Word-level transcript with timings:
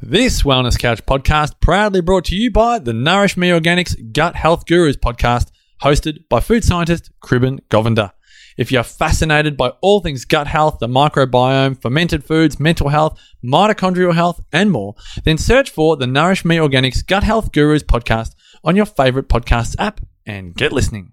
This 0.00 0.42
Wellness 0.42 0.78
Couch 0.78 1.04
podcast 1.06 1.60
proudly 1.60 2.00
brought 2.00 2.24
to 2.26 2.36
you 2.36 2.52
by 2.52 2.78
the 2.78 2.92
Nourish 2.92 3.36
Me 3.36 3.48
Organics 3.48 4.12
Gut 4.12 4.36
Health 4.36 4.64
Gurus 4.64 4.96
podcast, 4.96 5.50
hosted 5.82 6.28
by 6.28 6.38
food 6.38 6.62
scientist 6.62 7.10
Kriben 7.20 7.58
Govender. 7.68 8.12
If 8.56 8.70
you're 8.70 8.84
fascinated 8.84 9.56
by 9.56 9.70
all 9.80 10.00
things 10.00 10.24
gut 10.24 10.46
health, 10.46 10.78
the 10.78 10.86
microbiome, 10.86 11.82
fermented 11.82 12.24
foods, 12.24 12.60
mental 12.60 12.88
health, 12.88 13.20
mitochondrial 13.44 14.14
health, 14.14 14.40
and 14.52 14.70
more, 14.70 14.94
then 15.24 15.36
search 15.36 15.70
for 15.70 15.96
the 15.96 16.06
Nourish 16.06 16.44
Me 16.44 16.56
Organics 16.56 17.04
Gut 17.04 17.24
Health 17.24 17.50
Gurus 17.50 17.82
podcast 17.82 18.36
on 18.62 18.76
your 18.76 18.86
favorite 18.86 19.28
podcast 19.28 19.74
app 19.80 20.00
and 20.24 20.54
get 20.54 20.72
listening. 20.72 21.12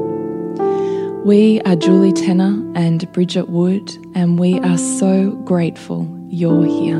We 1.23 1.61
are 1.61 1.75
Julie 1.75 2.13
Tenner 2.13 2.67
and 2.75 3.09
Bridget 3.11 3.47
Wood, 3.47 3.95
and 4.15 4.39
we 4.39 4.59
are 4.61 4.77
so 4.79 5.29
grateful 5.45 6.09
you're 6.31 6.65
here. 6.65 6.97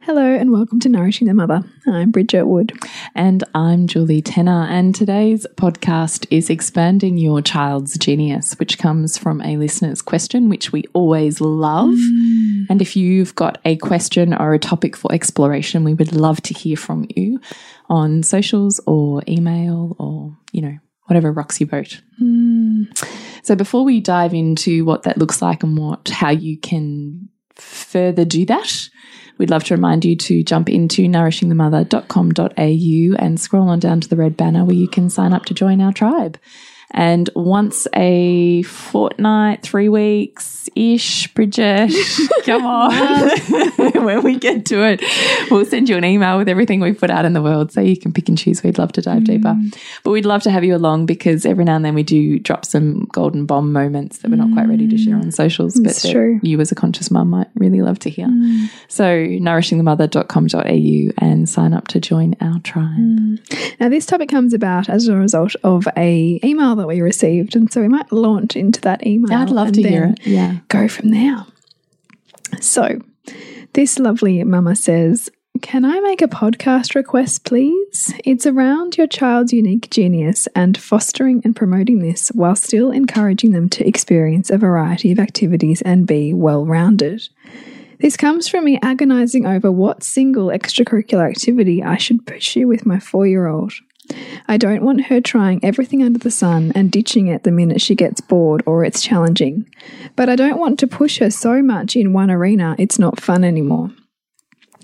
Hello 0.00 0.22
and 0.22 0.50
welcome 0.50 0.80
to 0.80 0.88
Nourishing 0.88 1.28
the 1.28 1.34
Mother. 1.34 1.62
I'm 1.86 2.10
Bridget 2.10 2.46
Wood. 2.46 2.72
And 3.14 3.44
I'm 3.54 3.86
Julie 3.86 4.22
Tenner, 4.22 4.66
and 4.68 4.92
today's 4.92 5.46
podcast 5.54 6.26
is 6.30 6.50
Expanding 6.50 7.16
Your 7.16 7.40
Child's 7.42 7.96
Genius, 7.96 8.58
which 8.58 8.76
comes 8.76 9.16
from 9.16 9.40
a 9.42 9.56
listener's 9.56 10.02
question, 10.02 10.48
which 10.48 10.72
we 10.72 10.82
always 10.94 11.40
love. 11.40 11.94
Mm. 11.94 12.66
And 12.68 12.82
if 12.82 12.96
you've 12.96 13.34
got 13.36 13.58
a 13.64 13.76
question 13.76 14.34
or 14.34 14.52
a 14.52 14.58
topic 14.58 14.96
for 14.96 15.12
exploration, 15.12 15.84
we 15.84 15.94
would 15.94 16.12
love 16.12 16.42
to 16.42 16.54
hear 16.54 16.76
from 16.76 17.06
you 17.14 17.40
on 17.88 18.22
socials 18.22 18.80
or 18.86 19.22
email 19.28 19.96
or, 19.98 20.36
you 20.52 20.62
know, 20.62 20.78
whatever 21.06 21.32
rocks 21.32 21.60
your 21.60 21.68
boat. 21.68 22.00
Mm. 22.20 22.86
So 23.42 23.54
before 23.54 23.84
we 23.84 24.00
dive 24.00 24.34
into 24.34 24.84
what 24.84 25.04
that 25.04 25.18
looks 25.18 25.42
like 25.42 25.62
and 25.62 25.76
what 25.76 26.08
how 26.08 26.30
you 26.30 26.58
can 26.58 27.28
further 27.54 28.24
do 28.24 28.44
that, 28.46 28.88
we'd 29.38 29.50
love 29.50 29.64
to 29.64 29.74
remind 29.74 30.04
you 30.04 30.16
to 30.16 30.42
jump 30.42 30.68
into 30.68 31.02
nourishingthemother.com.au 31.02 33.24
and 33.24 33.40
scroll 33.40 33.68
on 33.68 33.78
down 33.78 34.00
to 34.00 34.08
the 34.08 34.16
red 34.16 34.36
banner 34.36 34.64
where 34.64 34.74
you 34.74 34.88
can 34.88 35.08
sign 35.10 35.32
up 35.32 35.44
to 35.46 35.54
join 35.54 35.80
our 35.80 35.92
tribe. 35.92 36.38
And 36.90 37.28
once 37.34 37.86
a 37.94 38.62
fortnight, 38.62 39.62
three 39.62 39.88
weeks 39.88 40.68
ish, 40.74 41.32
Bridget, 41.34 41.92
come 42.44 42.64
on. 42.64 43.28
when 44.04 44.22
we 44.22 44.38
get 44.38 44.66
to 44.66 44.84
it, 44.84 45.02
we'll 45.50 45.64
send 45.64 45.88
you 45.88 45.96
an 45.96 46.04
email 46.04 46.38
with 46.38 46.48
everything 46.48 46.80
we've 46.80 46.98
put 46.98 47.10
out 47.10 47.24
in 47.24 47.32
the 47.32 47.42
world 47.42 47.72
so 47.72 47.80
you 47.80 47.96
can 47.96 48.12
pick 48.12 48.28
and 48.28 48.38
choose. 48.38 48.62
We'd 48.62 48.78
love 48.78 48.92
to 48.92 49.02
dive 49.02 49.22
mm. 49.22 49.26
deeper. 49.26 49.56
But 50.02 50.10
we'd 50.10 50.26
love 50.26 50.42
to 50.42 50.50
have 50.50 50.64
you 50.64 50.76
along 50.76 51.06
because 51.06 51.46
every 51.46 51.64
now 51.64 51.76
and 51.76 51.84
then 51.84 51.94
we 51.94 52.02
do 52.02 52.38
drop 52.38 52.64
some 52.64 53.06
golden 53.12 53.46
bomb 53.46 53.72
moments 53.72 54.18
that 54.18 54.30
we're 54.30 54.36
not 54.36 54.52
quite 54.52 54.68
ready 54.68 54.88
to 54.88 54.98
share 54.98 55.16
on 55.16 55.30
socials, 55.32 55.80
but 55.80 55.94
that 55.94 56.40
you 56.42 56.60
as 56.60 56.72
a 56.72 56.74
conscious 56.74 57.10
mum 57.10 57.30
might 57.30 57.48
really 57.54 57.82
love 57.82 57.98
to 58.00 58.10
hear. 58.10 58.26
Mm. 58.26 58.68
So 58.88 59.04
nourishingthemother.com.au 59.04 61.24
and 61.24 61.48
sign 61.48 61.72
up 61.72 61.88
to 61.88 62.00
join 62.00 62.34
our 62.40 62.58
tribe. 62.60 62.98
Mm. 62.98 63.80
Now 63.80 63.88
this 63.88 64.06
topic 64.06 64.28
comes 64.28 64.54
about 64.54 64.88
as 64.88 65.08
a 65.08 65.16
result 65.16 65.54
of 65.62 65.88
a 65.96 66.40
email 66.44 66.73
that 66.76 66.84
that 66.84 66.88
we 66.88 67.00
received. 67.00 67.56
And 67.56 67.72
so 67.72 67.80
we 67.80 67.88
might 67.88 68.12
launch 68.12 68.56
into 68.56 68.80
that 68.82 69.06
email. 69.06 69.32
I'd 69.32 69.48
love 69.48 69.72
to 69.72 69.82
hear 69.82 70.04
it. 70.04 70.26
Yeah. 70.26 70.58
Go 70.68 70.86
from 70.86 71.10
there. 71.10 71.46
So 72.60 73.00
this 73.72 73.98
lovely 73.98 74.44
mama 74.44 74.76
says, 74.76 75.30
can 75.62 75.84
I 75.86 76.00
make 76.00 76.20
a 76.20 76.28
podcast 76.28 76.94
request, 76.94 77.44
please? 77.46 78.12
It's 78.24 78.46
around 78.46 78.98
your 78.98 79.06
child's 79.06 79.52
unique 79.52 79.88
genius 79.88 80.46
and 80.54 80.76
fostering 80.76 81.40
and 81.42 81.56
promoting 81.56 82.00
this 82.00 82.28
while 82.28 82.56
still 82.56 82.90
encouraging 82.90 83.52
them 83.52 83.70
to 83.70 83.86
experience 83.86 84.50
a 84.50 84.58
variety 84.58 85.10
of 85.10 85.18
activities 85.18 85.80
and 85.82 86.06
be 86.06 86.34
well 86.34 86.66
rounded. 86.66 87.28
This 88.00 88.16
comes 88.16 88.46
from 88.46 88.64
me 88.64 88.78
agonizing 88.82 89.46
over 89.46 89.72
what 89.72 90.02
single 90.02 90.48
extracurricular 90.48 91.30
activity 91.30 91.82
I 91.82 91.96
should 91.96 92.26
pursue 92.26 92.66
with 92.66 92.84
my 92.84 92.98
four 92.98 93.26
year 93.26 93.46
old. 93.46 93.72
I 94.46 94.56
don't 94.56 94.82
want 94.82 95.06
her 95.06 95.20
trying 95.20 95.64
everything 95.64 96.02
under 96.02 96.18
the 96.18 96.30
sun 96.30 96.72
and 96.74 96.90
ditching 96.90 97.28
it 97.28 97.42
the 97.42 97.50
minute 97.50 97.80
she 97.80 97.94
gets 97.94 98.20
bored 98.20 98.62
or 98.66 98.84
it's 98.84 99.02
challenging. 99.02 99.68
But 100.16 100.28
I 100.28 100.36
don't 100.36 100.58
want 100.58 100.78
to 100.80 100.86
push 100.86 101.18
her 101.18 101.30
so 101.30 101.62
much 101.62 101.96
in 101.96 102.12
one 102.12 102.30
arena 102.30 102.76
it's 102.78 102.98
not 102.98 103.20
fun 103.20 103.44
anymore. 103.44 103.90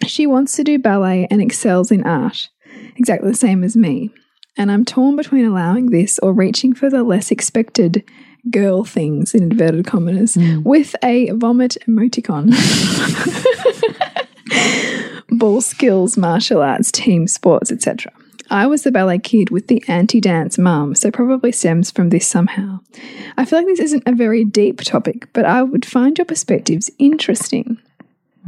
She 0.07 0.27
wants 0.27 0.57
to 0.57 0.65
do 0.65 0.79
ballet 0.79 1.27
and 1.31 1.43
excels 1.43 1.91
in 1.91 2.05
art, 2.05 2.49
exactly 2.97 3.31
the 3.31 3.37
same 3.37 3.63
as 3.63 3.77
me. 3.77 4.11
And 4.57 4.71
I'm 4.71 4.85
torn 4.85 5.17
between 5.17 5.45
allowing 5.45 5.91
this 5.91 6.19
or 6.21 6.33
reaching 6.33 6.75
for 6.75 6.89
the 6.91 7.03
less 7.03 7.31
expected 7.31 8.03
girl 8.51 8.85
things, 8.85 9.35
in 9.35 9.45
inverted 9.45 9.87
commas, 9.87 10.35
mm. 10.35 10.63
with 10.65 10.97
a 11.05 11.31
vomit 11.33 11.77
emoticon. 11.87 12.51
Ball 15.39 15.61
skills, 15.61 16.17
martial 16.17 16.63
arts, 16.63 16.91
team 16.91 17.27
sports, 17.27 17.71
etc. 17.71 18.13
I 18.51 18.67
was 18.67 18.83
the 18.83 18.91
ballet 18.91 19.19
kid 19.19 19.51
with 19.51 19.69
the 19.69 19.83
anti 19.87 20.21
dance 20.21 20.59
mum, 20.59 20.95
so 20.95 21.11
probably 21.11 21.53
stems 21.53 21.91
from 21.91 22.11
this 22.11 22.27
somehow. 22.27 22.81
I 23.37 23.45
feel 23.45 23.61
like 23.61 23.67
this 23.67 23.81
isn't 23.81 24.03
a 24.07 24.13
very 24.13 24.45
deep 24.45 24.81
topic, 24.81 25.33
but 25.33 25.45
I 25.45 25.63
would 25.63 25.87
find 25.87 26.19
your 26.19 26.25
perspectives 26.25 26.91
interesting. 26.99 27.79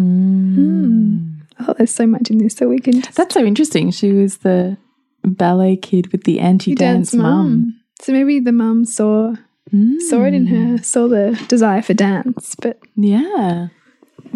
Mm. 0.01 0.57
Mm. 0.57 1.65
Thought 1.65 1.79
there's 1.79 1.95
so 1.95 2.07
much 2.07 2.31
in 2.31 2.39
this, 2.39 2.55
so 2.55 2.69
we 2.69 2.81
can. 2.81 3.03
That's 3.15 3.35
so 3.35 3.45
interesting. 3.45 3.93
She 3.93 4.13
was 4.13 4.39
the 4.39 4.77
ballet 5.23 5.77
kid 5.77 6.11
with 6.11 6.25
the 6.25 6.41
anti 6.41 6.75
dance 6.75 7.15
mum. 7.15 7.81
So 8.01 8.13
maybe 8.13 8.41
the 8.41 8.53
mum 8.53 8.85
saw 8.85 9.37
mm. 9.73 10.01
saw 10.01 10.25
it 10.25 10.35
in 10.35 10.47
her, 10.47 10.83
saw 10.83 11.07
the 11.07 11.41
desire 11.49 11.83
for 11.83 11.95
dance, 11.95 12.57
but 12.57 12.81
yeah, 12.97 13.69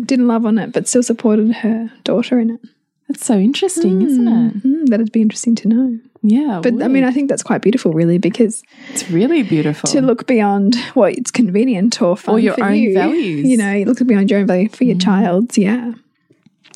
didn't 0.04 0.28
love 0.28 0.46
on 0.46 0.58
it, 0.58 0.72
but 0.72 0.86
still 0.86 1.02
supported 1.02 1.52
her 1.52 1.90
daughter 2.04 2.38
in 2.38 2.50
it. 2.50 2.60
That's 3.08 3.24
so 3.24 3.38
interesting, 3.38 4.00
mm. 4.00 4.06
isn't 4.06 4.28
it? 4.28 4.62
Mm, 4.64 4.86
that'd 4.88 5.12
be 5.12 5.22
interesting 5.22 5.54
to 5.56 5.68
know. 5.68 5.98
Yeah. 6.22 6.60
But 6.62 6.82
I 6.82 6.88
mean, 6.88 7.04
I 7.04 7.12
think 7.12 7.28
that's 7.28 7.44
quite 7.44 7.62
beautiful, 7.62 7.92
really, 7.92 8.18
because 8.18 8.64
it's 8.92 9.08
really 9.10 9.44
beautiful 9.44 9.88
to 9.90 10.00
look 10.00 10.26
beyond 10.26 10.74
what 10.94 11.12
it's 11.12 11.30
convenient 11.30 12.02
or 12.02 12.16
fun 12.16 12.34
or 12.34 12.38
your 12.40 12.62
own 12.62 12.74
you. 12.74 12.94
values. 12.94 13.46
You 13.46 13.56
know, 13.56 13.82
look 13.86 14.04
beyond 14.04 14.30
your 14.30 14.40
own 14.40 14.46
value 14.46 14.68
for 14.68 14.84
your 14.84 14.96
mm. 14.96 15.04
child's. 15.04 15.56
Yeah. 15.56 15.92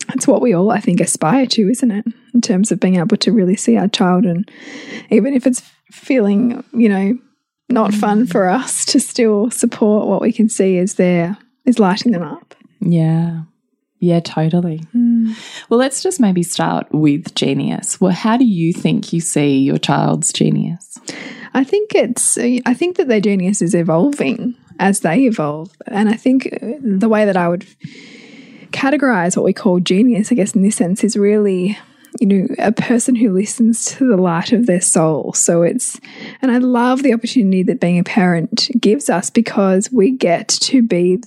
That's 0.07 0.27
what 0.27 0.41
we 0.41 0.53
all, 0.53 0.71
I 0.71 0.81
think, 0.81 1.01
aspire 1.01 1.47
to, 1.47 1.69
isn't 1.69 1.91
it? 1.91 2.05
in 2.35 2.41
terms 2.41 2.71
of 2.71 2.81
being 2.81 2.97
able 2.97 3.17
to 3.17 3.33
really 3.33 3.57
see 3.57 3.77
our 3.77 3.89
child. 3.89 4.25
And 4.25 4.51
even 5.11 5.35
if 5.35 5.47
it's 5.47 5.63
feeling, 5.91 6.65
you 6.73 6.89
know, 6.89 7.19
not 7.69 7.95
fun 7.95 8.27
for 8.27 8.49
us 8.49 8.85
to 8.87 9.01
still 9.01 9.51
support 9.51 10.09
what 10.09 10.21
we 10.21 10.33
can 10.33 10.49
see 10.49 10.77
is 10.77 10.95
there, 10.95 11.37
is 11.65 11.79
lighting 11.79 12.13
them 12.13 12.23
up. 12.23 12.55
Yeah. 12.81 13.43
Yeah, 14.01 14.21
totally. 14.21 14.87
Well, 15.69 15.79
let's 15.79 16.03
just 16.03 16.21
maybe 16.21 16.43
start 16.43 16.87
with 16.91 17.35
genius. 17.35 18.01
Well, 18.01 18.13
how 18.13 18.39
do 18.39 18.47
you 18.47 18.73
think 18.73 19.13
you 19.13 19.21
see 19.21 19.59
your 19.59 19.77
child's 19.77 20.33
genius? 20.33 20.99
I 21.53 21.65
think 21.65 21.95
it's, 21.95 22.39
I 22.39 22.75
think 22.75 22.97
that 22.97 23.09
their 23.09 23.21
genius 23.21 23.61
is 23.61 23.75
evolving 23.75 24.57
as 24.79 25.01
they 25.01 25.27
evolve. 25.27 25.71
And 25.87 26.09
I 26.09 26.15
think 26.15 26.47
uh, 26.47 26.77
the 26.83 27.09
way 27.11 27.27
that 27.27 27.37
I 27.37 27.49
would 27.49 27.67
categorize 28.73 29.37
what 29.37 29.45
we 29.45 29.53
call 29.53 29.81
genius, 29.81 30.33
I 30.33 30.35
guess, 30.35 30.55
in 30.55 30.63
this 30.63 30.77
sense, 30.77 31.05
is 31.05 31.17
really 31.17 31.79
you 32.19 32.27
know, 32.27 32.47
a 32.59 32.73
person 32.73 33.15
who 33.15 33.33
listens 33.33 33.85
to 33.85 34.09
the 34.09 34.17
light 34.17 34.53
of 34.53 34.67
their 34.67 34.81
soul. 34.81 35.33
So 35.33 35.63
it's, 35.63 36.01
and 36.43 36.51
I 36.51 36.59
love 36.59 37.03
the 37.03 37.15
opportunity 37.15 37.63
that 37.65 37.81
being 37.81 37.99
a 37.99 38.05
parent 38.05 38.69
gives 38.81 39.09
us 39.09 39.31
because 39.31 39.93
we 39.93 40.11
get 40.11 40.49
to 40.49 40.83
be 40.83 41.23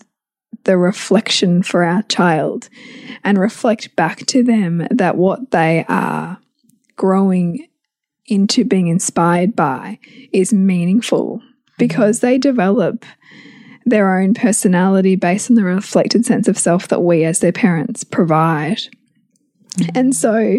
the 0.64 0.78
reflection 0.78 1.64
for 1.64 1.84
our 1.84 2.04
child 2.04 2.70
and 3.24 3.38
reflect 3.38 3.96
back 3.96 4.26
to 4.28 4.44
them 4.44 4.88
that 4.90 5.18
what 5.18 5.52
they 5.52 5.86
are 5.88 6.38
growing 6.96 7.68
into 8.28 8.64
being 8.64 8.88
inspired 8.88 9.56
by 9.56 10.00
is 10.32 10.54
meaningful 10.54 11.42
because 11.78 12.20
they 12.20 12.38
develop 12.38 13.06
their 13.86 14.18
own 14.18 14.34
personality 14.34 15.16
based 15.16 15.50
on 15.50 15.56
the 15.56 15.64
reflected 15.64 16.26
sense 16.26 16.48
of 16.48 16.58
self 16.58 16.88
that 16.88 17.02
we 17.02 17.26
as 17.26 17.40
their 17.40 17.52
parents 17.52 18.04
provide. 18.04 18.80
And 19.94 20.16
so 20.16 20.58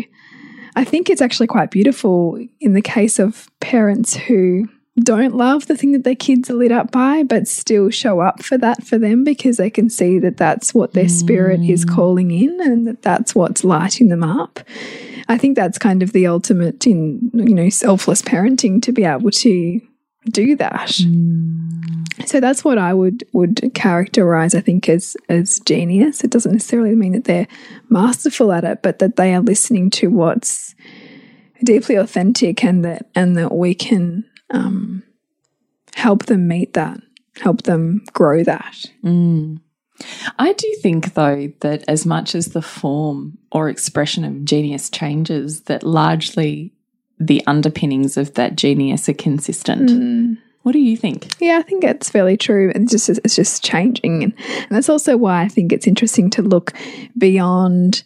I 0.77 0.85
think 0.85 1.09
it's 1.09 1.23
actually 1.23 1.47
quite 1.47 1.71
beautiful 1.71 2.39
in 2.61 2.75
the 2.75 2.83
case 2.83 3.19
of 3.19 3.49
parents 3.61 4.15
who 4.15 4.69
don't 4.99 5.35
love 5.35 5.67
the 5.67 5.77
thing 5.77 5.93
that 5.93 6.05
their 6.05 6.15
kids 6.15 6.49
are 6.51 6.55
lit 6.55 6.71
up 6.71 6.93
by, 6.93 7.25
but 7.25 7.49
still 7.49 7.91
show 7.91 8.21
up 8.21 8.43
for 8.43 8.57
that 8.59 8.85
for 8.85 8.97
them 8.97 9.25
because 9.25 9.57
they 9.57 9.71
can 9.71 9.91
see 9.91 10.21
that 10.21 10.37
that's 10.37 10.73
what 10.73 10.93
their 10.93 11.09
spirit 11.09 11.61
is 11.63 11.85
mm. 11.85 11.95
calling 11.95 12.31
in 12.31 12.61
and 12.61 12.87
that 12.87 13.03
that's 13.03 13.35
what's 13.35 13.65
lighting 13.65 14.09
them 14.09 14.23
up. 14.23 14.61
I 15.29 15.37
think 15.37 15.57
that's 15.57 15.79
kind 15.79 16.03
of 16.03 16.13
the 16.13 16.29
ultimate 16.29 16.87
in, 16.87 17.31
you 17.33 17.55
know, 17.55 17.71
selfless 17.71 18.23
parenting 18.23 18.81
to 18.83 18.93
be 18.93 19.05
able 19.05 19.31
to 19.33 19.81
do 20.31 20.57
that. 20.57 20.89
Mm. 20.89 22.29
So 22.29 22.39
that's 22.39 22.65
what 22.65 22.79
I 22.79 22.95
would 22.95 23.25
would 23.33 23.73
characterize, 23.75 24.55
I 24.55 24.61
think, 24.61 24.89
as 24.89 25.17
as 25.29 25.59
genius. 25.61 26.23
It 26.23 26.31
doesn't 26.31 26.53
necessarily 26.53 26.95
mean 26.95 27.13
that 27.13 27.25
they're 27.25 27.49
masterful 27.89 28.53
at 28.53 28.63
it, 28.63 28.83
but 28.83 29.01
that 29.01 29.17
they 29.17 29.35
are 29.35 29.41
listening 29.41 29.91
to 29.91 30.09
what's 30.09 30.77
deeply 31.65 31.97
authentic, 31.97 32.63
and 32.63 32.85
that 32.85 33.11
and 33.17 33.37
that 33.37 33.53
we 33.53 33.75
can 33.75 34.25
um, 34.51 35.03
help 35.95 36.27
them 36.27 36.49
meet 36.49 36.75
that, 36.75 37.01
help 37.41 37.63
them 37.63 38.05
grow 38.13 38.43
that. 38.45 38.85
I 40.39 40.53
do 40.53 40.77
think, 40.83 41.15
though, 41.15 41.53
that 41.61 41.85
as 41.87 42.05
much 42.05 42.35
as 42.35 42.49
the 42.49 42.63
form 42.63 43.39
or 43.53 43.69
expression 43.69 44.25
of 44.25 44.45
genius 44.45 44.91
changes, 44.91 45.63
that 45.63 45.83
largely 45.83 46.73
the 47.19 47.43
underpinnings 47.47 48.17
of 48.17 48.35
that 48.35 48.57
genius 48.57 49.09
are 49.09 49.15
consistent. 49.15 50.39
What 50.63 50.73
do 50.73 50.81
you 50.81 50.97
think? 50.97 51.29
Yeah, 51.41 51.59
I 51.59 51.63
think 51.63 51.85
it's 51.85 52.11
fairly 52.11 52.37
true. 52.37 52.73
It's 52.75 52.91
just 52.91 53.09
it's 53.09 53.37
just 53.37 53.63
changing, 53.63 54.25
and, 54.25 54.35
and 54.39 54.71
that's 54.71 54.89
also 54.89 55.17
why 55.17 55.43
I 55.43 55.49
think 55.49 55.73
it's 55.73 55.87
interesting 55.87 56.31
to 56.31 56.43
look 56.43 56.73
beyond 57.17 58.03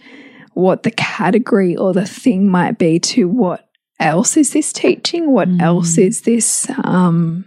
what 0.54 0.82
the 0.82 0.90
category 0.90 1.76
or 1.76 1.92
the 1.92 2.04
thing 2.04 2.48
might 2.48 2.76
be 2.76 2.98
to 2.98 3.28
what 3.28 3.67
else 4.00 4.36
is 4.36 4.52
this 4.52 4.72
teaching? 4.72 5.32
What 5.32 5.48
else 5.60 5.98
is 5.98 6.22
this 6.22 6.68
um, 6.84 7.44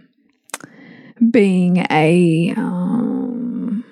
being 1.30 1.86
a 1.90 2.52
um, 2.56 3.84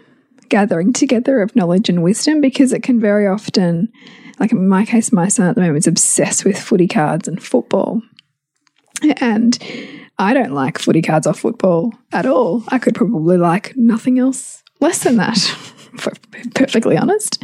gathering 0.48 0.92
together 0.92 1.40
of 1.40 1.56
knowledge 1.56 1.88
and 1.88 2.02
wisdom? 2.02 2.40
Because 2.40 2.72
it 2.72 2.82
can 2.82 3.00
very 3.00 3.26
often, 3.26 3.92
like 4.38 4.52
in 4.52 4.68
my 4.68 4.84
case, 4.84 5.12
my 5.12 5.28
son 5.28 5.46
at 5.46 5.54
the 5.54 5.60
moment 5.60 5.78
is 5.78 5.86
obsessed 5.86 6.44
with 6.44 6.60
footy 6.60 6.88
cards 6.88 7.28
and 7.28 7.42
football, 7.42 8.02
and 9.20 9.58
I 10.18 10.34
don't 10.34 10.52
like 10.52 10.78
footy 10.78 11.02
cards 11.02 11.26
or 11.26 11.34
football 11.34 11.94
at 12.12 12.26
all. 12.26 12.62
I 12.68 12.78
could 12.78 12.94
probably 12.94 13.38
like 13.38 13.74
nothing 13.76 14.18
else 14.18 14.62
less 14.80 15.02
than 15.02 15.16
that, 15.16 15.38
perfectly 16.54 16.96
honest. 16.96 17.42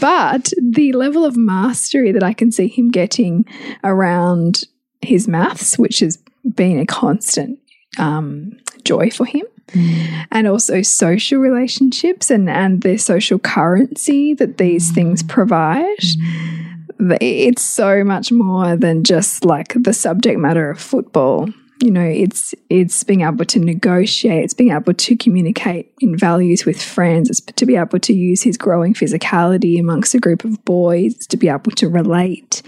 But 0.00 0.52
the 0.60 0.92
level 0.92 1.24
of 1.24 1.36
mastery 1.36 2.12
that 2.12 2.22
I 2.22 2.32
can 2.32 2.52
see 2.52 2.68
him 2.68 2.90
getting 2.90 3.44
around 3.84 4.64
his 5.00 5.28
maths, 5.28 5.78
which 5.78 6.00
has 6.00 6.18
been 6.54 6.78
a 6.78 6.86
constant 6.86 7.58
um, 7.98 8.58
joy 8.84 9.10
for 9.10 9.26
him. 9.26 9.44
Mm. 9.68 10.26
And 10.30 10.46
also 10.46 10.82
social 10.82 11.40
relationships 11.40 12.30
and, 12.30 12.48
and 12.48 12.82
the 12.82 12.98
social 12.98 13.38
currency 13.38 14.32
that 14.34 14.58
these 14.58 14.92
mm. 14.92 14.94
things 14.94 15.24
provide 15.24 15.98
mm. 15.98 17.18
it's 17.20 17.62
so 17.62 18.04
much 18.04 18.30
more 18.30 18.76
than 18.76 19.02
just 19.02 19.44
like 19.44 19.74
the 19.74 19.92
subject 19.92 20.38
matter 20.38 20.70
of 20.70 20.80
football 20.80 21.48
you 21.80 21.90
know 21.90 22.04
it's 22.04 22.54
it's 22.70 23.04
being 23.04 23.20
able 23.20 23.44
to 23.44 23.58
negotiate 23.58 24.44
it's 24.44 24.54
being 24.54 24.72
able 24.72 24.94
to 24.94 25.16
communicate 25.16 25.92
in 26.00 26.16
values 26.16 26.64
with 26.64 26.80
friends 26.80 27.28
it's 27.28 27.40
to 27.40 27.66
be 27.66 27.76
able 27.76 27.98
to 27.98 28.12
use 28.12 28.42
his 28.42 28.56
growing 28.56 28.94
physicality 28.94 29.78
amongst 29.78 30.14
a 30.14 30.18
group 30.18 30.44
of 30.44 30.64
boys 30.64 31.26
to 31.26 31.36
be 31.36 31.48
able 31.48 31.70
to 31.72 31.88
relate. 31.88 32.62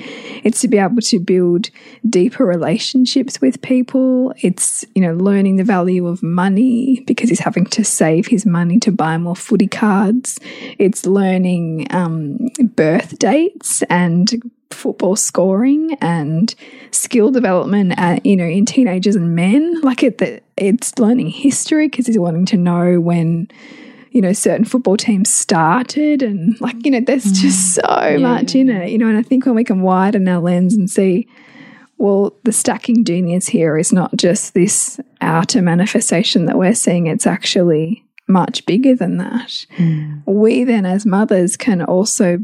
It's 0.45 0.61
to 0.63 0.69
be 0.69 0.79
able 0.79 1.03
to 1.03 1.21
build 1.21 1.71
deeper 2.09 2.45
relationships 2.45 3.41
with 3.41 3.61
people. 3.63 4.33
It's 4.39 4.85
you 4.95 5.03
know 5.03 5.15
learning 5.15 5.57
the 5.57 5.65
value 5.65 6.07
of 6.07 6.23
money 6.23 7.03
because 7.07 7.29
he's 7.29 7.41
having 7.41 7.67
to 7.67 7.85
save 7.85 8.27
his 8.27 8.47
money 8.47 8.79
to 8.81 8.93
buy 8.93 9.19
more 9.19 9.37
footy 9.37 9.69
cards. 9.69 10.39
It's 10.79 11.07
learning 11.07 11.87
um, 11.91 12.49
birth 12.77 13.19
dates 13.19 13.83
and 13.91 14.51
football 14.71 15.17
scoring 15.17 15.95
and 16.01 16.55
skill 16.91 17.31
development 17.31 17.95
at, 17.97 18.25
you 18.25 18.37
know 18.37 18.45
in 18.45 18.67
teenagers 18.67 19.17
and 19.17 19.35
men. 19.35 19.81
Like 19.81 20.03
it 20.03 20.19
that 20.19 20.43
it's 20.57 20.99
learning 20.99 21.29
history 21.29 21.89
because 21.89 22.07
he's 22.07 22.19
wanting 22.19 22.47
to 22.47 22.57
know 22.57 23.01
when 23.01 23.49
you 24.11 24.21
know 24.21 24.33
certain 24.33 24.65
football 24.65 24.97
teams 24.97 25.33
started 25.33 26.23
and 26.23 26.61
like 26.61 26.77
you 26.85 26.91
know 26.91 27.01
there's 27.01 27.25
mm. 27.25 27.35
just 27.35 27.75
so 27.75 28.19
much 28.19 28.55
in 28.55 28.71
it 28.71 28.91
you 28.91 28.97
know 28.97 29.07
and 29.07 29.19
i 29.19 29.23
think 29.23 29.45
when 29.45 29.55
we 29.55 29.63
can 29.63 29.83
widen 29.83 30.27
our 30.27 30.41
lens 30.41 30.75
and 30.75 30.91
see 30.91 31.29
well 31.99 32.35
the 32.45 32.51
stacking 32.51 33.05
genius 33.05 33.47
here 33.47 33.77
is 33.77 33.93
not 33.93 34.17
just 34.17 34.55
this 34.55 34.99
outer 35.21 35.61
manifestation 35.61 36.47
that 36.47 36.57
we're 36.57 36.75
seeing 36.75 37.07
it's 37.07 37.27
actually 37.27 38.03
much 38.29 38.65
bigger 38.67 38.95
than 38.95 39.17
that. 39.17 39.67
Mm. 39.79 40.23
We 40.27 40.65
then 40.65 40.87
as 40.87 41.07
mothers 41.07 41.57
can 41.57 41.83
also 41.83 42.39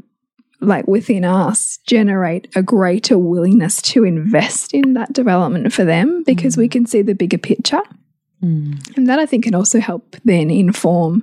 like 0.65 0.87
within 0.87 1.25
us 1.25 1.79
generate 1.87 2.49
a 2.57 2.63
greater 2.63 3.19
willingness 3.19 3.81
to 3.83 4.05
invest 4.05 4.75
in 4.75 4.95
that 4.95 5.13
development 5.13 5.73
for 5.73 5.85
them 5.85 6.23
because 6.25 6.57
we 6.57 6.69
mm. 6.69 6.73
can 6.73 6.87
see 6.87 7.03
the 7.03 7.15
bigger 7.15 7.39
picture. 7.39 7.83
Mm. 8.43 8.97
And 8.97 9.09
that 9.09 9.19
I 9.19 9.27
think 9.27 9.45
can 9.45 9.55
also 9.55 9.81
help 9.81 10.17
then 10.25 10.51
inform 10.51 11.23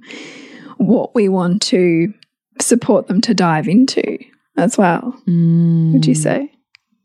what 0.77 1.13
we 1.13 1.29
want 1.29 1.62
to 1.63 2.13
support 2.60 3.07
them 3.07 3.21
to 3.21 3.33
dive 3.33 3.67
into 3.67 4.17
as 4.57 4.77
well. 4.77 5.13
Would 5.25 6.05
you 6.05 6.15
mm. 6.15 6.17
say? 6.17 6.51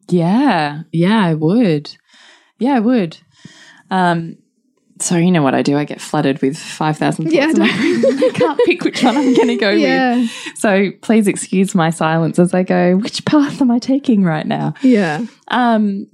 Yeah, 0.09 0.83
yeah, 0.93 1.25
I 1.25 1.35
would. 1.35 1.97
Yeah, 2.59 2.77
I 2.77 2.81
would. 2.81 3.19
Um, 3.91 4.39
so 4.99 5.17
you 5.17 5.31
know 5.31 5.43
what 5.43 5.55
I 5.55 5.63
do? 5.63 5.77
I 5.77 5.85
get 5.85 6.01
flooded 6.01 6.41
with 6.43 6.57
five 6.59 6.97
thousand 6.99 7.25
thoughts. 7.27 7.35
Yeah, 7.35 7.45
I 7.49 7.53
my 7.53 7.77
brain. 7.77 8.25
I 8.25 8.31
can't 8.35 8.61
pick 8.65 8.83
which 8.85 9.03
one 9.03 9.17
I'm 9.17 9.35
going 9.35 9.49
to 9.49 9.57
go 9.57 9.71
Yeah. 9.71 10.17
with. 10.21 10.31
So 10.57 10.91
please 11.03 11.27
excuse 11.29 11.75
my 11.75 11.91
silence 11.91 12.39
as 12.39 12.55
I 12.55 12.63
go. 12.63 12.97
Which 12.97 13.25
path 13.25 13.61
am 13.61 13.71
I 13.71 13.79
taking 13.79 14.25
right 14.25 14.47
now? 14.47 14.75
Yeah. 14.83 15.25
Um, 15.49 16.07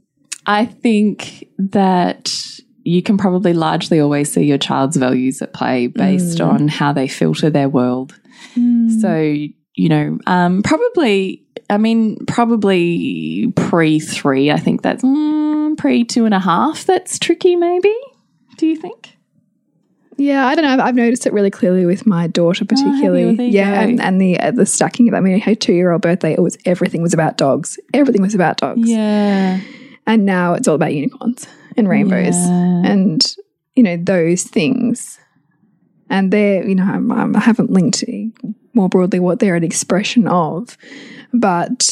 I 0.47 0.67
think 0.67 1.47
that 1.59 2.31
you 2.85 3.01
can 3.03 3.17
probably 3.17 3.53
largely 3.53 4.01
always 4.01 4.33
see 4.33 4.43
your 4.43 4.59
child's 4.59 4.97
values 4.97 5.41
at 5.41 5.53
play 5.55 5.87
based 5.87 6.41
on 6.41 6.67
how 6.67 6.93
they 6.93 7.07
filter 7.07 7.49
their 7.49 7.69
world. 7.69 8.19
So, 9.01 9.21
you 9.77 9.89
know, 9.89 10.19
um, 10.27 10.63
probably, 10.63 11.45
I 11.71 11.79
mean, 11.79 12.19
probably 12.27 13.53
pre 13.57 14.01
three, 14.01 14.51
I 14.51 14.59
think 14.59 14.83
that's 14.83 15.03
mm, 15.05 15.77
pre 15.79 16.05
two 16.05 16.25
and 16.25 16.35
a 16.35 16.41
half. 16.41 16.85
That's 16.85 17.19
tricky, 17.19 17.55
maybe. 17.57 17.95
Do 18.63 18.69
you 18.69 18.77
think? 18.77 19.17
Yeah, 20.19 20.47
I 20.47 20.55
don't 20.55 20.65
know. 20.65 20.71
I've, 20.71 20.79
I've 20.81 20.95
noticed 20.95 21.27
it 21.27 21.33
really 21.33 21.51
clearly 21.51 21.85
with 21.85 22.07
my 22.07 22.29
daughter, 22.29 22.65
particularly. 22.65 23.31
you? 23.31 23.37
There 23.37 23.47
you 23.47 23.53
yeah, 23.53 23.81
and, 23.81 24.01
and 24.01 24.21
the 24.21 24.39
uh, 24.39 24.53
the 24.53 24.67
stacking 24.67 25.09
of 25.09 25.13
that. 25.13 25.19
I 25.19 25.21
mean, 25.21 25.41
her 25.41 25.57
two 25.57 25.73
year 25.73 25.91
old 25.91 26.03
birthday, 26.03 26.33
it 26.33 26.41
was 26.41 26.57
everything 26.65 27.03
was 27.03 27.13
about 27.13 27.37
dogs. 27.37 27.77
Everything 27.93 28.23
was 28.23 28.35
about 28.37 28.59
dogs. 28.59 28.89
Yeah. 28.89 29.61
and 30.07 30.25
now 30.25 30.55
it's 30.55 30.69
all 30.69 30.77
about 30.77 30.95
unicorns 30.95 31.49
and 31.77 31.89
rainbows 31.89 32.37
Yeah. 32.37 32.83
and 32.93 33.35
you 33.75 33.83
know 33.83 33.97
those 33.97 34.43
things 34.45 35.19
and 36.11 36.33
they're 36.33 36.65
you 36.69 36.75
know 36.75 36.85
I'm, 36.85 37.11
I'm- 37.11 37.35
i 37.37 37.41
haven't 37.41 37.71
linked 37.71 38.05
more 38.75 38.89
broadly 38.89 39.19
what 39.21 39.39
they're 39.39 39.55
an 39.57 39.65
expression 39.65 40.27
of 40.29 40.77
but 41.33 41.89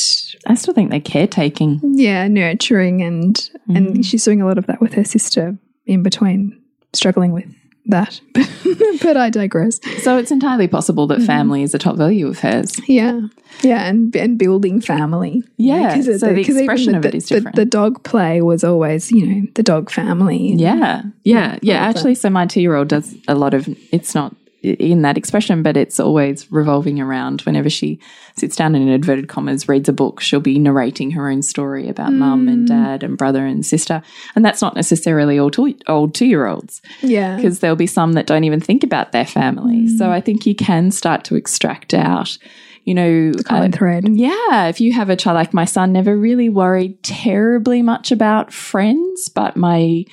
I 0.46 0.54
still 0.54 0.74
think 0.74 0.90
they're 0.90 1.00
caretaking. 1.00 1.80
Yeah, 1.82 2.28
nurturing 2.28 3.00
and 3.02 3.34
Mm. 3.68 3.76
and 3.76 4.06
she's 4.06 4.24
doing 4.24 4.40
a 4.42 4.46
lot 4.46 4.58
of 4.58 4.66
that 4.66 4.80
with 4.80 4.94
her 4.94 5.04
sister 5.04 5.56
in 5.86 6.02
between, 6.02 6.59
struggling 6.92 7.32
with 7.32 7.46
that. 7.86 8.20
but 9.02 9.16
I 9.16 9.30
digress. 9.30 9.80
So 10.02 10.16
it's 10.16 10.30
entirely 10.30 10.68
possible 10.68 11.06
that 11.08 11.18
mm-hmm. 11.18 11.26
family 11.26 11.62
is 11.62 11.74
a 11.74 11.78
top 11.78 11.96
value 11.96 12.28
of 12.28 12.38
hers. 12.40 12.80
Yeah, 12.88 13.20
yeah, 13.62 13.86
and 13.86 14.14
and 14.16 14.38
building 14.38 14.80
family. 14.80 15.42
Yeah, 15.56 15.96
Because 15.96 16.20
so 16.20 16.26
the 16.26 16.38
even 16.38 16.58
expression 16.58 16.94
of 16.94 17.04
it 17.04 17.12
the, 17.12 17.16
is 17.16 17.28
the- 17.28 17.34
different. 17.36 17.56
The, 17.56 17.64
dog 17.64 18.02
play 18.02 18.42
was 18.42 18.64
always, 18.64 19.10
you 19.10 19.26
know, 19.26 19.46
the 19.54 19.62
dog 19.62 19.90
family. 19.90 20.54
Yeah, 20.54 21.02
yeah, 21.24 21.58
yeah. 21.62 21.76
Actually, 21.76 22.14
so 22.14 22.30
my 22.30 22.46
two 22.46 22.60
year 22.60 22.74
old 22.74 22.88
does 22.88 23.14
a 23.28 23.34
lot 23.34 23.54
of. 23.54 23.68
It's 23.92 24.14
not 24.14 24.34
in 24.62 25.02
that 25.02 25.16
expression, 25.16 25.62
but 25.62 25.76
it's 25.76 25.98
always 25.98 26.50
revolving 26.52 27.00
around. 27.00 27.40
Whenever 27.42 27.70
she 27.70 27.98
sits 28.36 28.56
down 28.56 28.74
in 28.74 28.88
inverted 28.88 29.28
commas, 29.28 29.68
reads 29.68 29.88
a 29.88 29.92
book, 29.92 30.20
she'll 30.20 30.40
be 30.40 30.58
narrating 30.58 31.12
her 31.12 31.28
own 31.30 31.42
story 31.42 31.88
about 31.88 32.12
mum 32.12 32.48
and 32.48 32.68
dad 32.68 33.02
and 33.02 33.16
brother 33.16 33.46
and 33.46 33.64
sister, 33.64 34.02
and 34.34 34.44
that's 34.44 34.60
not 34.60 34.76
necessarily 34.76 35.38
all 35.38 35.50
two 35.50 35.74
old 35.88 36.14
two 36.14 36.26
year 36.26 36.46
olds 36.46 36.82
yeah, 37.02 37.36
because 37.36 37.60
there'll 37.60 37.76
be 37.76 37.86
some 37.86 38.12
that 38.14 38.26
don't 38.26 38.44
even 38.44 38.60
think 38.60 38.84
about 38.84 39.12
their 39.12 39.26
family. 39.26 39.88
So 39.88 40.10
I 40.10 40.20
think 40.20 40.46
you 40.46 40.54
can 40.54 40.90
start 40.90 41.24
to 41.24 41.36
extract 41.36 41.94
out. 41.94 42.36
You 42.84 42.94
know, 42.94 43.32
the 43.32 43.44
common 43.44 43.74
uh, 43.74 43.76
thread. 43.76 44.08
yeah, 44.08 44.66
if 44.66 44.80
you 44.80 44.94
have 44.94 45.10
a 45.10 45.16
child 45.16 45.34
like 45.34 45.52
my 45.52 45.66
son, 45.66 45.92
never 45.92 46.16
really 46.16 46.48
worried 46.48 47.02
terribly 47.02 47.82
much 47.82 48.10
about 48.10 48.54
friends, 48.54 49.28
but 49.28 49.54
my 49.54 50.06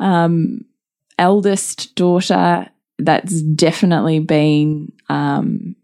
um, 0.00 0.64
eldest 1.18 1.94
daughter, 1.94 2.68
that's 2.98 3.42
definitely 3.42 4.20
been 4.20 4.92
um, 5.08 5.76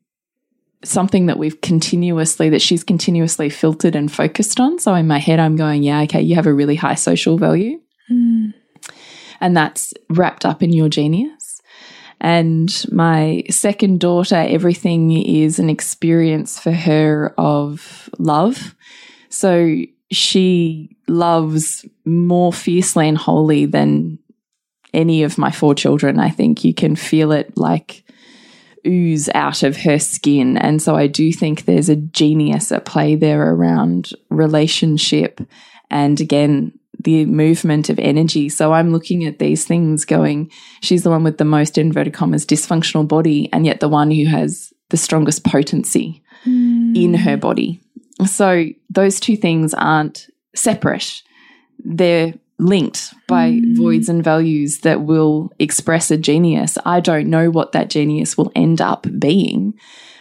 something 0.85 1.27
that 1.27 1.39
we've 1.39 1.61
continuously, 1.61 2.49
that 2.51 2.63
she's 2.63 2.83
continuously 2.85 3.51
filtered 3.51 3.95
and 3.95 4.11
focused 4.11 4.59
on. 4.59 4.79
So 4.79 4.95
in 4.95 5.07
my 5.07 5.19
head, 5.19 5.39
I'm 5.39 5.57
going, 5.57 5.83
yeah, 5.83 6.01
okay, 6.03 6.23
you 6.23 6.35
have 6.35 6.47
a 6.47 6.55
really 6.55 6.77
high 6.77 6.95
social 6.97 7.39
value, 7.39 7.79
Mm. 8.11 8.53
and 9.41 9.57
that's 9.57 9.95
wrapped 10.11 10.45
up 10.45 10.63
in 10.63 10.73
your 10.73 10.89
genius. 10.89 11.61
And 12.21 12.85
my 12.91 13.45
second 13.51 14.01
daughter, 14.01 14.37
everything 14.37 15.13
is 15.13 15.59
an 15.59 15.71
experience 15.71 16.59
for 16.59 16.73
her 16.73 17.35
of 17.39 18.09
love. 18.19 18.75
So 19.29 19.83
she 20.11 20.97
loves 21.09 21.85
more 22.05 22.53
fiercely 22.53 23.09
and 23.09 23.19
wholly 23.19 23.67
than 23.67 24.19
any 24.93 25.23
of 25.23 25.39
my 25.39 25.51
four 25.51 25.75
children. 25.75 26.19
I 26.19 26.31
think 26.31 26.65
you 26.65 26.75
can 26.75 26.97
feel 26.97 27.33
it 27.33 27.57
like 27.57 28.05
ooze 28.87 29.29
out 29.35 29.63
of 29.63 29.77
her 29.79 29.99
skin. 29.99 30.57
And 30.57 30.83
so 30.83 30.97
I 30.97 31.07
do 31.07 31.33
think 31.33 31.65
there's 31.65 31.89
a 31.89 31.97
genius 31.97 32.73
at 32.73 32.85
play 32.85 33.15
there 33.15 33.53
around 33.53 34.11
relationship 34.29 35.41
and 35.93 36.21
again, 36.21 36.73
the 36.99 37.27
movement 37.27 37.91
of 37.91 37.99
energy. 37.99 38.49
So 38.49 38.73
I'm 38.73 38.93
looking 38.93 39.25
at 39.25 39.39
these 39.39 39.65
things 39.65 40.05
going, 40.05 40.51
she's 40.81 41.03
the 41.03 41.11
one 41.11 41.23
with 41.23 41.39
the 41.39 41.45
most 41.45 41.77
inverted 41.79 42.15
commas 42.15 42.47
dysfunctional 42.47 43.07
body, 43.07 43.49
and 43.53 43.67
yet 43.67 43.81
the 43.81 43.89
one 43.89 44.11
who 44.11 44.27
has 44.27 44.73
the 44.89 44.97
strongest 44.97 45.45
potency 45.45 46.23
hmm. 46.45 46.95
in 46.97 47.15
her 47.15 47.37
body. 47.37 47.81
So 48.27 48.67
those 48.89 49.21
two 49.21 49.37
things 49.37 49.75
aren't 49.75 50.29
separate. 50.55 51.23
They're 51.85 52.35
linked 52.63 53.13
by 53.27 53.53
mm. 53.53 53.77
voids 53.77 54.09
and 54.09 54.23
values 54.23 54.81
that 54.81 55.03
will 55.03 55.53
express 55.59 56.11
a 56.11 56.17
genius. 56.17 56.79
I 56.85 57.01
don't 57.01 57.29
know 57.29 57.51
what 57.51 57.73
that 57.73 57.91
genius 57.91 58.37
will 58.37 58.53
end 58.55 58.81
up 58.81 59.07
being, 59.19 59.75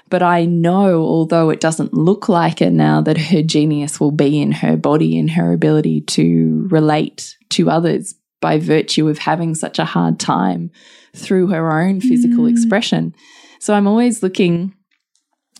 but 0.09 0.21
I 0.21 0.45
know, 0.45 1.01
although 1.01 1.49
it 1.49 1.59
doesn't 1.59 1.93
look 1.93 2.27
like 2.27 2.61
it 2.61 2.71
now, 2.71 3.01
that 3.01 3.17
her 3.17 3.41
genius 3.41 3.99
will 3.99 4.11
be 4.11 4.41
in 4.41 4.51
her 4.51 4.75
body 4.75 5.17
and 5.17 5.29
her 5.31 5.53
ability 5.53 6.01
to 6.01 6.67
relate 6.69 7.37
to 7.51 7.69
others 7.69 8.15
by 8.41 8.57
virtue 8.57 9.07
of 9.07 9.19
having 9.19 9.55
such 9.55 9.79
a 9.79 9.85
hard 9.85 10.19
time 10.19 10.71
through 11.15 11.47
her 11.47 11.79
own 11.79 12.01
physical 12.01 12.45
mm. 12.45 12.51
expression. 12.51 13.15
So 13.59 13.73
I'm 13.73 13.87
always 13.87 14.23
looking 14.23 14.73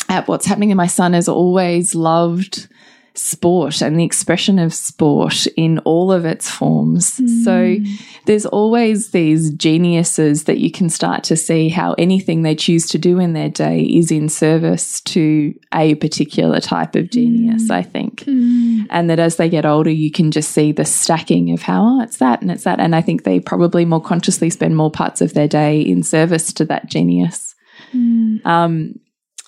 at 0.09 0.27
what's 0.27 0.45
happening. 0.45 0.71
And 0.71 0.77
my 0.77 0.87
son 0.87 1.13
has 1.13 1.29
always 1.29 1.95
loved 1.95 2.67
sport 3.13 3.81
and 3.81 3.99
the 3.99 4.05
expression 4.05 4.57
of 4.57 4.73
sport 4.73 5.45
in 5.57 5.79
all 5.79 6.11
of 6.11 6.25
its 6.25 6.49
forms. 6.49 7.17
Hmm. 7.17 7.27
So 7.43 7.77
there's 8.25 8.45
always 8.45 9.11
these 9.11 9.51
geniuses 9.51 10.45
that 10.45 10.59
you 10.59 10.71
can 10.71 10.89
start 10.89 11.23
to 11.25 11.35
see 11.35 11.69
how 11.69 11.93
anything 11.93 12.43
they 12.43 12.55
choose 12.55 12.87
to 12.87 12.97
do 12.97 13.19
in 13.19 13.33
their 13.33 13.49
day 13.49 13.81
is 13.81 14.11
in 14.11 14.29
service 14.29 15.01
to 15.01 15.53
a 15.73 15.95
particular 15.95 16.61
type 16.61 16.95
of 16.95 17.09
genius, 17.09 17.67
hmm. 17.67 17.73
I 17.73 17.83
think. 17.83 18.23
Hmm. 18.23 18.83
And 18.89 19.09
that 19.09 19.19
as 19.19 19.35
they 19.35 19.49
get 19.49 19.65
older, 19.65 19.91
you 19.91 20.11
can 20.11 20.31
just 20.31 20.51
see 20.51 20.71
the 20.71 20.85
stacking 20.85 21.51
of 21.51 21.61
how, 21.61 21.83
oh, 21.83 22.01
it's 22.01 22.17
that 22.17 22.41
and 22.41 22.49
it's 22.49 22.63
that. 22.63 22.79
And 22.79 22.95
I 22.95 23.01
think 23.01 23.23
they 23.23 23.39
probably 23.39 23.83
more 23.83 24.01
consciously 24.01 24.49
spend 24.49 24.77
more 24.77 24.91
parts 24.91 25.21
of 25.21 25.33
their 25.33 25.47
day 25.47 25.81
in 25.81 26.03
service 26.03 26.53
to 26.53 26.65
that 26.65 26.87
genius. 26.87 27.55
Um, 28.45 28.99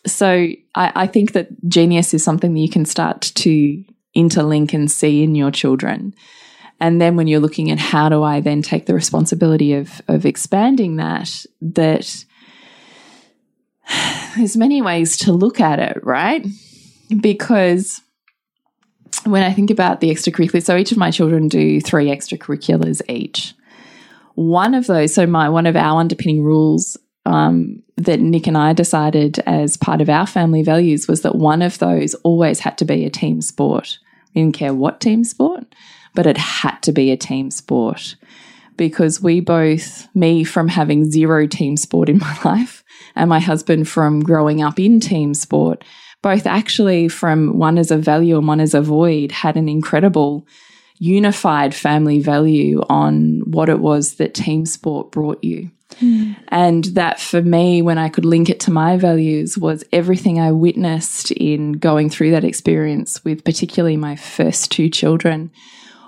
so 0.05 0.47
I, 0.75 0.91
I 0.95 1.07
think 1.07 1.33
that 1.33 1.47
genius 1.67 2.13
is 2.13 2.23
something 2.23 2.53
that 2.53 2.59
you 2.59 2.69
can 2.69 2.85
start 2.85 3.21
to 3.21 3.83
interlink 4.15 4.73
and 4.73 4.91
see 4.91 5.23
in 5.23 5.35
your 5.35 5.51
children. 5.51 6.13
And 6.79 6.99
then 6.99 7.15
when 7.15 7.27
you're 7.27 7.39
looking 7.39 7.71
at 7.71 7.79
how 7.79 8.09
do 8.09 8.23
I 8.23 8.41
then 8.41 8.61
take 8.61 8.85
the 8.85 8.93
responsibility 8.93 9.73
of 9.73 10.01
of 10.07 10.25
expanding 10.25 10.97
that, 10.97 11.45
that 11.61 12.25
there's 14.35 14.57
many 14.57 14.81
ways 14.81 15.17
to 15.19 15.31
look 15.31 15.59
at 15.59 15.79
it, 15.79 16.03
right? 16.03 16.45
Because 17.21 18.01
when 19.25 19.43
I 19.43 19.53
think 19.53 19.69
about 19.69 20.01
the 20.01 20.09
extracurriculars, 20.09 20.63
so 20.63 20.75
each 20.75 20.91
of 20.91 20.97
my 20.97 21.11
children 21.11 21.47
do 21.47 21.79
three 21.79 22.07
extracurriculars 22.07 23.01
each. 23.07 23.53
One 24.35 24.73
of 24.73 24.87
those, 24.87 25.13
so 25.13 25.25
my 25.25 25.47
one 25.49 25.67
of 25.67 25.75
our 25.75 25.99
underpinning 25.99 26.43
rules 26.43 26.97
um, 27.25 27.81
that 27.97 28.19
Nick 28.19 28.47
and 28.47 28.57
I 28.57 28.73
decided 28.73 29.39
as 29.39 29.77
part 29.77 30.01
of 30.01 30.09
our 30.09 30.27
family 30.27 30.63
values 30.63 31.07
was 31.07 31.21
that 31.21 31.35
one 31.35 31.61
of 31.61 31.79
those 31.79 32.13
always 32.15 32.59
had 32.59 32.77
to 32.79 32.85
be 32.85 33.05
a 33.05 33.09
team 33.09 33.41
sport. 33.41 33.99
We 34.33 34.41
didn't 34.41 34.55
care 34.55 34.73
what 34.73 34.99
team 34.99 35.23
sport, 35.23 35.63
but 36.13 36.25
it 36.25 36.37
had 36.37 36.77
to 36.81 36.91
be 36.91 37.11
a 37.11 37.17
team 37.17 37.51
sport 37.51 38.15
because 38.75 39.21
we 39.21 39.39
both, 39.39 40.07
me 40.15 40.43
from 40.43 40.67
having 40.67 41.09
zero 41.09 41.47
team 41.47 41.77
sport 41.77 42.09
in 42.09 42.17
my 42.19 42.37
life, 42.43 42.83
and 43.15 43.29
my 43.29 43.39
husband 43.39 43.87
from 43.87 44.21
growing 44.21 44.61
up 44.61 44.79
in 44.79 44.99
team 44.99 45.33
sport, 45.33 45.83
both 46.21 46.47
actually 46.47 47.07
from 47.07 47.57
one 47.57 47.77
as 47.77 47.91
a 47.91 47.97
value 47.97 48.37
and 48.37 48.47
one 48.47 48.59
as 48.59 48.73
a 48.73 48.81
void, 48.81 49.31
had 49.31 49.57
an 49.57 49.69
incredible 49.69 50.47
unified 50.99 51.75
family 51.75 52.19
value 52.19 52.81
on 52.89 53.41
what 53.45 53.69
it 53.69 53.79
was 53.79 54.15
that 54.15 54.33
team 54.33 54.65
sport 54.65 55.11
brought 55.11 55.43
you. 55.43 55.69
And 56.47 56.85
that 56.85 57.19
for 57.19 57.41
me, 57.41 57.81
when 57.81 57.97
I 57.97 58.09
could 58.09 58.25
link 58.25 58.49
it 58.49 58.59
to 58.61 58.71
my 58.71 58.97
values, 58.97 59.57
was 59.57 59.83
everything 59.91 60.39
I 60.39 60.51
witnessed 60.51 61.31
in 61.31 61.73
going 61.73 62.09
through 62.09 62.31
that 62.31 62.43
experience 62.43 63.23
with 63.23 63.43
particularly 63.43 63.97
my 63.97 64.15
first 64.15 64.71
two 64.71 64.89
children 64.89 65.51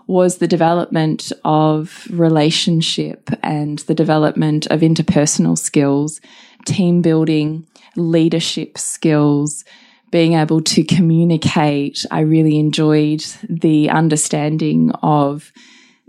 was 0.08 0.38
the 0.38 0.48
development 0.48 1.32
of 1.44 2.08
relationship 2.12 3.30
and 3.42 3.80
the 3.80 3.96
development 3.96 4.68
of 4.68 4.82
interpersonal 4.82 5.58
skills, 5.58 6.22
team 6.66 7.02
building, 7.02 7.66
leadership 7.96 8.78
skills, 8.78 9.66
being 10.12 10.34
able 10.34 10.62
to 10.62 10.84
communicate. 10.84 12.06
I 12.12 12.22
really 12.22 12.60
enjoyed 12.60 13.26
the 13.50 13.90
understanding 13.90 14.92
of 15.02 15.52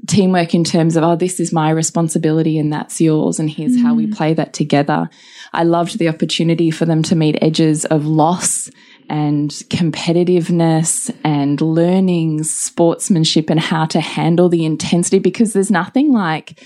teamwork 0.06 0.54
in 0.54 0.64
terms 0.64 0.96
of, 0.96 1.02
oh, 1.02 1.16
this 1.16 1.40
is 1.40 1.52
my 1.52 1.70
responsibility 1.70 2.58
and 2.58 2.72
that's 2.72 3.00
yours, 3.00 3.38
and 3.38 3.50
here's 3.50 3.80
how 3.80 3.94
we 3.94 4.06
mm. 4.06 4.16
play 4.16 4.34
that 4.34 4.52
together. 4.52 5.08
I 5.52 5.62
loved 5.62 5.98
the 5.98 6.08
opportunity 6.08 6.70
for 6.70 6.84
them 6.84 7.02
to 7.04 7.16
meet 7.16 7.38
edges 7.40 7.84
of 7.86 8.06
loss 8.06 8.70
and 9.08 9.50
competitiveness 9.50 11.14
and 11.24 11.60
learning 11.60 12.42
sportsmanship 12.44 13.50
and 13.50 13.60
how 13.60 13.86
to 13.86 14.00
handle 14.00 14.48
the 14.48 14.64
intensity 14.64 15.18
because 15.18 15.52
there's 15.52 15.70
nothing 15.70 16.12
like 16.12 16.60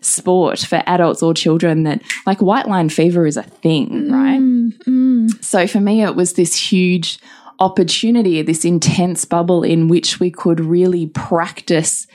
sport 0.00 0.58
for 0.60 0.82
adults 0.86 1.22
or 1.22 1.34
children 1.34 1.84
that 1.84 2.02
like 2.26 2.42
white 2.42 2.68
line 2.68 2.88
fever 2.88 3.26
is 3.26 3.36
a 3.36 3.42
thing, 3.42 3.88
mm, 3.88 4.12
right? 4.12 4.40
Mm. 4.40 5.44
So 5.44 5.66
for 5.66 5.80
me, 5.80 6.02
it 6.02 6.14
was 6.14 6.34
this 6.34 6.54
huge 6.70 7.18
opportunity, 7.58 8.42
this 8.42 8.64
intense 8.64 9.24
bubble 9.24 9.62
in 9.62 9.88
which 9.88 10.20
we 10.20 10.30
could 10.30 10.60
really 10.60 11.06
practice 11.06 12.06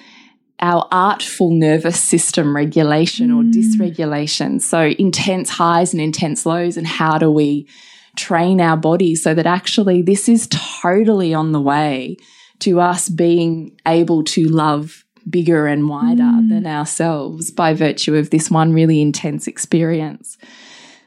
our 0.61 0.87
artful 0.91 1.51
nervous 1.51 1.99
system 1.99 2.55
regulation 2.55 3.31
or 3.31 3.43
mm. 3.43 3.51
dysregulation. 3.51 4.61
So 4.61 4.93
intense 4.99 5.49
highs 5.49 5.93
and 5.93 6.01
intense 6.01 6.45
lows, 6.45 6.77
and 6.77 6.87
how 6.87 7.17
do 7.17 7.31
we 7.31 7.67
train 8.15 8.59
our 8.59 8.77
body 8.77 9.15
so 9.15 9.33
that 9.33 9.45
actually 9.45 10.01
this 10.01 10.27
is 10.27 10.47
totally 10.51 11.33
on 11.33 11.51
the 11.51 11.61
way 11.61 12.17
to 12.59 12.79
us 12.79 13.09
being 13.09 13.77
able 13.87 14.23
to 14.23 14.45
love 14.45 15.03
bigger 15.29 15.67
and 15.67 15.87
wider 15.87 16.23
mm. 16.23 16.49
than 16.49 16.65
ourselves 16.65 17.51
by 17.51 17.73
virtue 17.73 18.15
of 18.15 18.29
this 18.29 18.51
one 18.51 18.73
really 18.73 19.01
intense 19.01 19.47
experience. 19.47 20.37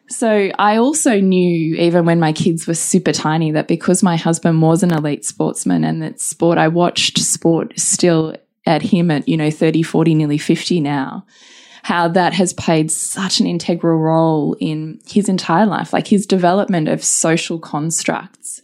So 0.08 0.50
I 0.58 0.76
also 0.76 1.18
knew, 1.18 1.76
even 1.76 2.04
when 2.04 2.20
my 2.20 2.32
kids 2.32 2.66
were 2.66 2.74
super 2.74 3.12
tiny, 3.12 3.52
that 3.52 3.68
because 3.68 4.02
my 4.02 4.16
husband 4.16 4.60
was 4.60 4.82
an 4.82 4.92
elite 4.92 5.24
sportsman 5.24 5.82
and 5.82 6.02
that 6.02 6.20
sport, 6.20 6.58
I 6.58 6.68
watched 6.68 7.18
sport 7.18 7.78
still 7.78 8.36
at 8.66 8.82
him 8.82 9.10
at, 9.10 9.28
you 9.28 9.36
know, 9.36 9.50
30, 9.50 9.82
40, 9.82 10.14
nearly 10.14 10.38
50 10.38 10.80
now, 10.80 11.26
how 11.82 12.08
that 12.08 12.32
has 12.32 12.52
played 12.52 12.90
such 12.90 13.40
an 13.40 13.46
integral 13.46 13.98
role 13.98 14.56
in 14.60 15.00
his 15.06 15.28
entire 15.28 15.66
life, 15.66 15.92
like 15.92 16.06
his 16.06 16.26
development 16.26 16.88
of 16.88 17.04
social 17.04 17.58
constructs, 17.58 18.62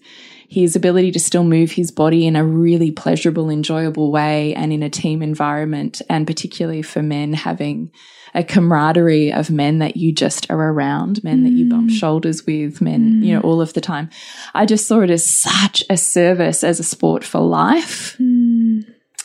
his 0.49 0.75
ability 0.75 1.13
to 1.13 1.21
still 1.21 1.45
move 1.45 1.73
his 1.73 1.91
body 1.91 2.27
in 2.27 2.35
a 2.35 2.45
really 2.45 2.91
pleasurable, 2.91 3.51
enjoyable 3.51 4.11
way 4.11 4.55
and 4.55 4.73
in 4.73 4.83
a 4.83 4.91
team 4.91 5.23
environment, 5.23 6.01
and 6.09 6.27
particularly 6.27 6.83
for 6.83 7.03
men 7.03 7.35
having 7.35 7.93
a 8.35 8.45
camaraderie 8.45 9.33
of 9.33 9.51
men 9.51 9.79
that 9.79 9.97
you 9.97 10.13
just 10.13 10.51
are 10.51 10.71
around, 10.71 11.23
men 11.25 11.43
that 11.43 11.51
you 11.51 11.69
bump 11.69 11.91
mm. 11.91 11.95
shoulders 11.95 12.47
with, 12.47 12.81
men, 12.81 13.23
you 13.23 13.35
know, 13.35 13.41
mm. 13.41 13.45
all 13.45 13.61
of 13.61 13.73
the 13.73 13.81
time. 13.81 14.09
I 14.55 14.67
just 14.67 14.87
saw 14.87 15.01
it 15.01 15.11
as 15.11 15.29
such 15.29 15.83
a 15.91 15.97
service 15.97 16.63
as 16.63 16.79
a 16.79 16.85
sport 16.85 17.25
for 17.25 17.41
life, 17.41 18.17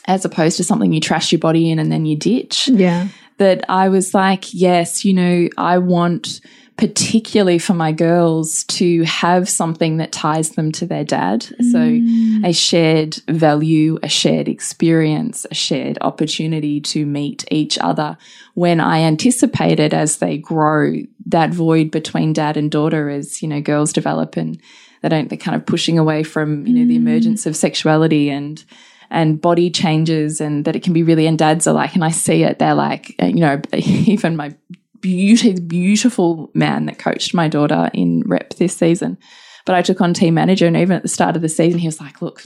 as 0.06 0.24
opposed 0.24 0.56
to 0.56 0.64
something 0.64 0.92
you 0.92 1.00
trash 1.00 1.32
your 1.32 1.38
body 1.38 1.70
in 1.70 1.78
and 1.78 1.90
then 1.90 2.06
you 2.06 2.16
ditch. 2.16 2.68
Yeah. 2.68 3.08
That 3.38 3.64
I 3.68 3.90
was 3.90 4.14
like, 4.14 4.54
yes, 4.54 5.04
you 5.04 5.12
know, 5.12 5.48
I 5.58 5.76
want 5.76 6.40
particularly 6.76 7.58
for 7.58 7.72
my 7.72 7.90
girls 7.90 8.64
to 8.64 9.02
have 9.04 9.48
something 9.48 9.96
that 9.96 10.12
ties 10.12 10.50
them 10.50 10.70
to 10.72 10.86
their 10.86 11.04
dad. 11.04 11.42
So 11.42 11.78
mm. 11.78 12.46
a 12.46 12.52
shared 12.52 13.16
value, 13.28 13.98
a 14.02 14.08
shared 14.10 14.46
experience, 14.46 15.46
a 15.50 15.54
shared 15.54 15.96
opportunity 16.02 16.80
to 16.82 17.06
meet 17.06 17.46
each 17.50 17.78
other 17.78 18.18
when 18.54 18.80
I 18.80 19.00
anticipated 19.00 19.94
as 19.94 20.18
they 20.18 20.36
grow 20.36 20.96
that 21.26 21.50
void 21.50 21.90
between 21.90 22.34
dad 22.34 22.58
and 22.58 22.70
daughter 22.70 23.08
as, 23.08 23.40
you 23.40 23.48
know, 23.48 23.62
girls 23.62 23.92
develop 23.92 24.36
and 24.36 24.60
they 25.00 25.08
don't, 25.08 25.30
they're 25.30 25.38
kind 25.38 25.56
of 25.56 25.64
pushing 25.64 25.98
away 25.98 26.22
from, 26.22 26.66
you 26.66 26.74
know, 26.74 26.86
the 26.86 26.98
mm. 26.98 27.08
emergence 27.08 27.46
of 27.46 27.56
sexuality 27.56 28.28
and, 28.28 28.64
and 29.10 29.40
body 29.40 29.70
changes 29.70 30.40
and 30.40 30.64
that 30.64 30.76
it 30.76 30.82
can 30.82 30.92
be 30.92 31.02
really, 31.02 31.26
and 31.26 31.38
dads 31.38 31.66
are 31.66 31.74
like, 31.74 31.94
and 31.94 32.04
I 32.04 32.10
see 32.10 32.42
it, 32.42 32.58
they're 32.58 32.74
like, 32.74 33.14
uh, 33.22 33.26
you 33.26 33.40
know, 33.40 33.60
even 33.72 34.36
my 34.36 34.54
beauty, 35.00 35.58
beautiful 35.60 36.50
man 36.54 36.86
that 36.86 36.98
coached 36.98 37.34
my 37.34 37.48
daughter 37.48 37.90
in 37.92 38.22
rep 38.26 38.54
this 38.54 38.76
season. 38.76 39.18
But 39.64 39.74
I 39.74 39.82
took 39.82 40.00
on 40.00 40.14
team 40.14 40.34
manager, 40.34 40.66
and 40.66 40.76
even 40.76 40.96
at 40.96 41.02
the 41.02 41.08
start 41.08 41.36
of 41.36 41.42
the 41.42 41.48
season, 41.48 41.80
he 41.80 41.88
was 41.88 42.00
like, 42.00 42.22
"Look, 42.22 42.44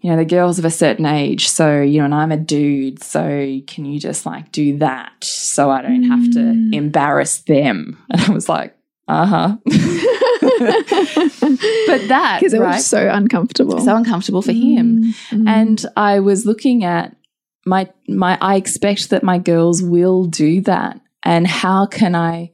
you 0.00 0.10
know, 0.10 0.16
the 0.16 0.24
girls 0.24 0.58
of 0.58 0.64
a 0.64 0.70
certain 0.70 1.06
age, 1.06 1.48
so 1.48 1.80
you 1.80 1.98
know, 1.98 2.06
and 2.06 2.14
I'm 2.14 2.32
a 2.32 2.36
dude, 2.36 3.02
so 3.02 3.60
can 3.66 3.84
you 3.84 4.00
just 4.00 4.26
like 4.26 4.50
do 4.50 4.78
that 4.78 5.12
so 5.22 5.70
I 5.70 5.82
don't 5.82 6.02
have 6.02 6.30
to 6.32 6.70
embarrass 6.72 7.38
them?" 7.38 7.98
And 8.10 8.20
I 8.20 8.32
was 8.32 8.48
like, 8.48 8.76
"Uh 9.06 9.26
huh." 9.26 9.56
but 10.60 12.08
that 12.08 12.38
Because 12.40 12.54
it 12.54 12.60
right? 12.60 12.76
was 12.76 12.86
so 12.86 13.08
uncomfortable. 13.10 13.80
so 13.80 13.96
uncomfortable 13.96 14.42
for 14.42 14.52
him. 14.52 15.04
Mm, 15.04 15.14
mm. 15.30 15.48
And 15.48 15.86
I 15.96 16.20
was 16.20 16.46
looking 16.46 16.84
at 16.84 17.16
my 17.66 17.88
my 18.08 18.38
I 18.40 18.56
expect 18.56 19.10
that 19.10 19.22
my 19.22 19.38
girls 19.38 19.82
will 19.82 20.24
do 20.26 20.60
that 20.62 21.00
and 21.24 21.46
how 21.46 21.86
can 21.86 22.14
I 22.14 22.52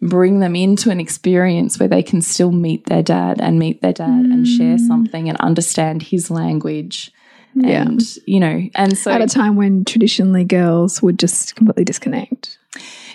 bring 0.00 0.40
them 0.40 0.54
into 0.54 0.90
an 0.90 1.00
experience 1.00 1.78
where 1.78 1.88
they 1.88 2.02
can 2.02 2.22
still 2.22 2.52
meet 2.52 2.86
their 2.86 3.02
dad 3.02 3.40
and 3.40 3.58
meet 3.58 3.82
their 3.82 3.92
dad 3.92 4.08
and 4.08 4.46
share 4.46 4.76
mm. 4.76 4.86
something 4.86 5.28
and 5.28 5.36
understand 5.40 6.02
his 6.02 6.30
language 6.30 7.10
Yeah. 7.54 7.82
and 7.82 8.00
you 8.26 8.38
know 8.40 8.68
and 8.76 8.96
so 8.96 9.10
At 9.10 9.22
a 9.22 9.26
time 9.26 9.56
when 9.56 9.84
traditionally 9.84 10.44
girls 10.44 11.02
would 11.02 11.18
just 11.18 11.56
completely 11.56 11.84
disconnect. 11.84 12.58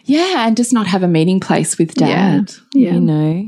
Yeah, 0.06 0.46
and 0.48 0.58
just 0.58 0.74
not 0.74 0.88
have 0.88 1.02
a 1.04 1.08
meeting 1.08 1.40
place 1.40 1.78
with 1.78 1.94
dad. 1.96 2.52
Yeah. 2.74 2.92
You 2.94 3.00
know? 3.00 3.48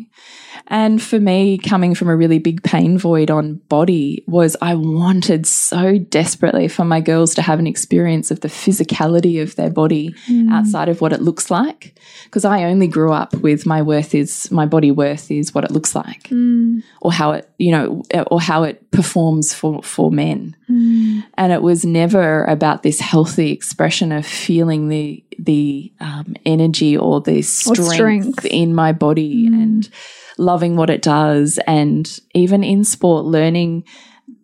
And 0.67 1.01
for 1.01 1.19
me, 1.19 1.57
coming 1.57 1.93
from 1.93 2.09
a 2.09 2.15
really 2.15 2.39
big 2.39 2.63
pain 2.63 2.97
void 2.97 3.29
on 3.29 3.55
body, 3.69 4.23
was 4.27 4.57
I 4.61 4.75
wanted 4.75 5.45
so 5.45 5.97
desperately 5.97 6.67
for 6.67 6.83
my 6.83 7.01
girls 7.01 7.35
to 7.35 7.41
have 7.41 7.59
an 7.59 7.67
experience 7.67 8.31
of 8.31 8.39
the 8.39 8.47
physicality 8.47 9.41
of 9.41 9.55
their 9.55 9.69
body 9.69 10.15
mm. 10.27 10.51
outside 10.51 10.89
of 10.89 11.01
what 11.01 11.13
it 11.13 11.21
looks 11.21 11.51
like. 11.51 11.99
Because 12.25 12.45
I 12.45 12.63
only 12.63 12.87
grew 12.87 13.11
up 13.13 13.33
with 13.35 13.65
my 13.65 13.81
worth 13.81 14.15
is, 14.15 14.49
my 14.51 14.65
body 14.65 14.91
worth 14.91 15.29
is 15.29 15.53
what 15.53 15.65
it 15.65 15.71
looks 15.71 15.95
like, 15.95 16.23
mm. 16.29 16.81
or 17.01 17.11
how 17.11 17.33
it, 17.33 17.49
you 17.57 17.71
know, 17.71 18.01
or 18.27 18.41
how 18.41 18.63
it 18.63 18.89
performs 18.91 19.53
for, 19.53 19.83
for 19.83 20.09
men. 20.09 20.55
Mm. 20.69 21.23
And 21.35 21.53
it 21.53 21.61
was 21.61 21.85
never 21.85 22.43
about 22.45 22.81
this 22.81 22.99
healthy 22.99 23.51
expression 23.51 24.11
of 24.11 24.25
feeling 24.25 24.87
the 24.87 25.21
the 25.37 25.91
um, 25.99 26.33
energy 26.45 26.97
or 26.97 27.19
the 27.19 27.41
strength, 27.41 27.93
strength. 27.93 28.45
in 28.45 28.73
my 28.73 28.93
body 28.93 29.47
and 29.47 29.89
loving 30.37 30.75
what 30.75 30.89
it 30.89 31.01
does, 31.01 31.59
and 31.67 32.19
even 32.33 32.63
in 32.63 32.83
sport, 32.83 33.25
learning. 33.25 33.83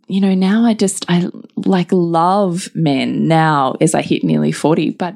You 0.08 0.20
know, 0.20 0.34
now 0.34 0.66
I 0.66 0.74
just 0.74 1.06
I 1.08 1.30
like 1.56 1.92
love 1.92 2.68
men 2.76 3.28
now 3.28 3.76
as 3.80 3.96
I 3.96 4.02
hit 4.02 4.24
nearly 4.24 4.52
forty, 4.52 4.90
but 4.90 5.16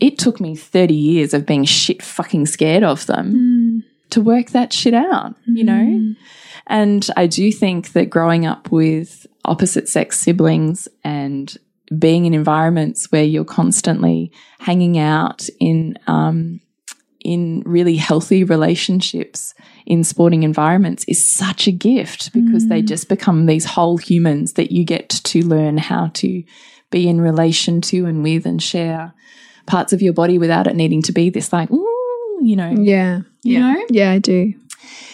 it 0.00 0.18
took 0.18 0.40
me 0.40 0.56
thirty 0.56 0.94
years 0.94 1.34
of 1.34 1.46
being 1.46 1.64
shit 1.64 2.02
fucking 2.02 2.46
scared 2.46 2.84
of 2.84 3.06
them 3.06 3.84
to 4.10 4.22
work 4.22 4.50
that 4.50 4.72
shit 4.72 4.94
out. 4.94 5.34
You 5.46 5.64
know, 5.64 6.14
and 6.66 7.06
I 7.16 7.26
do 7.26 7.52
think 7.52 7.92
that 7.92 8.10
growing 8.10 8.46
up 8.46 8.70
with 8.72 9.26
opposite 9.44 9.88
sex 9.88 10.18
siblings 10.18 10.88
and 11.02 11.54
being 11.98 12.24
in 12.24 12.34
environments 12.34 13.10
where 13.12 13.24
you're 13.24 13.44
constantly 13.44 14.32
hanging 14.58 14.98
out 14.98 15.46
in 15.60 15.98
um, 16.06 16.60
in 17.24 17.62
really 17.64 17.96
healthy 17.96 18.44
relationships 18.44 19.54
in 19.86 20.04
sporting 20.04 20.42
environments 20.42 21.04
is 21.08 21.28
such 21.28 21.66
a 21.66 21.72
gift 21.72 22.32
because 22.32 22.68
they 22.68 22.82
mm. 22.82 22.86
just 22.86 23.08
become 23.08 23.46
these 23.46 23.64
whole 23.64 23.96
humans 23.96 24.52
that 24.52 24.70
you 24.70 24.84
get 24.84 25.08
to 25.08 25.40
learn 25.40 25.78
how 25.78 26.10
to 26.14 26.44
be 26.90 27.08
in 27.08 27.20
relation 27.20 27.80
to 27.80 28.04
and 28.06 28.22
with 28.22 28.46
and 28.46 28.62
share 28.62 29.14
parts 29.66 29.92
of 29.92 30.02
your 30.02 30.12
body 30.12 30.38
without 30.38 30.66
it 30.66 30.76
needing 30.76 31.02
to 31.02 31.12
be 31.12 31.30
this 31.30 31.52
like 31.52 31.70
ooh, 31.70 32.38
you 32.42 32.54
know 32.54 32.70
Yeah. 32.78 33.22
you 33.42 33.58
yeah. 33.58 33.72
know 33.72 33.84
Yeah, 33.88 34.10
I 34.12 34.18
do. 34.18 34.52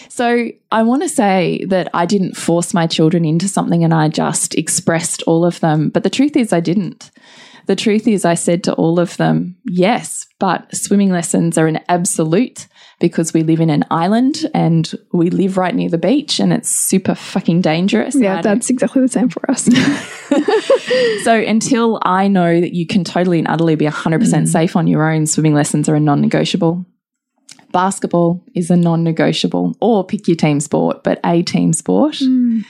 so 0.09 0.49
I 0.73 0.83
want 0.83 1.03
to 1.03 1.09
say 1.09 1.64
that 1.68 1.88
I 1.94 2.07
didn't 2.07 2.37
force 2.37 2.75
my 2.75 2.87
children 2.88 3.25
into 3.25 3.49
something 3.49 3.85
and 3.85 3.94
I 3.94 4.09
just 4.09 4.57
expressed 4.57 5.23
all 5.23 5.44
of 5.44 5.61
them. 5.61 5.88
But 5.90 6.03
the 6.03 6.11
truth 6.11 6.37
is, 6.37 6.53
I 6.53 6.61
didn't. 6.61 7.11
The 7.70 7.76
truth 7.76 8.09
is, 8.09 8.24
I 8.24 8.35
said 8.35 8.64
to 8.64 8.74
all 8.74 8.98
of 8.98 9.16
them, 9.16 9.56
yes, 9.64 10.26
but 10.40 10.74
swimming 10.74 11.12
lessons 11.12 11.56
are 11.56 11.68
an 11.68 11.78
absolute 11.88 12.66
because 12.98 13.33
we 13.33 13.44
live 13.44 13.61
in 13.61 13.70
an 13.70 13.85
island 13.92 14.38
and 14.52 14.92
we 15.12 15.30
live 15.30 15.56
right 15.56 15.72
near 15.72 15.88
the 15.88 15.96
beach 15.96 16.40
and 16.40 16.52
it's 16.52 16.68
super 16.68 17.14
fucking 17.14 17.61
dangerous. 17.61 18.16
Yeah, 18.16 18.42
that's 18.42 18.70
exactly 18.70 19.02
the 19.02 19.06
same 19.06 19.28
for 19.28 19.48
us. 19.48 19.66
so 21.22 21.33
until 21.33 22.00
I 22.02 22.26
know 22.26 22.61
that 22.61 22.74
you 22.74 22.88
can 22.88 23.04
totally 23.04 23.38
and 23.38 23.46
utterly 23.46 23.76
be 23.76 23.87
100% 23.87 24.18
mm. 24.18 24.48
safe 24.48 24.74
on 24.74 24.88
your 24.88 25.09
own, 25.09 25.26
swimming 25.28 25.54
lessons 25.54 25.88
are 25.88 25.94
a 25.94 26.00
non 26.00 26.20
negotiable. 26.20 26.85
Basketball 27.70 28.44
is 28.52 28.72
a 28.72 28.76
non 28.76 29.04
negotiable, 29.04 29.76
or 29.80 30.04
pick 30.04 30.26
your 30.26 30.37
team 30.37 30.59
sport, 30.59 31.04
but 31.04 31.20
a 31.24 31.44
team 31.44 31.72
sport. 31.72 32.14
Mm. 32.14 32.64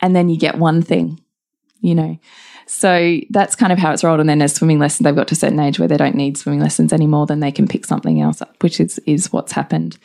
And 0.00 0.16
then 0.16 0.30
you 0.30 0.38
get 0.38 0.56
one 0.56 0.80
thing, 0.80 1.20
you 1.82 1.94
know. 1.94 2.18
So 2.66 3.20
that's 3.30 3.54
kind 3.54 3.72
of 3.72 3.78
how 3.78 3.92
it's 3.92 4.02
rolled. 4.02 4.20
And 4.20 4.28
then 4.28 4.42
as 4.42 4.54
swimming 4.54 4.80
lessons, 4.80 5.04
they've 5.04 5.14
got 5.14 5.28
to 5.28 5.34
a 5.34 5.36
certain 5.36 5.60
age 5.60 5.78
where 5.78 5.88
they 5.88 5.96
don't 5.96 6.16
need 6.16 6.36
swimming 6.36 6.60
lessons 6.60 6.92
anymore, 6.92 7.26
then 7.26 7.40
they 7.40 7.52
can 7.52 7.68
pick 7.68 7.86
something 7.86 8.20
else 8.20 8.42
up, 8.42 8.62
which 8.62 8.80
is, 8.80 8.98
is 9.06 9.32
what's 9.32 9.52
happened. 9.52 9.96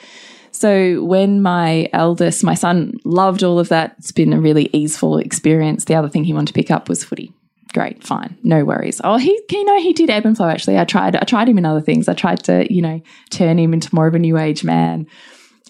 So 0.52 1.04
when 1.04 1.42
my 1.42 1.90
eldest, 1.92 2.44
my 2.44 2.54
son 2.54 3.00
loved 3.04 3.42
all 3.42 3.58
of 3.58 3.70
that, 3.70 3.96
it's 3.98 4.12
been 4.12 4.34
a 4.34 4.40
really 4.40 4.70
easeful 4.74 5.18
experience. 5.18 5.86
The 5.86 5.96
other 5.96 6.10
thing 6.10 6.24
he 6.24 6.34
wanted 6.34 6.48
to 6.48 6.54
pick 6.54 6.70
up 6.70 6.88
was 6.88 7.04
footy. 7.04 7.34
Great, 7.74 8.04
fine, 8.04 8.38
no 8.44 8.66
worries. 8.66 9.00
Oh, 9.04 9.18
he, 9.18 9.42
you 9.50 9.64
know, 9.64 9.80
he 9.80 9.94
did 9.94 10.10
ebb 10.10 10.26
and 10.26 10.36
flow. 10.36 10.50
Actually, 10.50 10.78
I 10.78 10.84
tried, 10.84 11.16
I 11.16 11.24
tried 11.24 11.48
him 11.48 11.58
in 11.58 11.66
other 11.66 11.80
things. 11.80 12.10
I 12.10 12.14
tried 12.14 12.44
to, 12.44 12.72
you 12.72 12.82
know, 12.82 13.02
turn 13.30 13.58
him 13.58 13.74
into 13.74 13.96
more 13.96 14.08
of 14.08 14.14
a 14.14 14.20
new 14.20 14.38
age 14.38 14.66
man, 14.66 15.08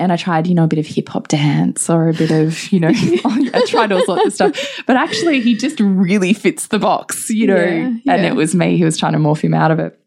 and 0.02 0.12
I 0.12 0.18
tried, 0.18 0.48
you 0.48 0.56
know, 0.56 0.64
a 0.64 0.68
bit 0.68 0.80
of 0.80 0.88
hip 0.88 1.10
hop 1.10 1.28
dance 1.28 1.88
or 1.88 2.10
a 2.10 2.14
bit 2.14 2.32
of, 2.32 2.72
you 2.72 2.80
know, 2.80 2.92
I 2.94 3.64
tried 3.68 3.92
all 3.92 4.04
sorts 4.04 4.26
of 4.26 4.34
stuff. 4.34 4.84
But 4.88 4.96
actually, 4.96 5.42
he 5.42 5.56
just 5.56 5.80
really 5.80 6.34
fits 6.34 6.68
the 6.68 6.80
box, 6.80 7.30
you 7.30 7.46
know. 7.46 7.56
Yeah, 8.04 8.16
And 8.16 8.26
it 8.26 8.36
was 8.36 8.56
me 8.56 8.80
who 8.80 8.86
was 8.86 8.98
trying 8.98 9.14
to 9.14 9.20
morph 9.20 9.42
him 9.42 9.54
out 9.54 9.70
of 9.70 9.78
it. 9.78 10.00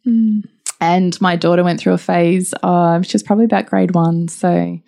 And 0.81 1.19
my 1.21 1.37
daughter 1.37 1.63
went 1.63 1.79
through 1.79 1.93
a 1.93 1.99
phase. 1.99 2.53
Uh, 2.61 3.03
she 3.03 3.15
was 3.15 3.23
probably 3.23 3.45
about 3.45 3.67
grade 3.67 3.95
one, 3.95 4.27
so 4.27 4.81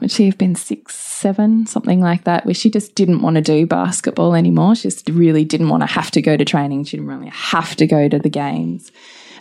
would 0.00 0.10
she 0.10 0.24
have 0.24 0.38
been 0.38 0.54
six, 0.54 0.96
seven, 0.96 1.66
something 1.66 2.00
like 2.00 2.24
that, 2.24 2.46
where 2.46 2.54
she 2.54 2.70
just 2.70 2.94
didn't 2.94 3.20
want 3.20 3.36
to 3.36 3.42
do 3.42 3.66
basketball 3.66 4.34
anymore. 4.34 4.74
She 4.74 4.88
just 4.88 5.08
really 5.10 5.44
didn't 5.44 5.68
want 5.68 5.82
to 5.82 5.86
have 5.86 6.10
to 6.12 6.22
go 6.22 6.38
to 6.38 6.44
training. 6.44 6.84
She 6.84 6.96
didn't 6.96 7.10
really 7.10 7.30
have 7.30 7.76
to 7.76 7.86
go 7.86 8.08
to 8.08 8.18
the 8.18 8.30
games. 8.30 8.90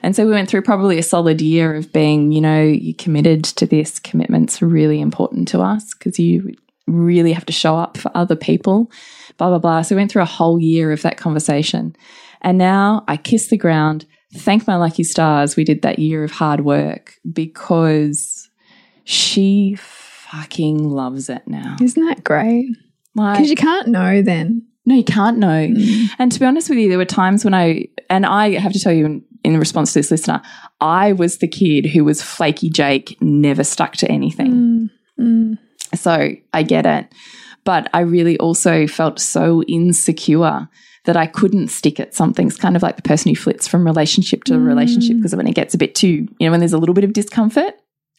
And 0.03 0.15
so 0.15 0.25
we 0.25 0.31
went 0.31 0.49
through 0.49 0.61
probably 0.61 0.97
a 0.97 1.03
solid 1.03 1.41
year 1.41 1.75
of 1.75 1.91
being, 1.91 2.31
you 2.31 2.41
know, 2.41 2.61
you 2.61 2.93
committed 2.93 3.43
to 3.45 3.65
this. 3.65 3.99
Commitment's 3.99 4.61
really 4.61 5.01
important 5.01 5.47
to 5.49 5.61
us 5.61 5.93
because 5.93 6.19
you 6.19 6.55
really 6.87 7.33
have 7.33 7.45
to 7.47 7.53
show 7.53 7.75
up 7.75 7.97
for 7.97 8.11
other 8.15 8.35
people, 8.35 8.91
blah, 9.37 9.49
blah, 9.49 9.59
blah. 9.59 9.81
So 9.81 9.95
we 9.95 10.01
went 10.01 10.11
through 10.11 10.21
a 10.21 10.25
whole 10.25 10.59
year 10.59 10.91
of 10.91 11.01
that 11.01 11.17
conversation. 11.17 11.95
And 12.41 12.57
now 12.57 13.03
I 13.07 13.17
kiss 13.17 13.47
the 13.47 13.57
ground, 13.57 14.05
thank 14.35 14.67
my 14.67 14.75
lucky 14.75 15.03
stars 15.03 15.55
we 15.55 15.63
did 15.63 15.81
that 15.81 15.97
year 15.97 16.23
of 16.23 16.31
hard 16.31 16.63
work 16.63 17.13
because 17.31 18.49
she 19.03 19.75
fucking 19.79 20.89
loves 20.89 21.29
it 21.29 21.41
now. 21.47 21.75
Isn't 21.81 22.05
that 22.05 22.23
great? 22.23 22.67
Like, 23.15 23.37
Because 23.37 23.49
you 23.49 23.55
can't 23.55 23.87
know 23.87 24.21
then. 24.21 24.67
no, 24.85 24.93
you 24.95 25.03
can't 25.03 25.37
know. 25.37 25.67
Mm. 25.67 26.07
And 26.19 26.31
to 26.31 26.39
be 26.39 26.45
honest 26.45 26.69
with 26.69 26.77
you, 26.77 26.89
there 26.89 26.97
were 26.97 27.05
times 27.05 27.43
when 27.43 27.53
I, 27.53 27.87
and 28.09 28.25
I 28.25 28.51
have 28.59 28.73
to 28.73 28.79
tell 28.79 28.91
you 28.93 29.23
in, 29.45 29.57
response 29.57 29.93
to 29.93 29.99
this 29.99 30.11
listener, 30.11 30.41
I 30.81 31.13
was 31.13 31.37
the 31.37 31.47
kid 31.47 31.85
who 31.85 32.03
was 32.03 32.21
flaky 32.21 32.69
Jake, 32.69 33.17
never 33.21 33.63
stuck 33.63 33.93
to 33.97 34.11
anything. 34.11 34.89
Mm, 35.19 35.57
mm, 35.57 35.97
So 35.97 36.31
I 36.53 36.63
get 36.63 36.85
it. 36.85 37.13
But 37.63 37.89
I 37.93 38.01
really 38.01 38.37
also 38.37 38.87
felt 38.87 39.19
so 39.19 39.63
insecure 39.63 40.69
that 41.05 41.17
I 41.17 41.27
couldn't 41.27 41.69
stick 41.69 41.99
at 41.99 42.13
something. 42.13 42.47
It's 42.47 42.57
kind 42.57 42.75
of 42.75 42.83
like 42.83 42.95
the 42.95 43.01
person 43.01 43.29
who 43.29 43.35
flits 43.35 43.67
from 43.67 43.85
relationship 43.85 44.43
to 44.45 44.59
relationship 44.59 45.17
because 45.17 45.35
when 45.35 45.47
it 45.47 45.55
gets 45.55 45.73
a 45.73 45.77
bit 45.77 45.95
too, 45.95 46.27
you 46.39 46.47
know, 46.47 46.51
when 46.51 46.59
there's 46.59 46.73
a 46.73 46.77
little 46.77 46.95
bit 46.95 47.03
of 47.03 47.13
discomfort, 47.13 47.73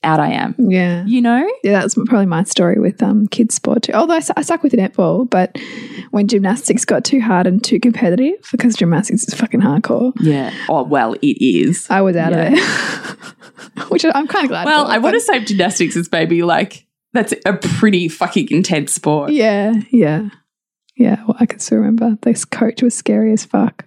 out 0.07 0.21
I 0.21 0.29
am. 0.31 0.55
yeah. 0.59 1.05
You 1.05 1.21
know? 1.21 1.47
Yeah, 1.63 1.81
that's 1.81 1.95
probably 1.95 2.27
my 2.27 2.45
story 2.45 2.79
with 2.79 3.03
um, 3.03 3.27
kids 3.29 3.55
sport 3.57 3.83
too. 3.83 3.93
Although 3.93 4.15
I, 4.15 4.21
I 4.37 4.43
stuck 4.43 4.63
with 4.63 4.73
netball, 4.73 5.29
but 5.29 5.59
when 6.13 6.29
gymnastics 6.29 6.85
got 6.85 7.05
too 7.05 7.21
hard 7.21 7.47
and 7.47 7.63
too 7.63 7.79
competitive, 7.81 8.35
because 8.53 8.77
gymnastics 8.77 9.25
is 9.29 9.35
fucking 9.35 9.61
hardcore, 9.61 10.13
Yeah. 10.21 10.55
Oh, 10.69 10.85
well, 10.85 11.15
it 11.15 11.27
is. 11.45 11.87
I 11.91 12.01
was 12.01 12.17
out 12.17 12.33
Yeah. 12.33 12.53
of 12.53 12.55
it. 12.55 13.89
Which 13.91 14.05
I'm 14.05 14.27
kind 14.27 14.45
of 14.45 14.49
glad. 14.51 14.65
Well, 14.67 14.87
for, 14.87 14.93
I 14.93 14.99
want 14.99 15.15
to 15.15 15.21
say 15.21 15.45
gymnastics 15.45 15.97
is 15.97 16.11
maybe 16.11 16.43
like, 16.43 16.87
that's 17.13 17.35
a 17.45 17.53
pretty 17.55 18.09
fucking 18.09 18.49
intense 18.51 18.93
sport. 18.93 19.33
Yeah, 19.33 19.73
yeah, 19.91 20.29
yeah. 20.97 21.23
Well, 21.27 21.37
I 21.41 21.47
can 21.47 21.59
still 21.59 21.79
remember 21.79 22.17
this 22.23 22.45
coach 22.45 22.83
was 22.83 22.95
scary 22.95 23.33
as 23.33 23.45
fuck. 23.45 23.85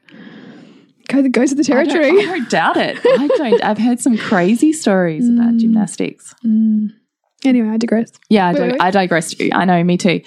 Go 1.10 1.28
goes 1.28 1.50
to 1.50 1.56
the 1.56 1.74
I 1.74 1.84
don't- 1.84 1.90
territory. 1.94 2.22
I 2.22 2.26
don't, 2.26 2.50
doubt 2.50 2.78
it. 2.78 2.98
I 3.04 3.28
don't. 3.28 3.64
I've 3.64 3.78
heard 3.78 4.00
some 4.00 4.18
crazy 4.18 4.72
stories 4.72 5.28
about 5.28 5.54
Mm. 5.54 5.60
gymnastics. 5.60 6.34
Mm. 6.46 6.90
Anyway, 7.44 7.70
I 7.70 7.78
digress. 7.78 8.12
Yeah, 8.30 8.48
I, 8.48 8.54
Wait, 8.54 8.72
wait. 8.74 8.82
I 8.82 8.92
digress 8.92 9.34
too. 9.34 9.50
I 9.54 9.66
know, 9.66 9.84
me 9.84 9.98
too. 9.98 10.22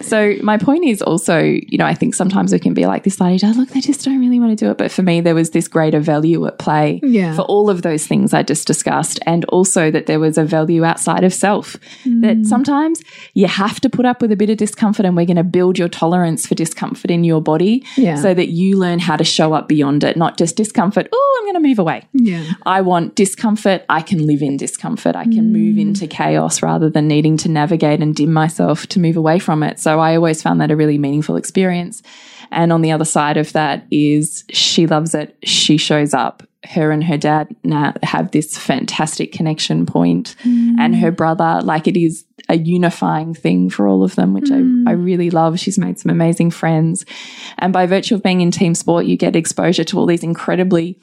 So 0.00 0.34
my 0.42 0.56
point 0.58 0.84
is 0.84 1.02
also, 1.02 1.38
you 1.40 1.78
know, 1.78 1.84
I 1.86 1.94
think 1.94 2.14
sometimes 2.14 2.52
we 2.52 2.58
can 2.58 2.74
be 2.74 2.86
like 2.86 3.04
this 3.04 3.20
lady 3.20 3.38
does, 3.38 3.56
look, 3.56 3.68
they 3.70 3.80
just 3.80 4.04
don't 4.04 4.20
really 4.20 4.38
want 4.40 4.56
to 4.56 4.64
do 4.64 4.70
it. 4.70 4.78
But 4.78 4.90
for 4.92 5.02
me, 5.02 5.20
there 5.20 5.34
was 5.34 5.50
this 5.50 5.68
greater 5.68 6.00
value 6.00 6.46
at 6.46 6.58
play 6.58 7.00
Yeah. 7.02 7.34
for 7.34 7.42
all 7.42 7.68
of 7.70 7.82
those 7.82 8.06
things 8.06 8.32
I 8.32 8.42
just 8.42 8.66
discussed. 8.66 9.18
And 9.26 9.44
also 9.46 9.90
that 9.90 10.06
there 10.06 10.20
was 10.20 10.38
a 10.38 10.44
value 10.44 10.84
outside 10.84 11.24
of 11.24 11.34
self. 11.34 11.76
Mm. 12.04 12.22
That 12.22 12.46
sometimes 12.46 13.02
you 13.34 13.46
have 13.46 13.80
to 13.80 13.90
put 13.90 14.04
up 14.06 14.22
with 14.22 14.32
a 14.32 14.36
bit 14.36 14.50
of 14.50 14.56
discomfort 14.58 15.04
and 15.06 15.16
we're 15.16 15.26
going 15.26 15.36
to 15.36 15.44
build 15.44 15.78
your 15.78 15.88
tolerance 15.88 16.46
for 16.46 16.54
discomfort 16.54 17.10
in 17.10 17.24
your 17.24 17.40
body 17.40 17.84
Yeah. 17.96 18.16
so 18.16 18.32
that 18.34 18.48
you 18.48 18.78
learn 18.78 18.98
how 19.00 19.16
to 19.16 19.24
show 19.24 19.52
up 19.54 19.68
beyond 19.68 20.04
it, 20.04 20.16
not 20.16 20.38
just 20.38 20.56
discomfort. 20.56 21.08
Oh, 21.12 21.38
I'm 21.40 21.46
going 21.52 21.62
to 21.62 21.68
move 21.68 21.78
away. 21.78 22.06
Yeah. 22.12 22.44
I 22.64 22.80
want 22.82 23.14
discomfort. 23.16 23.84
I 23.88 24.02
can 24.02 24.26
live 24.26 24.42
in 24.42 24.56
discomfort. 24.56 25.16
I 25.16 25.24
can 25.24 25.52
move 25.52 25.78
into 25.78 26.06
chaos 26.06 26.62
rather 26.62 26.88
than 26.90 27.08
needing 27.08 27.36
to 27.38 27.48
navigate 27.48 28.00
and 28.00 28.14
dim 28.14 28.32
myself 28.32 28.86
to 28.88 29.00
move 29.00 29.16
away 29.16 29.38
from 29.38 29.62
it. 29.62 29.79
So 29.80 30.00
I 30.00 30.16
always 30.16 30.42
found 30.42 30.60
that 30.60 30.70
a 30.70 30.76
really 30.76 30.98
meaningful 30.98 31.36
experience. 31.36 32.02
And 32.50 32.72
on 32.72 32.82
the 32.82 32.92
other 32.92 33.04
side 33.04 33.36
of 33.36 33.52
that 33.52 33.86
is 33.90 34.44
she 34.50 34.86
loves 34.86 35.14
it. 35.14 35.36
She 35.44 35.76
shows 35.76 36.14
up. 36.14 36.42
Her 36.64 36.90
and 36.90 37.02
her 37.04 37.16
dad 37.16 37.54
now 37.64 37.94
have 38.02 38.32
this 38.32 38.58
fantastic 38.58 39.32
connection 39.32 39.86
point 39.86 40.36
mm. 40.44 40.74
and 40.78 40.94
her 40.96 41.10
brother, 41.10 41.60
like 41.62 41.88
it 41.88 41.96
is 41.96 42.24
a 42.50 42.58
unifying 42.58 43.32
thing 43.32 43.70
for 43.70 43.88
all 43.88 44.02
of 44.02 44.14
them, 44.16 44.34
which 44.34 44.50
I, 44.50 44.56
mm. 44.56 44.86
I 44.86 44.92
really 44.92 45.30
love. 45.30 45.58
She's 45.58 45.78
made 45.78 45.98
some 45.98 46.10
amazing 46.10 46.50
friends. 46.50 47.06
And 47.58 47.72
by 47.72 47.86
virtue 47.86 48.14
of 48.14 48.22
being 48.22 48.42
in 48.42 48.50
team 48.50 48.74
sport, 48.74 49.06
you 49.06 49.16
get 49.16 49.36
exposure 49.36 49.84
to 49.84 49.98
all 49.98 50.04
these 50.04 50.22
incredibly 50.22 51.00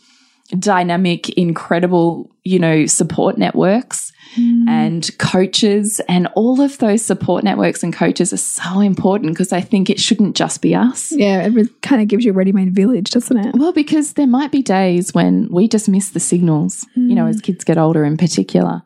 dynamic, 0.60 1.30
incredible, 1.30 2.30
you 2.44 2.60
know, 2.60 2.86
support 2.86 3.38
networks 3.40 4.12
Mm. 4.36 4.68
and 4.68 5.18
coaches. 5.18 6.02
And 6.08 6.28
all 6.36 6.62
of 6.62 6.78
those 6.80 7.04
support 7.04 7.44
networks 7.44 7.84
and 7.84 7.94
coaches 7.94 8.34
are 8.34 8.38
so 8.38 8.80
important 8.80 9.34
because 9.34 9.54
I 9.54 9.62
think 9.62 9.90
it 9.90 10.00
shouldn't 10.00 10.36
just 10.36 10.62
be 10.62 10.76
us. 10.76 11.12
Yeah, 11.12 11.48
it 11.48 11.82
kind 11.82 12.02
of 12.02 12.08
gives 12.08 12.26
you 12.26 12.32
a 12.32 12.36
ready-made 12.36 12.74
village, 12.76 13.12
doesn't 13.12 13.38
it? 13.38 13.56
Well, 13.56 13.74
because 13.74 14.14
there 14.14 14.28
might 14.28 14.52
be 14.52 14.62
days 14.62 15.14
when 15.14 15.48
we 15.52 15.68
just 15.68 15.90
miss 15.90 16.10
the 16.12 16.20
signals, 16.20 16.86
you 16.96 17.16
know, 17.16 17.26
as 17.26 17.38
mm. 17.38 17.44
kids 17.44 17.64
get 17.64 17.78
older 17.78 18.04
in 18.04 18.18
particular. 18.18 18.82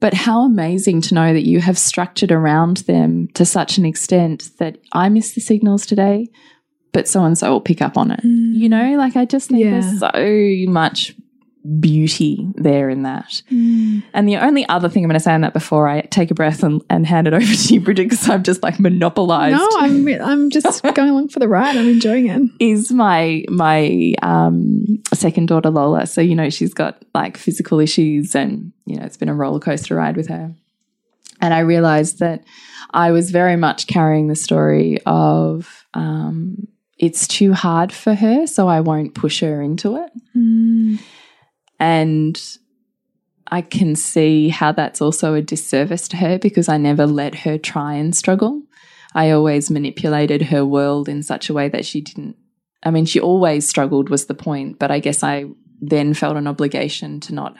But 0.00 0.14
how 0.14 0.42
amazing 0.44 1.00
to 1.02 1.14
know 1.14 1.32
that 1.32 1.46
you 1.46 1.60
have 1.60 1.78
structured 1.78 2.32
around 2.32 2.78
them 2.78 3.28
to 3.34 3.44
such 3.44 3.78
an 3.78 3.84
extent 3.84 4.50
that 4.58 4.78
I 4.92 5.08
miss 5.08 5.34
the 5.34 5.40
signals 5.40 5.86
today, 5.86 6.28
but 6.92 7.06
so 7.06 7.24
and 7.24 7.38
so 7.38 7.52
will 7.52 7.60
pick 7.60 7.80
up 7.80 7.96
on 7.96 8.10
it. 8.10 8.20
Mm. 8.20 8.54
You 8.54 8.68
know, 8.68 8.96
like 8.96 9.16
I 9.16 9.24
just 9.24 9.48
think 9.48 9.64
Yeah. 9.64 9.80
there's 9.80 10.00
so 10.00 10.70
much 10.72 11.14
beauty 11.80 12.48
there 12.54 12.90
in 12.90 13.02
that. 13.02 13.42
And 13.48 14.28
the 14.28 14.36
only 14.36 14.68
other 14.68 14.88
thing 14.88 15.04
I'm 15.04 15.08
going 15.08 15.18
to 15.18 15.22
say 15.22 15.32
on 15.32 15.42
that 15.42 15.52
before 15.52 15.88
I 15.88 16.02
take 16.02 16.30
a 16.30 16.34
breath 16.34 16.62
and, 16.62 16.82
and 16.90 17.06
hand 17.06 17.26
it 17.28 17.34
over 17.34 17.44
to 17.44 17.74
you, 17.74 17.80
Bridget, 17.80 18.04
because 18.10 18.28
I've 18.28 18.42
just 18.42 18.62
like 18.62 18.80
monopolized 18.80 19.56
No, 19.56 19.68
I'm 19.78 20.08
I'm 20.22 20.50
just 20.50 20.82
going 20.94 21.10
along 21.10 21.28
for 21.28 21.38
the 21.38 21.48
ride. 21.48 21.76
I'm 21.76 21.88
enjoying 21.88 22.28
it. 22.28 22.42
is 22.58 22.90
my 22.92 23.44
my 23.48 24.14
um 24.22 25.02
second 25.14 25.46
daughter 25.48 25.70
Lola. 25.70 26.06
So 26.06 26.20
you 26.20 26.34
know 26.34 26.50
she's 26.50 26.74
got 26.74 27.02
like 27.14 27.36
physical 27.36 27.80
issues, 27.80 28.34
and 28.34 28.72
you 28.86 28.96
know 28.96 29.04
it's 29.04 29.16
been 29.16 29.28
a 29.28 29.34
roller 29.34 29.60
coaster 29.60 29.94
ride 29.94 30.16
with 30.16 30.28
her. 30.28 30.54
And 31.40 31.52
I 31.52 31.60
realized 31.60 32.20
that 32.20 32.44
I 32.92 33.10
was 33.10 33.30
very 33.30 33.56
much 33.56 33.86
carrying 33.88 34.28
the 34.28 34.36
story 34.36 34.98
of 35.06 35.86
um, 35.94 36.68
it's 36.98 37.26
too 37.26 37.52
hard 37.52 37.92
for 37.92 38.14
her, 38.14 38.46
so 38.46 38.68
I 38.68 38.80
won't 38.80 39.14
push 39.16 39.40
her 39.40 39.60
into 39.60 39.96
it. 39.96 40.10
And 41.82 42.40
I 43.48 43.60
can 43.60 43.96
see 43.96 44.48
how 44.50 44.70
that's 44.70 45.02
also 45.02 45.34
a 45.34 45.42
disservice 45.42 46.06
to 46.08 46.16
her 46.16 46.38
because 46.38 46.68
I 46.68 46.76
never 46.76 47.08
let 47.08 47.34
her 47.40 47.58
try 47.58 47.94
and 47.94 48.14
struggle. 48.14 48.62
I 49.16 49.32
always 49.32 49.68
manipulated 49.68 50.42
her 50.42 50.64
world 50.64 51.08
in 51.08 51.24
such 51.24 51.50
a 51.50 51.52
way 51.52 51.68
that 51.70 51.84
she 51.84 52.00
didn't. 52.00 52.36
I 52.84 52.92
mean, 52.92 53.04
she 53.04 53.18
always 53.18 53.68
struggled, 53.68 54.10
was 54.10 54.26
the 54.26 54.34
point, 54.34 54.78
but 54.78 54.92
I 54.92 55.00
guess 55.00 55.24
I 55.24 55.46
then 55.80 56.14
felt 56.14 56.36
an 56.36 56.46
obligation 56.46 57.18
to 57.18 57.34
not 57.34 57.56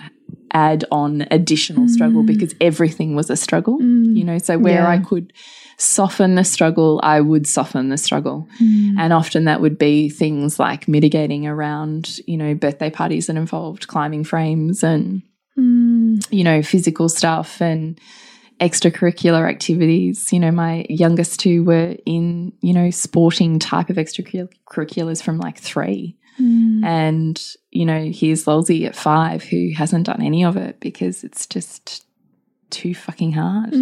add 0.52 0.84
on 0.92 1.26
additional 1.32 1.88
struggle 1.88 2.22
mm. 2.22 2.26
because 2.26 2.54
everything 2.60 3.16
was 3.16 3.28
a 3.28 3.36
struggle, 3.36 3.80
mm. 3.80 4.16
you 4.16 4.22
know. 4.22 4.38
So, 4.38 4.56
where 4.56 4.82
Yeah. 4.82 4.88
I 4.88 4.98
could 4.98 5.32
soften 5.76 6.34
the 6.34 6.44
struggle, 6.44 7.00
I 7.02 7.20
would 7.20 7.46
soften 7.46 7.88
the 7.88 7.98
struggle. 7.98 8.48
Hmm. 8.58 8.98
And 8.98 9.12
often 9.12 9.44
that 9.44 9.60
would 9.60 9.78
be 9.78 10.08
things 10.08 10.58
like 10.58 10.88
mitigating 10.88 11.46
around, 11.46 12.18
you 12.26 12.36
know, 12.36 12.54
birthday 12.54 12.90
parties 12.90 13.26
that 13.26 13.36
involved 13.36 13.88
climbing 13.88 14.24
frames 14.24 14.82
and, 14.82 15.22
hmm. 15.54 16.16
you 16.30 16.44
know, 16.44 16.62
physical 16.62 17.08
stuff 17.08 17.60
and 17.60 18.00
extracurricular 18.60 19.48
activities. 19.48 20.32
You 20.32 20.40
know, 20.40 20.52
my 20.52 20.86
youngest 20.88 21.40
two 21.40 21.64
were 21.64 21.96
in, 22.06 22.52
you 22.60 22.72
know, 22.72 22.90
sporting 22.90 23.58
type 23.58 23.90
of 23.90 23.96
extracurriculars 23.96 25.22
from 25.22 25.38
like 25.38 25.58
three. 25.58 26.16
Hmm. 26.36 26.84
And, 26.84 27.42
you 27.70 27.84
know, 27.84 28.10
here's 28.12 28.44
Lolsey 28.44 28.86
at 28.86 28.96
five 28.96 29.42
who 29.42 29.72
hasn't 29.76 30.06
done 30.06 30.22
any 30.22 30.44
of 30.44 30.56
it 30.56 30.80
because 30.80 31.24
it's 31.24 31.46
just 31.46 32.06
too 32.70 32.94
fucking 32.94 33.32
hard 33.32 33.74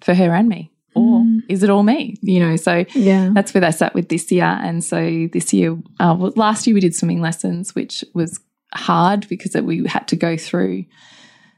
for 0.00 0.14
her 0.14 0.32
and 0.32 0.48
me. 0.48 0.71
Or 0.94 1.24
is 1.48 1.62
it 1.62 1.70
all 1.70 1.82
me? 1.82 2.16
You 2.22 2.40
know, 2.40 2.56
so 2.56 2.84
Yeah. 2.94 3.30
that's 3.34 3.54
where 3.54 3.60
they 3.60 3.70
sat 3.70 3.94
with 3.94 4.08
this 4.08 4.30
year. 4.30 4.44
And 4.62 4.84
so 4.84 5.28
this 5.32 5.52
year, 5.52 5.72
uh, 6.00 6.14
well, 6.18 6.32
last 6.36 6.66
year 6.66 6.74
we 6.74 6.80
did 6.80 6.94
swimming 6.94 7.20
lessons, 7.20 7.74
which 7.74 8.04
was 8.14 8.40
hard 8.74 9.26
because 9.28 9.54
we 9.62 9.86
had 9.86 10.06
to 10.08 10.16
go 10.16 10.36
through 10.36 10.84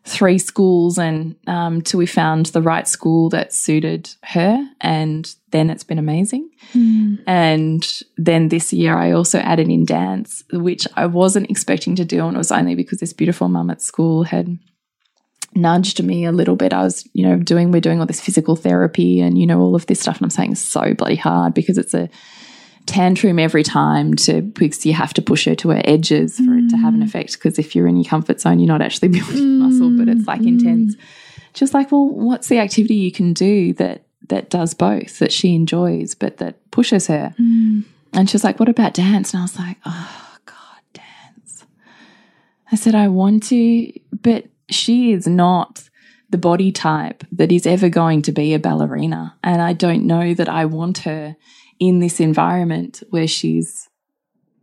three 0.06 0.36
schools 0.36 0.98
and 0.98 1.34
um, 1.46 1.80
till 1.80 1.96
we 1.98 2.04
found 2.06 2.46
the 2.46 2.60
right 2.60 2.86
school 2.86 3.30
that 3.30 3.52
suited 3.54 4.14
her. 4.24 4.58
And 4.82 5.34
then 5.50 5.70
it's 5.70 5.84
been 5.84 5.98
amazing. 5.98 6.50
And 7.26 8.02
then 8.18 8.48
this 8.48 8.72
year, 8.72 8.96
I 8.96 9.12
also 9.12 9.38
added 9.38 9.68
in 9.68 9.84
dance, 9.86 10.44
which 10.52 10.86
I 10.94 11.06
wasn't 11.06 11.50
expecting 11.50 11.96
to 11.96 12.04
do. 12.04 12.26
And 12.26 12.34
it 12.36 12.38
was 12.38 12.52
only 12.52 12.74
because 12.74 12.98
this 12.98 13.12
beautiful 13.14 13.48
mum 13.48 13.70
at 13.70 13.80
school 13.80 14.24
had 14.24 14.58
nudged 15.56 16.02
me 16.02 16.24
a 16.24 16.32
little 16.32 16.56
bit. 16.56 16.72
I 16.72 16.82
was, 16.82 17.08
you 17.12 17.26
know, 17.26 17.36
doing, 17.36 17.70
we're 17.70 17.80
doing 17.80 18.00
all 18.00 18.06
this 18.06 18.20
physical 18.20 18.56
therapy 18.56 19.20
and, 19.20 19.38
you 19.38 19.46
know, 19.46 19.60
all 19.60 19.74
of 19.74 19.86
this 19.86 20.00
stuff. 20.00 20.16
And 20.16 20.26
I'm 20.26 20.30
saying 20.30 20.54
so 20.56 20.94
bloody 20.94 21.16
hard 21.16 21.54
because 21.54 21.78
it's 21.78 21.94
a 21.94 22.08
tantrum 22.86 23.38
every 23.38 23.62
time 23.62 24.14
to, 24.14 24.42
because 24.42 24.84
you 24.84 24.92
have 24.92 25.14
to 25.14 25.22
push 25.22 25.46
her 25.46 25.54
to 25.56 25.70
her 25.70 25.82
edges 25.84 26.38
for 26.38 26.54
it 26.56 26.68
to 26.70 26.76
have 26.76 26.94
an 26.94 27.00
mm. 27.00 27.06
effect. 27.06 27.34
Because 27.34 27.58
if 27.58 27.74
you're 27.74 27.86
in 27.86 27.96
your 27.96 28.08
comfort 28.08 28.40
zone, 28.40 28.58
you're 28.58 28.68
not 28.68 28.82
actually 28.82 29.08
building 29.18 29.58
muscle, 29.58 29.96
but 29.96 30.08
it's 30.08 30.26
like 30.26 30.40
mm. 30.40 30.48
intense. 30.48 30.94
Just 31.52 31.72
like, 31.72 31.92
well, 31.92 32.08
what's 32.08 32.48
the 32.48 32.58
activity 32.58 32.94
you 32.94 33.12
can 33.12 33.32
do 33.32 33.72
that, 33.74 34.06
that 34.28 34.50
does 34.50 34.74
both, 34.74 35.18
that 35.20 35.32
she 35.32 35.54
enjoys, 35.54 36.14
but 36.14 36.38
that 36.38 36.70
pushes 36.70 37.06
her? 37.06 37.34
Mm. 37.38 37.84
And 38.12 38.30
she's 38.30 38.44
like, 38.44 38.60
what 38.60 38.68
about 38.68 38.94
dance? 38.94 39.32
And 39.32 39.40
I 39.40 39.44
was 39.44 39.58
like, 39.58 39.76
oh, 39.84 40.36
God, 40.46 40.80
dance. 40.92 41.64
I 42.70 42.76
said, 42.76 42.94
I 42.94 43.08
want 43.08 43.44
to, 43.44 43.92
but 44.12 44.46
she 44.70 45.12
is 45.12 45.26
not 45.26 45.88
the 46.30 46.38
body 46.38 46.72
type 46.72 47.24
that 47.30 47.52
is 47.52 47.66
ever 47.66 47.88
going 47.88 48.22
to 48.22 48.32
be 48.32 48.54
a 48.54 48.58
ballerina. 48.58 49.36
And 49.42 49.62
I 49.62 49.72
don't 49.72 50.06
know 50.06 50.34
that 50.34 50.48
I 50.48 50.64
want 50.64 50.98
her 50.98 51.36
in 51.78 52.00
this 52.00 52.18
environment 52.20 53.02
where 53.10 53.28
she's 53.28 53.88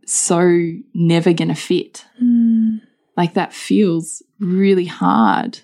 so 0.06 0.40
never 0.94 1.32
going 1.32 1.48
to 1.48 1.54
fit. 1.54 2.04
Like 3.16 3.34
that 3.34 3.52
feels 3.52 4.22
really 4.38 4.86
hard. 4.86 5.60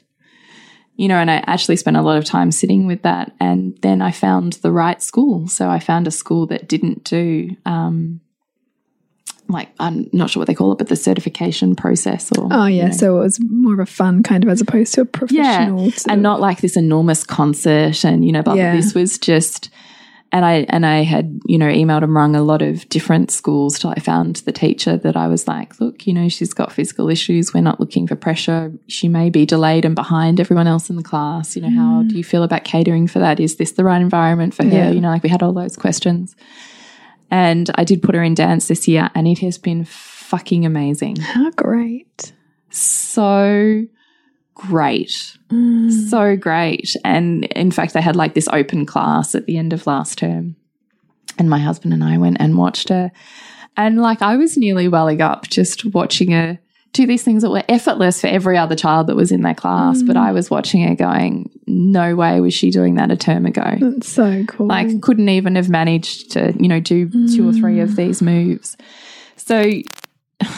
you 0.99 1.07
know, 1.07 1.17
and 1.17 1.31
I 1.31 1.37
actually 1.47 1.77
spent 1.77 1.97
a 1.97 2.03
lot 2.03 2.19
of 2.19 2.25
time 2.25 2.51
sitting 2.51 2.87
with 2.87 3.03
that. 3.03 3.33
And 3.39 3.79
then 3.83 4.03
I 4.03 4.11
found 4.11 4.55
the 4.55 4.73
right 4.73 5.01
school. 5.01 5.47
So 5.47 5.71
I 5.71 5.79
found 5.79 6.09
a 6.09 6.11
school 6.11 6.47
that 6.49 6.69
didn't 6.69 7.05
do, 7.05 7.57
um, 7.65 8.21
like, 9.49 9.69
I'm 9.81 10.09
not 10.13 10.31
sure 10.31 10.41
what 10.41 10.47
they 10.47 10.55
call 10.55 10.73
it, 10.73 10.79
but 10.79 10.89
the 10.89 10.97
certification 10.97 11.75
process. 11.75 12.31
Or 12.37 12.49
Oh, 12.51 12.67
yeah. 12.67 12.85
you 12.85 12.89
know. 12.91 12.97
So 12.97 13.17
it 13.17 13.21
was 13.21 13.41
more 13.49 13.75
of 13.75 13.81
a 13.81 13.87
fun 13.87 14.23
kind 14.23 14.45
of 14.45 14.51
as 14.51 14.61
opposed 14.61 14.95
to 14.95 15.01
a 15.03 15.05
professional. 15.05 15.91
sort 15.91 16.13
and 16.13 16.23
not 16.23 16.41
like 16.41 16.61
this 16.61 16.77
enormous 16.77 17.25
concert 17.25 18.05
and 18.05 18.25
you 18.25 18.33
know 18.33 18.43
blah, 18.43 18.55
blah. 18.55 18.63
Yeah. 18.63 18.77
this 18.77 18.95
was 18.95 19.19
just 19.19 19.71
and 20.31 20.45
i 20.45 20.67
and 20.69 20.85
i 20.85 21.03
had 21.03 21.41
you 21.47 21.57
know 21.57 21.65
emailed 21.69 22.03
and 22.03 22.13
rung 22.15 22.37
a 22.37 22.43
lot 22.43 22.61
of 22.61 22.87
different 22.91 23.31
schools 23.31 23.79
till 23.79 23.89
i 23.91 23.95
found 23.99 24.37
the 24.45 24.53
teacher 24.53 24.97
that 24.99 25.17
i 25.17 25.27
was 25.27 25.49
like 25.49 25.81
look 25.81 26.07
you 26.07 26.13
know 26.13 26.29
she's 26.29 26.53
got 26.53 26.71
physical 26.71 27.09
issues 27.09 27.55
we're 27.55 27.63
not 27.63 27.81
looking 27.81 28.07
for 28.07 28.15
pressure 28.15 28.71
she 28.89 29.09
may 29.09 29.31
be 29.31 29.47
delayed 29.47 29.87
and 29.87 29.95
behind 29.95 30.39
everyone 30.39 30.67
else 30.67 30.91
in 30.91 30.97
the 30.97 31.03
class 31.03 31.57
you 31.57 31.63
know 31.63 31.71
how 31.71 32.03
do 32.03 32.15
mm. 32.15 32.19
you 32.19 32.25
feel 32.25 32.43
about 32.43 32.63
catering 32.65 33.07
for 33.07 33.21
that 33.21 33.41
is 33.41 33.57
this 33.57 33.73
the 33.73 33.85
right 33.85 34.03
environment 34.03 34.53
for 34.53 34.65
her 34.65 34.71
Yeah. 34.71 34.91
you 34.91 35.01
know 35.01 35.09
like 35.09 35.23
we 35.23 35.31
had 35.31 35.43
all 35.43 35.55
those 35.55 35.77
questions 35.77 36.37
and 37.31 37.71
i 37.75 37.85
did 37.85 38.03
put 38.03 38.15
her 38.15 38.23
in 38.23 38.35
dance 38.35 38.69
this 38.69 38.87
year 38.89 39.11
and 39.15 39.27
it 39.29 39.39
has 39.39 39.59
been 39.59 39.85
fucking 39.85 40.65
amazing 40.67 41.17
How 41.17 41.51
great. 41.53 42.33
so 42.71 43.87
great. 44.59 45.37
Mm. 45.51 46.11
So 46.11 46.37
great. 46.37 46.95
And 47.05 47.45
in 47.47 47.71
fact, 47.71 47.95
they 47.95 48.03
had 48.03 48.17
like 48.17 48.35
this 48.35 48.49
open 48.53 48.85
class 48.85 49.35
at 49.35 49.47
the 49.47 49.57
end 49.57 49.73
of 49.73 49.87
last 49.87 50.19
term. 50.19 50.57
And 51.39 51.49
my 51.49 51.61
husband 51.61 51.95
and 51.95 52.03
I 52.03 52.19
went 52.19 52.39
and 52.41 52.59
watched 52.59 52.89
her. 52.89 53.13
And 53.77 54.03
like 54.03 54.21
I 54.21 54.37
was 54.37 54.57
nearly 54.57 54.89
welling 54.89 55.23
up 55.23 55.49
just 55.49 55.85
watching 55.95 56.33
her 56.33 56.59
do 56.93 57.07
these 57.07 57.23
things 57.23 57.43
that 57.43 57.51
were 57.51 57.65
effortless 57.69 58.21
for 58.21 58.27
every 58.29 58.57
other 58.57 58.75
child 58.75 59.07
that 59.07 59.17
was 59.17 59.31
in 59.31 59.43
that 59.43 59.57
class. 59.57 60.03
But 60.03 60.17
I 60.17 60.33
was 60.33 60.51
watching 60.51 60.83
her 60.89 60.95
going, 60.95 61.51
no 61.67 62.17
way 62.17 62.41
was 62.41 62.55
she 62.55 62.71
doing 62.71 62.95
that 62.97 63.11
a 63.11 63.17
term 63.17 63.45
ago 63.47 63.77
That's 63.79 64.09
so 64.09 64.45
cool. 64.49 64.67
like 64.67 65.01
couldn't 65.03 65.29
even 65.29 65.55
have 65.57 65.69
managed 65.69 66.31
to 66.33 66.55
you 66.59 66.67
know 66.67 66.81
do 66.81 67.09
two 67.29 67.49
or 67.49 67.53
three 67.53 67.81
of 67.81 67.95
these 67.95 68.23
moves 68.23 68.77
so 69.37 69.71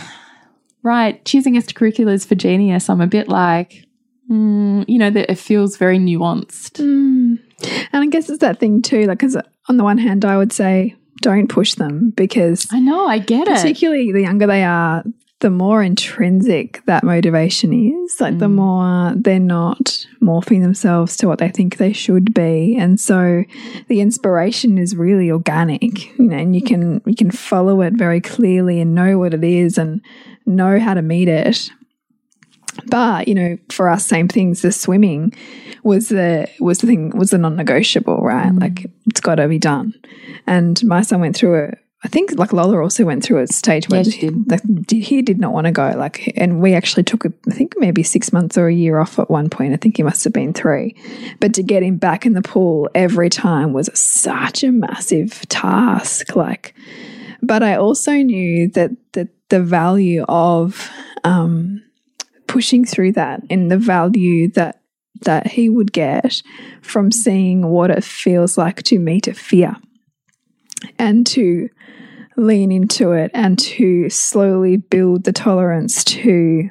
right 0.82 1.22
choosing 1.24 1.54
extracurriculars 1.54 2.26
for 2.26 2.34
genius 2.36 2.88
i'm 2.88 3.00
a 3.00 3.06
bit 3.06 3.28
like 3.28 3.84
mm, 4.30 4.84
you 4.88 4.98
know 4.98 5.10
that 5.10 5.30
it 5.30 5.36
feels 5.36 5.76
very 5.76 5.98
nuanced 5.98 6.80
Mm. 6.80 7.38
And 7.92 8.02
I 8.04 8.06
guess 8.06 8.30
it's 8.30 8.38
that 8.38 8.58
thing 8.58 8.80
too, 8.80 9.02
like, 9.02 9.18
because 9.18 9.36
on 9.68 9.76
the 9.76 9.84
one 9.84 9.98
hand, 9.98 10.24
I 10.24 10.38
would 10.38 10.50
say 10.50 10.96
don't 11.20 11.48
push 11.48 11.74
them 11.74 12.14
because 12.16 12.66
i 12.72 12.80
know 12.80 13.06
i 13.06 13.18
get 13.18 13.46
it 13.46 13.54
particularly 13.54 14.10
the 14.10 14.22
younger 14.22 14.46
they 14.46 14.64
are, 14.64 15.04
the 15.40 15.50
more 15.50 15.82
intrinsic 15.82 16.82
that 16.86 17.02
motivation 17.02 17.72
is. 17.72 18.20
Like 18.20 18.38
the 18.38 18.46
Mm. 18.48 18.54
more 18.54 19.12
they're 19.16 19.38
not 19.38 20.06
morphing 20.22 20.60
themselves 20.62 21.16
to 21.18 21.26
what 21.28 21.38
they 21.38 21.48
think 21.48 21.76
they 21.78 21.92
should 21.92 22.32
be, 22.34 22.76
and 22.78 23.00
so 23.00 23.44
the 23.88 24.00
inspiration 24.00 24.78
is 24.78 24.94
really 24.96 25.30
organic. 25.30 26.16
You 26.18 26.26
know, 26.26 26.36
and 26.36 26.54
you 26.54 26.62
can 26.62 27.00
you 27.06 27.14
can 27.16 27.30
follow 27.30 27.80
it 27.82 27.94
very 27.94 28.20
clearly 28.20 28.80
and 28.80 28.94
know 28.94 29.18
what 29.18 29.34
it 29.34 29.44
is 29.44 29.78
and 29.78 30.00
know 30.46 30.78
how 30.78 30.94
to 30.94 31.02
meet 31.02 31.28
it. 31.28 31.70
But 32.86 33.26
you 33.28 33.34
know, 33.34 33.58
for 33.70 33.88
us, 33.88 34.06
same 34.06 34.28
things. 34.28 34.62
The 34.62 34.72
swimming 34.72 35.32
was 35.82 36.08
the 36.08 36.48
was 36.60 36.78
the 36.78 36.86
thing 36.86 37.10
was 37.16 37.30
the 37.30 37.38
non 37.38 37.56
negotiable, 37.56 38.18
right? 38.18 38.54
Like 38.54 38.86
it's 39.06 39.20
got 39.20 39.36
to 39.36 39.48
be 39.48 39.58
done. 39.58 39.94
And 40.46 40.82
my 40.84 41.02
son 41.02 41.20
went 41.20 41.36
through 41.36 41.64
a. 41.64 41.72
I 42.02 42.08
think 42.08 42.32
like 42.38 42.52
Lola 42.54 42.80
also 42.80 43.04
went 43.04 43.22
through 43.22 43.42
a 43.42 43.46
stage 43.46 43.88
where 43.90 44.00
Yeah, 44.00 44.10
she 44.10 44.20
did. 44.20 44.50
like, 44.50 44.62
d- 44.86 45.00
he 45.00 45.20
did 45.20 45.38
not 45.38 45.52
want 45.52 45.66
to 45.66 45.70
go. 45.70 45.92
Like, 45.96 46.32
and 46.34 46.60
we 46.62 46.72
actually 46.72 47.02
took, 47.02 47.26
I 47.26 47.50
think 47.50 47.74
maybe 47.76 48.02
six 48.02 48.32
months 48.32 48.56
or 48.56 48.68
a 48.68 48.72
year 48.74 48.98
off 48.98 49.18
at 49.18 49.30
one 49.30 49.50
point. 49.50 49.74
I 49.74 49.76
think 49.76 49.98
he 49.98 50.02
must 50.02 50.24
have 50.24 50.32
been 50.32 50.54
three. 50.54 50.96
But 51.40 51.52
to 51.54 51.62
get 51.62 51.82
him 51.82 51.98
back 51.98 52.24
in 52.24 52.32
the 52.32 52.40
pool 52.40 52.88
every 52.94 53.28
time 53.28 53.74
was 53.74 53.90
such 53.92 54.64
a 54.64 54.72
massive 54.72 55.46
task. 55.50 56.34
Like, 56.34 56.74
but 57.42 57.62
I 57.62 57.74
also 57.76 58.12
knew 58.12 58.68
that 58.70 58.92
that 59.12 59.28
the 59.50 59.60
value 59.62 60.24
of 60.26 60.88
um, 61.24 61.82
pushing 62.46 62.86
through 62.86 63.12
that 63.12 63.42
and 63.50 63.70
the 63.70 63.76
value 63.78 64.50
that 64.52 64.80
that 65.22 65.48
he 65.48 65.68
would 65.68 65.92
get 65.92 66.40
from 66.80 67.12
seeing 67.12 67.66
what 67.66 67.90
it 67.90 68.02
feels 68.04 68.56
like 68.56 68.82
to 68.84 68.98
meet 68.98 69.28
a 69.28 69.34
fear 69.34 69.76
and 70.98 71.26
to 71.26 71.68
lean 72.40 72.72
into 72.72 73.12
it 73.12 73.30
and 73.34 73.58
to 73.58 74.08
slowly 74.10 74.76
build 74.76 75.24
the 75.24 75.32
tolerance 75.32 76.04
to 76.04 76.70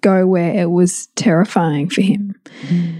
go 0.00 0.26
where 0.26 0.54
it 0.54 0.70
was 0.70 1.06
terrifying 1.16 1.88
for 1.88 2.02
him. 2.02 2.34
Mm-hmm. 2.62 2.98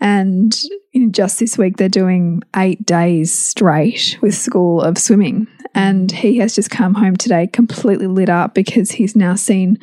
And 0.00 0.62
you 0.92 1.06
know, 1.06 1.10
just 1.10 1.38
this 1.38 1.56
week, 1.56 1.76
they're 1.76 1.88
doing 1.88 2.42
eight 2.56 2.84
days 2.84 3.32
straight 3.32 4.18
with 4.20 4.34
school 4.34 4.82
of 4.82 4.98
swimming. 4.98 5.46
And 5.74 6.12
he 6.12 6.38
has 6.38 6.54
just 6.54 6.70
come 6.70 6.94
home 6.94 7.16
today 7.16 7.46
completely 7.46 8.06
lit 8.06 8.28
up 8.28 8.52
because 8.52 8.90
he's 8.90 9.16
now 9.16 9.34
seen 9.34 9.78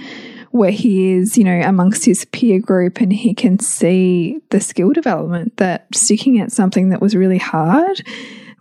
where 0.52 0.72
he 0.72 1.14
is, 1.14 1.38
you 1.38 1.44
know, 1.44 1.62
amongst 1.62 2.06
his 2.06 2.26
peer 2.26 2.60
group 2.60 3.02
and 3.02 3.14
he 3.14 3.34
can 3.34 3.60
see 3.60 4.40
the 4.50 4.60
skill 4.60 4.92
development 4.92 5.58
that 5.58 5.88
sticking 5.94 6.40
at 6.40 6.52
something 6.52 6.90
that 6.90 7.02
was 7.02 7.16
really 7.16 7.38
hard, 7.38 8.06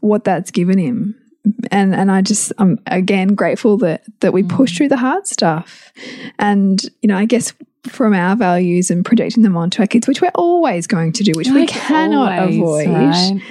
what 0.01 0.25
that's 0.25 0.51
given 0.51 0.79
him. 0.79 1.15
And 1.71 1.95
and 1.95 2.11
I 2.11 2.23
just 2.23 2.53
I'm 2.59 2.79
again 2.87 3.35
grateful 3.35 3.77
that 3.79 4.03
that 4.21 4.33
we 4.33 4.43
push 4.43 4.77
through 4.77 4.89
the 4.89 4.97
hard 4.97 5.27
stuff. 5.27 5.93
And, 6.39 6.83
you 7.03 7.09
know, 7.09 7.17
I 7.17 7.25
guess 7.25 7.53
from 7.87 8.13
our 8.15 8.37
values 8.37 8.91
and 8.91 9.05
projecting 9.05 9.43
them 9.43 9.57
onto 9.57 9.83
our 9.83 9.87
kids, 9.87 10.07
which 10.07 10.21
we're 10.21 10.31
always 10.35 10.87
going 10.87 11.13
to 11.13 11.25
do, 11.25 11.33
which 11.37 11.49
we 11.49 11.67
cannot 11.67 12.39
always, 12.39 12.57
avoid. 12.57 12.89
right? 12.89 13.43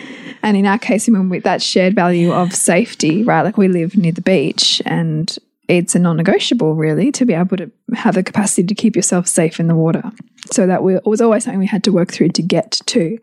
And 0.43 0.55
in 0.55 0.65
our 0.65 0.77
case, 0.77 1.07
when 1.07 1.29
we, 1.29 1.39
that 1.39 1.61
shared 1.61 1.95
value 1.95 2.31
of 2.31 2.53
safety, 2.53 3.23
right? 3.23 3.41
Like 3.41 3.57
we 3.57 3.67
live 3.67 3.97
near 3.97 4.11
the 4.11 4.21
beach 4.21 4.81
and 4.85 5.35
it's 5.67 5.95
a 5.95 5.99
non-negotiable 5.99 6.75
really 6.75 7.11
to 7.11 7.25
be 7.25 7.33
able 7.33 7.57
to 7.57 7.71
have 7.93 8.15
the 8.15 8.23
capacity 8.23 8.63
to 8.63 8.75
keep 8.75 8.95
yourself 8.95 9.27
safe 9.27 9.59
in 9.59 9.67
the 9.67 9.75
water. 9.75 10.03
So 10.51 10.67
that 10.67 10.83
we, 10.83 10.95
it 10.95 11.05
was 11.05 11.19
always 11.19 11.43
something 11.43 11.59
we 11.59 11.65
had 11.65 11.83
to 11.85 11.91
work 11.91 12.11
through 12.11 12.29
to 12.29 12.41
get 12.41 12.71
to. 12.85 13.17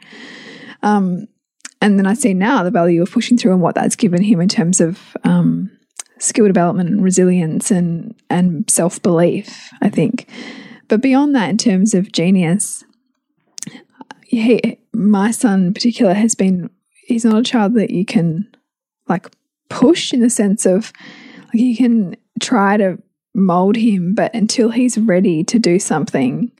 Um, 0.83 1.29
and 1.85 1.99
then 1.99 2.07
I 2.07 2.15
see 2.15 2.33
now 2.33 2.63
the 2.63 2.71
value 2.71 3.03
of 3.03 3.13
pushing 3.13 3.37
through 3.37 3.53
and 3.53 3.61
what 3.61 3.75
that's 3.75 3.95
given 3.95 4.23
him 4.23 4.41
in 4.41 4.49
terms 4.49 4.81
of 4.81 5.15
um, 5.23 5.71
skill 6.19 6.47
development 6.47 6.89
and 6.89 7.05
resilience 7.05 7.71
and 7.71 8.15
and 8.31 8.69
self 8.71 9.03
belief. 9.03 9.69
I 9.83 9.91
think, 9.91 10.27
but 10.89 11.03
beyond 11.03 11.35
that, 11.35 11.51
in 11.51 11.59
terms 11.59 11.93
of 11.93 12.11
genius, 12.11 12.85
he, 14.23 14.79
my 14.95 15.31
son 15.31 15.67
in 15.67 15.75
particular 15.75 16.15
has 16.15 16.35
been. 16.35 16.71
He's 17.07 17.27
not 17.27 17.39
a 17.39 17.43
child 17.43 17.75
that 17.75 17.91
you 17.91 18.07
can 18.07 18.49
like 19.07 19.31
push 19.69 20.15
in 20.15 20.21
the 20.21 20.31
sense 20.31 20.65
of 20.65 20.91
like 21.53 21.61
you 21.61 21.77
can 21.77 22.17
try 22.41 22.79
to 22.79 22.97
mold 23.35 23.77
him, 23.77 24.15
but 24.15 24.35
until 24.35 24.71
he's 24.71 24.97
ready 24.97 25.45
to 25.45 25.59
do 25.59 25.79
something, 25.79 26.51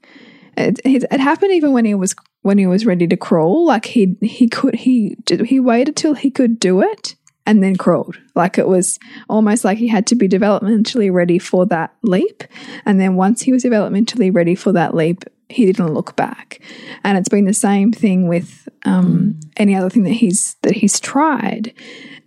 it, 0.55 0.79
it, 0.85 1.03
it 1.09 1.19
happened 1.19 1.53
even 1.53 1.71
when 1.71 1.85
he 1.85 1.95
was 1.95 2.13
when 2.45 2.59
he 2.59 2.67
was 2.67 2.85
ready 2.85 3.07
to 3.07 3.17
crawl. 3.17 3.65
Like 3.65 3.85
he 3.85 4.15
he 4.21 4.47
could 4.47 4.75
he 4.75 5.17
he 5.27 5.59
waited 5.59 5.95
till 5.95 6.13
he 6.13 6.29
could 6.29 6.59
do 6.59 6.79
it 6.79 7.15
and 7.47 7.63
then 7.63 7.75
crawled. 7.75 8.19
Like 8.35 8.59
it 8.59 8.67
was 8.67 8.99
almost 9.27 9.65
like 9.65 9.79
he 9.79 9.87
had 9.87 10.05
to 10.07 10.15
be 10.15 10.29
developmentally 10.29 11.11
ready 11.11 11.39
for 11.39 11.65
that 11.65 11.95
leap, 12.03 12.43
and 12.85 13.01
then 13.01 13.15
once 13.15 13.41
he 13.41 13.51
was 13.51 13.63
developmentally 13.63 14.33
ready 14.33 14.53
for 14.53 14.71
that 14.73 14.93
leap, 14.93 15.23
he 15.49 15.65
didn't 15.65 15.95
look 15.95 16.15
back. 16.15 16.61
And 17.03 17.17
it's 17.17 17.29
been 17.29 17.45
the 17.45 17.53
same 17.53 17.91
thing 17.91 18.27
with 18.27 18.69
um, 18.85 19.39
any 19.57 19.73
other 19.73 19.89
thing 19.89 20.03
that 20.03 20.11
he's 20.11 20.53
that 20.61 20.75
he's 20.75 20.99
tried, 20.99 21.73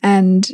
and 0.03 0.51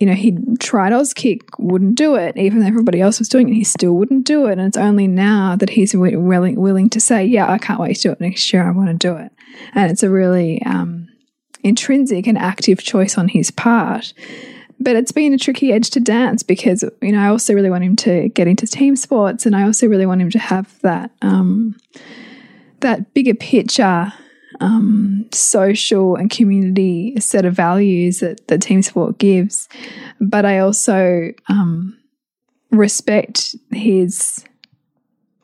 you 0.00 0.06
know, 0.06 0.14
he 0.14 0.36
tried 0.58 0.92
Auskick, 0.92 1.42
wouldn't 1.58 1.94
do 1.94 2.16
it, 2.16 2.36
even 2.36 2.60
though 2.60 2.66
everybody 2.66 3.00
else 3.00 3.18
was 3.20 3.28
doing 3.28 3.48
it. 3.48 3.54
He 3.54 3.64
still 3.64 3.92
wouldn't 3.92 4.26
do 4.26 4.46
it. 4.46 4.52
And 4.52 4.62
it's 4.62 4.76
only 4.76 5.06
now 5.06 5.56
that 5.56 5.70
he's 5.70 5.92
wi- 5.92 6.16
willing, 6.16 6.60
willing 6.60 6.90
to 6.90 7.00
say, 7.00 7.24
Yeah, 7.24 7.50
I 7.50 7.58
can't 7.58 7.80
wait 7.80 7.96
to 7.96 8.02
do 8.02 8.12
it 8.12 8.20
next 8.20 8.52
year. 8.52 8.66
I 8.66 8.72
want 8.72 8.88
to 8.88 8.94
do 8.94 9.16
it. 9.16 9.32
And 9.72 9.90
it's 9.90 10.02
a 10.02 10.10
really 10.10 10.60
um, 10.62 11.08
intrinsic 11.62 12.26
and 12.26 12.36
active 12.36 12.82
choice 12.82 13.16
on 13.16 13.28
his 13.28 13.50
part. 13.50 14.12
But 14.80 14.96
it's 14.96 15.12
been 15.12 15.32
a 15.32 15.38
tricky 15.38 15.72
edge 15.72 15.90
to 15.90 16.00
dance 16.00 16.42
because, 16.42 16.84
you 17.00 17.12
know, 17.12 17.20
I 17.20 17.28
also 17.28 17.54
really 17.54 17.70
want 17.70 17.84
him 17.84 17.94
to 17.96 18.28
get 18.30 18.48
into 18.48 18.66
team 18.66 18.96
sports 18.96 19.46
and 19.46 19.54
I 19.54 19.62
also 19.62 19.86
really 19.86 20.06
want 20.06 20.20
him 20.20 20.30
to 20.30 20.38
have 20.38 20.78
that 20.80 21.12
um, 21.22 21.76
that 22.80 23.14
bigger 23.14 23.34
picture 23.34 24.12
um, 24.60 25.26
social 25.32 26.16
and 26.16 26.30
community 26.30 27.18
set 27.20 27.44
of 27.44 27.54
values 27.54 28.20
that, 28.20 28.46
that 28.48 28.62
team 28.62 28.82
sport 28.82 29.18
gives. 29.18 29.68
But 30.20 30.44
I 30.44 30.58
also 30.58 31.32
um, 31.48 31.98
respect 32.70 33.54
his 33.70 34.44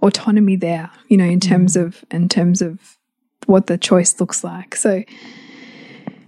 autonomy 0.03 0.57
there, 0.57 0.91
you 1.09 1.17
know, 1.17 1.25
in 1.25 1.41
terms 1.41 1.77
of 1.77 2.05
in 2.11 2.29
terms 2.29 2.63
of 2.63 2.99
what 3.47 3.67
the 3.67 3.79
choice 3.79 4.21
looks 4.21 4.45
like. 4.45 4.75
So 4.77 5.03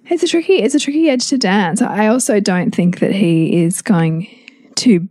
it's 0.06 0.22
a 0.22 0.28
tricky 0.28 0.54
it's 0.54 0.74
a 0.74 0.80
tricky 0.80 1.08
edge 1.08 1.28
to 1.28 1.38
dance. 1.38 1.80
I 1.82 2.08
also 2.08 2.40
don't 2.40 2.74
think 2.74 3.00
that 3.00 3.12
he 3.12 3.62
is 3.62 3.82
going 3.82 4.28
to 4.76 5.08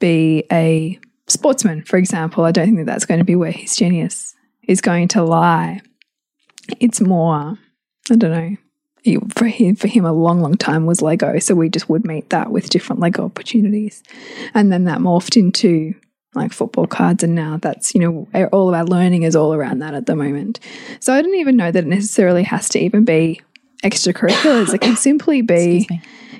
be 0.00 0.44
a 0.52 0.98
sportsman, 1.26 1.84
for 1.84 1.96
example. 1.96 2.44
I 2.44 2.52
don't 2.52 2.66
think 2.66 2.78
that 2.78 2.86
that's 2.86 3.04
going 3.04 3.18
to 3.18 3.24
be 3.24 3.36
where 3.36 3.52
his 3.52 3.76
genius 3.76 4.34
is 4.66 4.80
going 4.80 5.08
to 5.08 5.22
lie. 5.22 5.80
It's 6.80 7.00
more, 7.00 7.58
I 8.10 8.16
don't 8.16 8.30
know. 8.30 8.56
It, 9.04 9.32
for 9.32 9.46
him, 9.46 9.76
for 9.76 9.88
him, 9.88 10.04
a 10.04 10.12
long, 10.12 10.40
long 10.40 10.56
time 10.56 10.84
was 10.84 11.00
Lego. 11.00 11.38
So 11.38 11.54
we 11.54 11.68
just 11.68 11.88
would 11.88 12.04
meet 12.04 12.30
that 12.30 12.50
with 12.50 12.68
different 12.68 13.00
Lego 13.00 13.24
opportunities, 13.24 14.02
and 14.54 14.72
then 14.72 14.84
that 14.84 14.98
morphed 14.98 15.36
into 15.36 15.94
like 16.34 16.52
football 16.52 16.86
cards, 16.86 17.22
and 17.22 17.34
now 17.34 17.58
that's 17.58 17.94
you 17.94 18.00
know 18.00 18.48
all 18.52 18.68
of 18.68 18.74
our 18.74 18.84
learning 18.84 19.22
is 19.22 19.36
all 19.36 19.54
around 19.54 19.78
that 19.78 19.94
at 19.94 20.06
the 20.06 20.16
moment. 20.16 20.60
So 21.00 21.12
I 21.14 21.22
didn't 21.22 21.38
even 21.38 21.56
know 21.56 21.70
that 21.70 21.84
it 21.84 21.88
necessarily 21.88 22.42
has 22.42 22.68
to 22.70 22.80
even 22.80 23.04
be 23.04 23.40
extracurriculars. 23.84 24.74
It 24.74 24.80
can 24.80 24.96
simply 24.96 25.42
be 25.42 25.88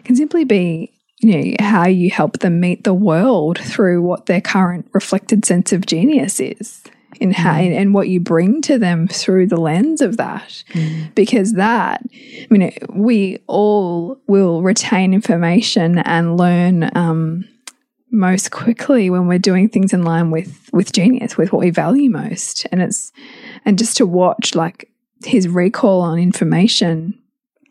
can 0.05 0.17
simply 0.17 0.45
be 0.45 0.93
you 1.21 1.33
know 1.33 1.55
how 1.61 1.87
you 1.87 2.11
help 2.11 2.41
them 2.41 2.61
meet 2.61 2.85
the 2.85 2.95
world 2.95 3.59
through 3.59 4.03
what 4.03 4.27
their 4.27 4.41
current 4.41 4.89
reflected 4.93 5.45
sense 5.45 5.73
of 5.73 5.87
genius 5.87 6.41
is 6.41 6.83
in 7.21 7.33
how 7.33 7.55
mm. 7.55 7.75
and 7.75 7.95
what 7.95 8.09
you 8.09 8.21
bring 8.21 8.61
to 8.63 8.79
them 8.79 9.09
through 9.09 9.47
the 9.47 9.57
lens 9.57 10.01
of 10.01 10.17
that 10.17 10.63
mm. 10.73 11.15
because 11.15 11.55
that 11.55 12.03
i 12.13 12.47
mean 12.51 12.73
we 12.91 13.39
all 13.47 14.21
will 14.27 14.63
retain 14.63 15.15
information 15.15 15.99
and 15.99 16.37
learn 16.37 16.91
um, 16.95 17.49
most 18.11 18.51
quickly 18.51 19.11
when 19.11 19.27
we're 19.27 19.39
doing 19.39 19.69
things 19.69 19.93
in 19.93 20.03
line 20.03 20.31
with 20.31 20.69
with 20.73 20.93
genius 20.93 21.37
with 21.37 21.53
what 21.53 21.61
we 21.61 21.71
value 21.71 22.11
most 22.11 22.67
and 22.71 22.83
it's 22.83 23.13
and 23.65 23.79
just 23.79 23.97
to 23.97 24.07
watch 24.07 24.55
like 24.55 24.91
his 25.25 25.49
recall 25.49 26.01
on 26.01 26.19
information 26.19 27.19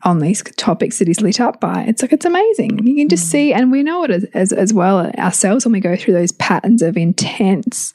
on 0.04 0.20
these 0.20 0.44
topics 0.58 1.00
that 1.00 1.08
he's 1.08 1.22
lit 1.22 1.40
up 1.40 1.60
by 1.60 1.84
it's 1.84 2.02
like 2.02 2.14
it's 2.14 2.26
amazing 2.26 2.86
you 2.86 2.96
can 2.96 3.10
just 3.10 3.28
mm. 3.28 3.32
see 3.32 3.54
and 3.54 3.72
we 3.72 3.82
know 3.82 4.04
it 4.04 4.12
as, 4.12 4.24
as, 4.34 4.54
as 4.54 4.74
well 4.74 5.10
ourselves 5.18 5.66
when 5.66 5.72
we 5.74 5.80
go 5.80 5.96
through 5.96 6.14
those 6.14 6.32
patterns 6.34 6.82
of 6.82 6.98
intense 6.98 7.94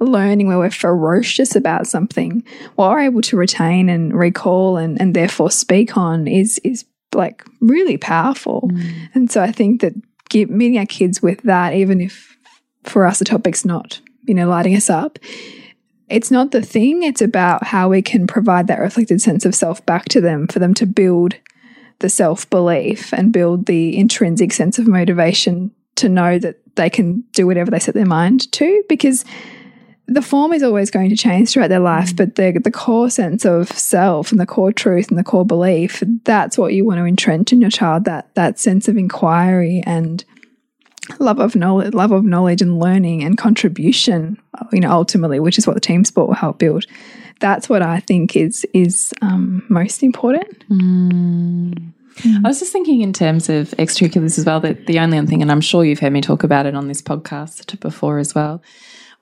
learning 0.00 0.46
where 0.46 0.58
we're 0.58 0.70
ferocious 0.70 1.56
about 1.56 1.86
something 1.86 2.44
what 2.76 2.90
we're 2.90 3.00
able 3.00 3.22
to 3.22 3.36
retain 3.36 3.88
and 3.88 4.16
recall 4.16 4.76
and, 4.76 5.00
and 5.00 5.14
therefore 5.14 5.50
speak 5.50 5.96
on 5.96 6.26
is 6.26 6.58
is 6.64 6.84
like 7.14 7.44
really 7.60 7.96
powerful 7.96 8.68
mm. 8.72 9.08
and 9.14 9.30
so 9.30 9.42
i 9.42 9.50
think 9.50 9.80
that 9.80 9.94
give, 10.28 10.50
meeting 10.50 10.78
our 10.78 10.86
kids 10.86 11.22
with 11.22 11.42
that, 11.42 11.74
even 11.74 12.00
if 12.00 12.36
for 12.84 13.06
us 13.06 13.18
the 13.18 13.24
topic's 13.24 13.64
not, 13.64 14.00
you 14.24 14.34
know, 14.34 14.48
lighting 14.48 14.76
us 14.76 14.90
up, 14.90 15.18
it's 16.08 16.30
not 16.30 16.52
the 16.52 16.62
thing. 16.62 17.02
It's 17.02 17.20
about 17.20 17.64
how 17.64 17.88
we 17.88 18.00
can 18.00 18.26
provide 18.26 18.66
that 18.68 18.80
reflected 18.80 19.20
sense 19.20 19.44
of 19.44 19.54
self 19.54 19.84
back 19.84 20.06
to 20.06 20.20
them 20.20 20.46
for 20.46 20.58
them 20.58 20.74
to 20.74 20.86
build 20.86 21.34
the 21.98 22.08
self 22.08 22.48
belief 22.48 23.12
and 23.12 23.32
build 23.32 23.66
the 23.66 23.96
intrinsic 23.98 24.52
sense 24.52 24.78
of 24.78 24.86
motivation 24.86 25.70
to 25.96 26.08
know 26.08 26.38
that 26.38 26.60
they 26.76 26.88
can 26.88 27.24
do 27.32 27.46
whatever 27.46 27.70
they 27.70 27.78
set 27.80 27.94
their 27.94 28.06
mind 28.06 28.50
to 28.52 28.84
because 28.88 29.24
the 30.08 30.22
form 30.22 30.54
is 30.54 30.62
always 30.62 30.90
going 30.90 31.10
to 31.10 31.16
change 31.16 31.50
throughout 31.50 31.68
their 31.68 31.78
life, 31.78 32.16
but 32.16 32.34
the 32.36 32.58
the 32.64 32.70
core 32.70 33.10
sense 33.10 33.44
of 33.44 33.70
self 33.70 34.32
and 34.32 34.40
the 34.40 34.46
core 34.46 34.72
truth 34.72 35.08
and 35.10 35.18
the 35.18 35.24
core 35.24 35.44
belief, 35.44 36.02
that's 36.24 36.56
what 36.56 36.72
you 36.72 36.84
want 36.84 36.98
to 36.98 37.04
entrench 37.04 37.52
in 37.52 37.60
your 37.60 37.70
child, 37.70 38.04
that 38.04 38.34
that 38.34 38.58
sense 38.58 38.88
of 38.88 38.96
inquiry 38.96 39.82
and 39.86 40.24
love 41.18 41.38
of 41.38 41.54
knowledge 41.54 41.92
love 41.92 42.10
of 42.12 42.24
knowledge 42.24 42.62
and 42.62 42.78
learning 42.78 43.22
and 43.22 43.36
contribution, 43.36 44.38
you 44.72 44.80
know, 44.80 44.90
ultimately, 44.90 45.40
which 45.40 45.58
is 45.58 45.66
what 45.66 45.74
the 45.74 45.80
team 45.80 46.04
sport 46.04 46.28
will 46.28 46.34
help 46.34 46.58
build. 46.58 46.86
That's 47.40 47.68
what 47.68 47.82
I 47.82 48.00
think 48.00 48.34
is 48.34 48.66
is 48.72 49.12
um, 49.20 49.62
most 49.68 50.02
important. 50.02 50.66
Mm. 50.70 51.92
Mm. 52.22 52.44
I 52.44 52.48
was 52.48 52.58
just 52.58 52.72
thinking 52.72 53.02
in 53.02 53.12
terms 53.12 53.48
of 53.48 53.68
extracurriculars 53.78 54.38
as 54.38 54.44
well, 54.44 54.58
that 54.60 54.86
the 54.86 54.98
only 54.98 55.24
thing, 55.26 55.40
and 55.42 55.52
I'm 55.52 55.60
sure 55.60 55.84
you've 55.84 56.00
heard 56.00 56.12
me 56.12 56.20
talk 56.20 56.42
about 56.42 56.66
it 56.66 56.74
on 56.74 56.88
this 56.88 57.00
podcast 57.00 57.78
before 57.78 58.18
as 58.18 58.34
well, 58.34 58.60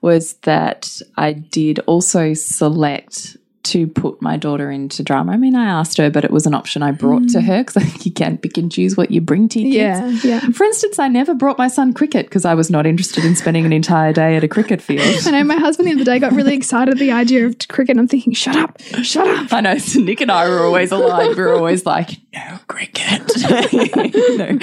was 0.01 0.33
that 0.43 1.01
I 1.15 1.33
did 1.33 1.79
also 1.79 2.33
select 2.33 3.37
to 3.67 3.85
put 3.85 4.21
my 4.21 4.37
daughter 4.37 4.71
into 4.71 5.03
drama. 5.03 5.33
I 5.33 5.37
mean, 5.37 5.53
I 5.53 5.65
asked 5.65 5.97
her, 5.97 6.09
but 6.09 6.23
it 6.23 6.31
was 6.31 6.45
an 6.45 6.53
option 6.53 6.83
I 6.83 6.91
brought 6.91 7.23
mm. 7.23 7.31
to 7.33 7.41
her 7.41 7.59
because 7.59 7.75
I 7.75 7.81
think 7.81 8.05
you 8.05 8.13
can't 8.13 8.41
pick 8.41 8.57
and 8.57 8.71
choose 8.71 8.95
what 8.95 9.11
you 9.11 9.19
bring 9.19 9.49
to 9.49 9.59
your 9.59 9.99
kids. 10.01 10.23
Yeah, 10.23 10.39
yeah. 10.41 10.49
For 10.51 10.63
instance, 10.63 10.99
I 10.99 11.09
never 11.09 11.33
brought 11.33 11.57
my 11.57 11.67
son 11.67 11.93
cricket 11.93 12.27
because 12.27 12.45
I 12.45 12.53
was 12.53 12.69
not 12.69 12.85
interested 12.85 13.25
in 13.25 13.35
spending 13.35 13.65
an 13.65 13.73
entire 13.73 14.13
day 14.13 14.37
at 14.37 14.43
a 14.43 14.47
cricket 14.47 14.81
field. 14.81 15.01
I 15.27 15.31
know 15.31 15.43
my 15.43 15.57
husband 15.57 15.89
the 15.89 15.93
other 15.93 16.05
day 16.05 16.17
got 16.17 16.31
really 16.31 16.55
excited 16.55 16.93
at 16.93 16.99
the 16.99 17.11
idea 17.11 17.45
of 17.45 17.57
cricket. 17.67 17.97
I'm 17.97 18.07
thinking, 18.07 18.31
shut 18.31 18.55
up, 18.55 18.79
shut 19.03 19.27
up. 19.27 19.51
I 19.51 19.59
know. 19.59 19.77
So 19.77 19.99
Nick 20.07 20.21
and 20.21 20.31
I 20.31 20.47
were 20.47 20.63
always 20.63 20.91
aligned. 20.93 21.35
We 21.35 21.43
were 21.43 21.53
always 21.53 21.85
like, 21.85 22.11
no 22.37 22.59
cricket. 22.67 23.21
no. 24.37 24.57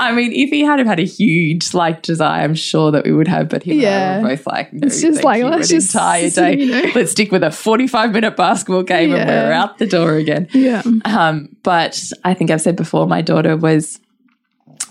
I 0.00 0.12
mean, 0.14 0.32
if 0.32 0.50
he 0.50 0.60
had 0.60 0.78
have 0.78 0.88
had 0.88 1.00
a 1.00 1.04
huge 1.04 1.74
like 1.74 2.02
desire, 2.02 2.42
I'm 2.42 2.54
sure 2.54 2.90
that 2.90 3.04
we 3.04 3.12
would 3.12 3.28
have. 3.28 3.48
But 3.48 3.62
he 3.62 3.82
yeah. 3.82 4.16
and 4.16 4.26
I 4.26 4.30
were 4.30 4.36
both 4.36 4.46
like, 4.46 4.72
no, 4.72 4.86
it's 4.86 5.00
just 5.00 5.24
like 5.24 5.42
let's 5.42 5.68
just 5.68 5.94
entire 5.94 6.30
day. 6.30 6.58
You 6.58 6.70
know. 6.70 6.92
Let's 6.94 7.12
stick 7.12 7.32
with 7.32 7.42
a 7.42 7.50
45 7.50 8.12
minute 8.12 8.36
basketball 8.36 8.82
game 8.82 9.10
yeah. 9.10 9.16
and 9.16 9.28
we're 9.28 9.52
out 9.52 9.78
the 9.78 9.86
door 9.86 10.14
again. 10.14 10.48
Yeah. 10.52 10.82
Um, 11.04 11.56
but 11.62 12.02
I 12.24 12.34
think 12.34 12.50
I've 12.50 12.60
said 12.60 12.76
before, 12.76 13.06
my 13.06 13.22
daughter 13.22 13.56
was, 13.56 14.00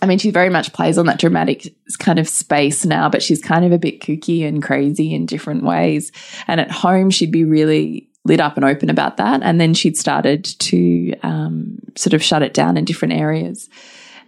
I 0.01 0.05
mean, 0.05 0.19
she 0.19 0.31
very 0.31 0.49
much 0.49 0.73
plays 0.73 0.97
on 0.97 1.05
that 1.07 1.19
dramatic 1.19 1.73
kind 1.99 2.19
of 2.19 2.27
space 2.27 2.85
now, 2.85 3.09
but 3.09 3.21
she's 3.21 3.41
kind 3.41 3.65
of 3.65 3.71
a 3.71 3.77
bit 3.77 4.01
kooky 4.01 4.47
and 4.47 4.63
crazy 4.63 5.13
in 5.13 5.25
different 5.25 5.63
ways. 5.63 6.11
And 6.47 6.59
at 6.59 6.71
home, 6.71 7.09
she'd 7.09 7.31
be 7.31 7.43
really 7.43 8.09
lit 8.25 8.39
up 8.39 8.55
and 8.55 8.65
open 8.65 8.89
about 8.89 9.17
that. 9.17 9.41
And 9.43 9.59
then 9.59 9.73
she'd 9.73 9.97
started 9.97 10.43
to 10.43 11.13
um, 11.23 11.79
sort 11.95 12.13
of 12.13 12.23
shut 12.23 12.43
it 12.43 12.53
down 12.53 12.77
in 12.77 12.85
different 12.85 13.13
areas. 13.13 13.69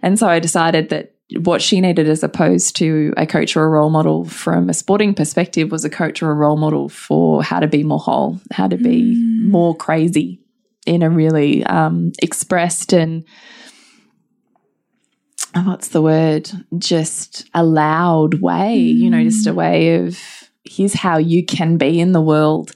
And 0.02 0.18
so 0.18 0.28
I 0.28 0.38
decided 0.40 0.88
that 0.90 1.14
what 1.38 1.62
she 1.62 1.80
needed 1.80 2.08
as 2.08 2.22
opposed 2.22 2.76
to 2.76 3.14
a 3.16 3.26
coach 3.26 3.56
or 3.56 3.64
a 3.64 3.68
role 3.68 3.90
model 3.90 4.24
from 4.24 4.68
a 4.68 4.74
sporting 4.74 5.14
perspective 5.14 5.70
was 5.70 5.84
a 5.84 5.90
coach 5.90 6.22
or 6.22 6.30
a 6.30 6.34
role 6.34 6.56
model 6.56 6.88
for 6.88 7.42
how 7.42 7.60
to 7.60 7.66
be 7.66 7.82
more 7.82 7.98
whole, 7.98 8.38
how 8.50 8.68
to 8.68 8.76
be 8.76 9.16
mm. 9.16 9.48
more 9.48 9.74
crazy 9.74 10.40
in 10.86 11.02
a 11.02 11.08
really 11.08 11.64
um, 11.64 12.12
expressed 12.20 12.92
and 12.92 13.24
what's 15.62 15.88
the 15.88 16.02
word? 16.02 16.50
Just 16.78 17.48
a 17.54 17.62
loud 17.62 18.34
way, 18.40 18.76
mm. 18.76 18.98
you 18.98 19.10
know, 19.10 19.22
just 19.22 19.46
a 19.46 19.52
mm. 19.52 19.56
way 19.56 19.94
of 19.94 20.18
here's 20.64 20.94
how 20.94 21.18
you 21.18 21.44
can 21.44 21.76
be 21.76 22.00
in 22.00 22.12
the 22.12 22.20
world 22.20 22.72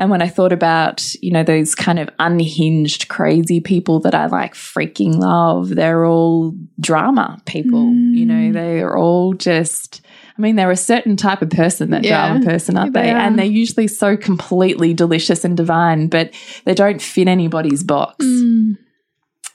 and 0.00 0.08
when 0.10 0.22
I 0.22 0.28
thought 0.28 0.50
about, 0.50 1.14
you 1.16 1.30
know, 1.30 1.44
those 1.44 1.74
kind 1.74 1.98
of 1.98 2.08
unhinged, 2.18 3.08
crazy 3.08 3.60
people 3.60 4.00
that 4.00 4.14
I 4.14 4.26
like 4.26 4.54
freaking 4.54 5.16
love, 5.16 5.68
they're 5.68 6.06
all 6.06 6.54
drama 6.80 7.38
people. 7.44 7.84
Mm. 7.84 8.14
You 8.16 8.24
know, 8.24 8.34
mm. 8.34 8.52
they're 8.54 8.96
all 8.96 9.34
just. 9.34 10.00
I 10.38 10.40
mean, 10.40 10.56
they're 10.56 10.70
a 10.70 10.76
certain 10.76 11.18
type 11.18 11.42
of 11.42 11.50
person, 11.50 11.90
that 11.90 12.02
yeah, 12.02 12.28
drama 12.28 12.46
person, 12.46 12.78
aren't 12.78 12.94
they? 12.94 13.02
they? 13.02 13.10
Are. 13.10 13.18
And 13.18 13.38
they're 13.38 13.44
usually 13.44 13.88
so 13.88 14.16
completely 14.16 14.94
delicious 14.94 15.44
and 15.44 15.54
divine, 15.54 16.08
but 16.08 16.32
they 16.64 16.72
don't 16.72 17.02
fit 17.02 17.28
anybody's 17.28 17.84
box. 17.84 18.24
Mm. 18.24 18.78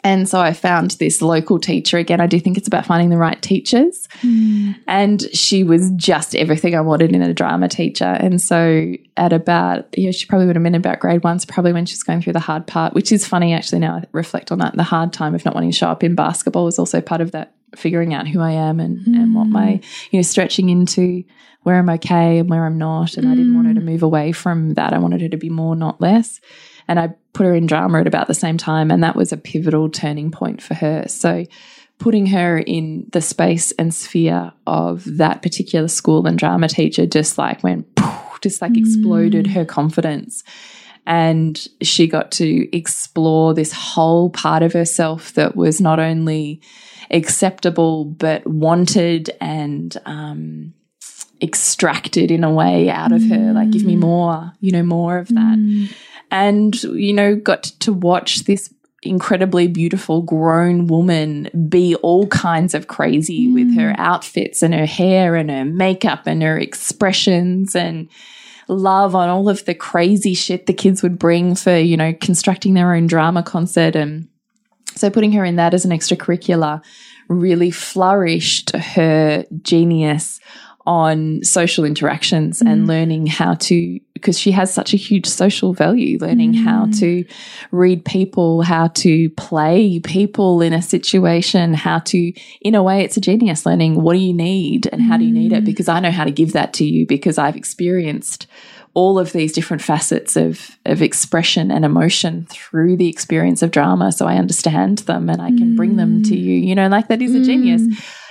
And 0.05 0.29
so 0.29 0.39
I 0.39 0.53
found 0.53 0.91
this 0.91 1.19
local 1.19 1.57
teacher. 1.57 1.97
Again, 1.97 2.21
I 2.21 2.27
do 2.27 2.39
think 2.39 2.59
it's 2.59 2.67
about 2.67 2.85
finding 2.85 3.09
the 3.09 3.17
right 3.17 3.41
teachers. 3.41 4.07
Mm. 4.21 4.75
And 4.87 5.23
she 5.33 5.63
was 5.63 5.89
just 5.95 6.35
everything 6.35 6.75
I 6.75 6.81
wanted 6.81 7.11
in 7.15 7.23
a 7.23 7.33
drama 7.33 7.67
teacher. 7.67 8.05
And 8.05 8.39
so 8.39 8.93
at 9.17 9.33
about, 9.33 9.87
yeah, 9.97 10.11
she 10.11 10.27
probably 10.27 10.45
would 10.45 10.55
have 10.57 10.61
been 10.61 10.75
about 10.75 10.99
grade 10.99 11.23
one, 11.23 11.39
so 11.39 11.47
probably 11.51 11.73
when 11.73 11.87
she's 11.87 12.03
going 12.03 12.21
through 12.21 12.33
the 12.33 12.39
hard 12.39 12.67
part, 12.67 12.93
which 12.93 13.11
is 13.11 13.25
funny 13.25 13.51
actually 13.51 13.79
now 13.79 13.95
I 13.95 14.03
reflect 14.11 14.51
on 14.51 14.59
that. 14.59 14.77
The 14.77 14.83
hard 14.83 15.11
time 15.11 15.33
of 15.33 15.43
not 15.43 15.55
wanting 15.55 15.71
to 15.71 15.77
show 15.77 15.89
up 15.89 16.03
in 16.03 16.13
basketball 16.13 16.65
was 16.65 16.77
also 16.77 17.01
part 17.01 17.21
of 17.21 17.31
that 17.31 17.55
figuring 17.75 18.13
out 18.13 18.27
who 18.27 18.41
I 18.41 18.51
am 18.51 18.79
and, 18.79 18.99
mm. 18.99 19.15
and 19.15 19.33
what 19.33 19.47
my, 19.47 19.81
you 20.11 20.19
know, 20.19 20.21
stretching 20.21 20.69
into 20.69 21.23
where 21.63 21.79
I'm 21.79 21.89
okay 21.89 22.37
and 22.37 22.47
where 22.47 22.63
I'm 22.67 22.77
not. 22.77 23.17
And 23.17 23.25
mm. 23.25 23.31
I 23.31 23.35
didn't 23.35 23.55
want 23.55 23.69
her 23.69 23.73
to 23.73 23.81
mm. 23.81 23.85
move 23.85 24.03
away 24.03 24.33
from 24.33 24.75
that. 24.75 24.93
I 24.93 24.99
wanted 24.99 25.21
her 25.21 25.29
to 25.29 25.37
be 25.37 25.49
more, 25.49 25.75
not 25.75 25.99
less. 25.99 26.39
And 26.87 26.99
I 26.99 27.13
put 27.33 27.45
her 27.45 27.53
in 27.53 27.65
drama 27.65 27.99
at 27.99 28.07
about 28.07 28.27
the 28.27 28.33
same 28.33 28.57
time. 28.57 28.91
And 28.91 29.03
that 29.03 29.15
was 29.15 29.31
a 29.31 29.37
pivotal 29.37 29.89
turning 29.89 30.31
point 30.31 30.61
for 30.61 30.73
her. 30.73 31.05
So 31.07 31.45
putting 31.97 32.25
her 32.27 32.57
in 32.59 33.07
the 33.11 33.21
space 33.21 33.71
and 33.73 33.93
sphere 33.93 34.51
of 34.67 35.03
that 35.17 35.41
particular 35.41 35.87
school 35.87 36.27
and 36.27 36.37
drama 36.37 36.67
teacher 36.67 37.05
just 37.05 37.37
like 37.37 37.63
went, 37.63 37.87
just 38.41 38.61
like 38.61 38.77
exploded 38.77 39.45
mm. 39.45 39.51
her 39.51 39.65
confidence. 39.65 40.43
And 41.07 41.67
she 41.81 42.07
got 42.07 42.31
to 42.33 42.75
explore 42.75 43.53
this 43.53 43.71
whole 43.71 44.29
part 44.29 44.63
of 44.63 44.73
herself 44.73 45.33
that 45.33 45.55
was 45.55 45.79
not 45.79 45.99
only 45.99 46.61
acceptable, 47.11 48.05
but 48.05 48.45
wanted 48.47 49.29
and, 49.39 49.95
um, 50.05 50.73
extracted 51.41 52.31
in 52.31 52.45
a 52.45 52.51
way 52.51 52.89
out 52.89 53.11
of 53.11 53.21
her 53.23 53.51
like 53.51 53.69
give 53.69 53.83
me 53.83 53.97
mm. 53.97 53.99
more 53.99 54.53
you 54.61 54.71
know 54.71 54.81
more 54.81 55.17
of 55.17 55.27
that 55.27 55.57
mm 55.57 55.93
and, 56.31 56.81
you 56.83 57.13
know, 57.13 57.35
got 57.35 57.63
to 57.63 57.93
watch 57.93 58.43
this 58.45 58.73
incredibly 59.05 59.67
beautiful 59.67 60.21
grown 60.21 60.87
woman 60.87 61.49
be 61.69 61.95
all 61.97 62.27
kinds 62.27 62.73
of 62.73 62.87
crazy 62.87 63.47
mm. 63.47 63.53
with 63.53 63.75
her 63.75 63.93
outfits 63.97 64.63
and 64.63 64.73
her 64.73 64.85
hair 64.85 65.35
and 65.35 65.51
her 65.51 65.63
makeup 65.63 66.23
and 66.25 66.41
her 66.41 66.57
expressions 66.57 67.75
and 67.75 68.09
love 68.67 69.13
on 69.13 69.29
all 69.29 69.47
of 69.47 69.63
the 69.65 69.75
crazy 69.75 70.33
shit 70.33 70.65
the 70.65 70.73
kids 70.73 71.03
would 71.03 71.19
bring 71.19 71.55
for, 71.55 71.77
you 71.77 71.95
know, 71.95 72.13
constructing 72.13 72.73
their 72.73 72.95
own 72.95 73.05
drama 73.05 73.43
concert. 73.43 73.95
And 73.95 74.27
so 74.95 75.09
putting 75.09 75.33
her 75.33 75.45
in 75.45 75.57
that 75.57 75.73
as 75.73 75.85
an 75.85 75.91
extracurricular 75.91 76.83
really 77.27 77.71
flourished 77.71 78.75
her 78.75 79.45
genius 79.61 80.39
on 80.87 81.43
social 81.43 81.83
interactions 81.83 82.61
and 82.61 82.87
learning 82.87 83.25
how 83.25 83.55
to 83.55 83.99
because 84.15 84.39
she 84.39 84.51
has 84.51 84.73
such 84.73 84.93
a 84.93 84.97
huge 84.97 85.27
social 85.27 85.73
value 85.73 86.17
learning 86.19 86.53
how 86.53 86.85
mm. 86.85 86.99
to 86.99 87.23
read 87.71 88.03
people 88.03 88.63
how 88.63 88.87
to 88.87 89.29
play 89.31 89.99
people 89.99 90.61
in 90.61 90.73
a 90.73 90.81
situation 90.81 91.73
how 91.73 91.99
to 91.99 92.33
in 92.61 92.73
a 92.73 92.81
way 92.81 93.03
it's 93.03 93.17
a 93.17 93.21
genius 93.21 93.65
learning 93.65 94.01
what 94.01 94.13
do 94.13 94.19
you 94.19 94.33
need 94.33 94.87
and 94.91 95.01
how 95.01 95.17
do 95.17 95.23
you 95.23 95.33
need 95.33 95.53
it? 95.53 95.63
Mm. 95.63 95.65
Because 95.65 95.87
i 95.87 95.99
know 95.99 96.11
how 96.11 96.23
to 96.23 96.31
give 96.31 96.53
that 96.53 96.73
to 96.73 96.85
you 96.85 97.05
because 97.05 97.37
i've 97.37 97.55
experienced 97.55 98.47
all 98.93 99.19
of 99.19 99.33
these 99.33 99.51
different 99.51 99.83
facets 99.83 100.35
of 100.35 100.77
of 100.85 101.01
expression 101.01 101.69
and 101.69 101.83
emotion 101.83 102.47
through 102.49 102.95
the 102.95 103.09
experience 103.09 103.61
of 103.61 103.69
drama 103.69 104.11
so 104.11 104.25
i 104.25 104.37
understand 104.37 104.99
them 104.99 105.29
and 105.29 105.41
i 105.41 105.49
can 105.49 105.75
bring 105.75 105.97
them 105.97 106.23
to 106.23 106.33
mm. 106.33 106.39
you 106.39 106.53
you 106.53 106.73
know 106.73 106.87
like 106.87 107.09
that 107.09 107.21
is 107.21 107.35
a 107.35 107.43
genius. 107.43 107.81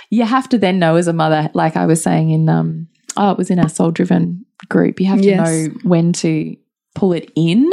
You 0.09 0.23
have 0.25 0.47
to 0.49 0.57
then 0.57 0.79
know 0.79 0.95
as 0.95 1.07
a 1.07 1.13
mother, 1.13 1.49
like 1.53 1.75
I 1.75 1.85
was 1.85 2.01
saying 2.01 2.29
in 2.29 2.47
um 2.49 2.87
oh, 3.17 3.31
it 3.31 3.37
was 3.37 3.49
in 3.49 3.59
our 3.59 3.69
soul 3.69 3.91
driven 3.91 4.45
group, 4.69 4.99
you 4.99 5.07
have 5.07 5.21
to 5.21 5.25
Yes. 5.25 5.47
know 5.47 5.73
when 5.83 6.13
to 6.13 6.55
pull 6.93 7.13
it 7.13 7.31
in 7.35 7.69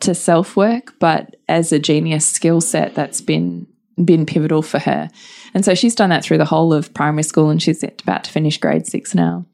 to 0.00 0.14
self 0.14 0.56
work, 0.56 0.94
but 0.98 1.36
as 1.48 1.72
a 1.72 1.78
genius 1.78 2.26
skill 2.26 2.60
set 2.60 2.94
that's 2.94 3.20
been 3.20 3.66
been 4.02 4.24
pivotal 4.26 4.62
for 4.62 4.78
her. 4.78 5.08
And 5.54 5.64
so 5.64 5.74
she's 5.74 5.94
done 5.94 6.10
that 6.10 6.24
through 6.24 6.38
the 6.38 6.46
whole 6.46 6.72
of 6.72 6.94
primary 6.94 7.22
school 7.22 7.50
and 7.50 7.62
she's 7.62 7.82
about 7.84 8.24
to 8.24 8.30
finish 8.30 8.58
grade 8.58 8.86
six 8.86 9.14
now. 9.14 9.44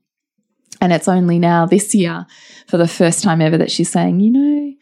And 0.80 0.92
it's 0.92 1.08
only 1.08 1.40
now 1.40 1.66
this 1.66 1.92
year, 1.92 2.24
for 2.68 2.76
the 2.76 2.86
first 2.86 3.22
time 3.24 3.42
ever, 3.42 3.58
that 3.58 3.70
she's 3.70 3.90
saying, 3.90 4.20
you 4.20 4.30
know, 4.30 4.72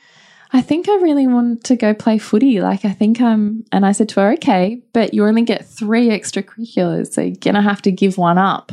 I 0.53 0.61
think 0.61 0.91
I 0.91 0.97
really 0.97 1.27
want 1.27 1.65
to 1.65 1.77
go 1.77 1.95
play 1.95 2.19
footy. 2.19 2.61
Like, 2.61 2.85
I 2.85 2.91
think 2.93 3.21
I'm, 3.21 3.65
and 3.73 3.87
I 3.87 3.93
said 3.93 4.11
to 4.11 4.21
her, 4.21 4.33
okay, 4.35 4.83
but 4.93 5.15
you 5.15 5.25
only 5.25 5.43
get 5.43 5.67
three 5.67 6.09
extracurriculars. 6.09 7.13
So 7.15 7.23
you're 7.23 7.37
going 7.37 7.55
to 7.55 7.63
have 7.63 7.81
to 7.83 7.91
give 7.91 8.19
one 8.19 8.37
up. 8.37 8.73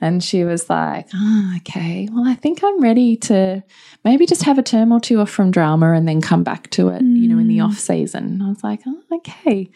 And 0.00 0.24
she 0.24 0.44
was 0.44 0.70
like, 0.70 1.08
oh, 1.14 1.54
okay, 1.58 2.08
well, 2.10 2.26
I 2.26 2.34
think 2.34 2.64
I'm 2.64 2.80
ready 2.80 3.16
to 3.16 3.62
maybe 4.04 4.24
just 4.26 4.44
have 4.44 4.58
a 4.58 4.62
term 4.62 4.92
or 4.92 5.00
two 5.00 5.20
off 5.20 5.30
from 5.30 5.50
drama 5.50 5.92
and 5.92 6.08
then 6.08 6.20
come 6.22 6.42
back 6.42 6.70
to 6.70 6.88
it, 6.88 7.02
you 7.02 7.28
know, 7.28 7.38
in 7.38 7.48
the 7.48 7.58
mm. 7.58 7.66
off 7.66 7.78
season. 7.78 8.40
I 8.42 8.48
was 8.48 8.64
like, 8.64 8.80
oh, 8.86 9.02
okay. 9.16 9.70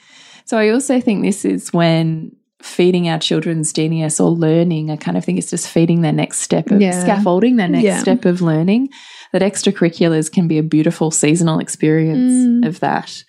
So 0.46 0.56
I 0.56 0.70
also 0.70 1.00
think 1.00 1.22
this 1.24 1.44
is 1.44 1.72
when 1.72 2.34
feeding 2.62 3.10
our 3.10 3.18
children's 3.18 3.72
genius 3.74 4.18
or 4.18 4.30
learning, 4.30 4.90
I 4.90 4.96
kind 4.96 5.18
of 5.18 5.24
think 5.24 5.38
it's 5.38 5.50
just 5.50 5.68
feeding 5.68 6.00
their 6.00 6.12
next 6.12 6.38
step 6.38 6.70
of 6.70 6.80
Yeah. 6.80 6.98
scaffolding 7.02 7.56
their 7.56 7.68
next 7.68 7.84
Yeah. 7.84 7.98
step 7.98 8.24
of 8.24 8.40
learning. 8.40 8.88
That 9.32 9.42
extracurriculars 9.42 10.32
can 10.32 10.48
be 10.48 10.56
a 10.56 10.62
beautiful 10.62 11.10
seasonal 11.10 11.58
experience 11.58 12.32
Mm. 12.32 12.66
of 12.66 12.80
that. 12.80 13.24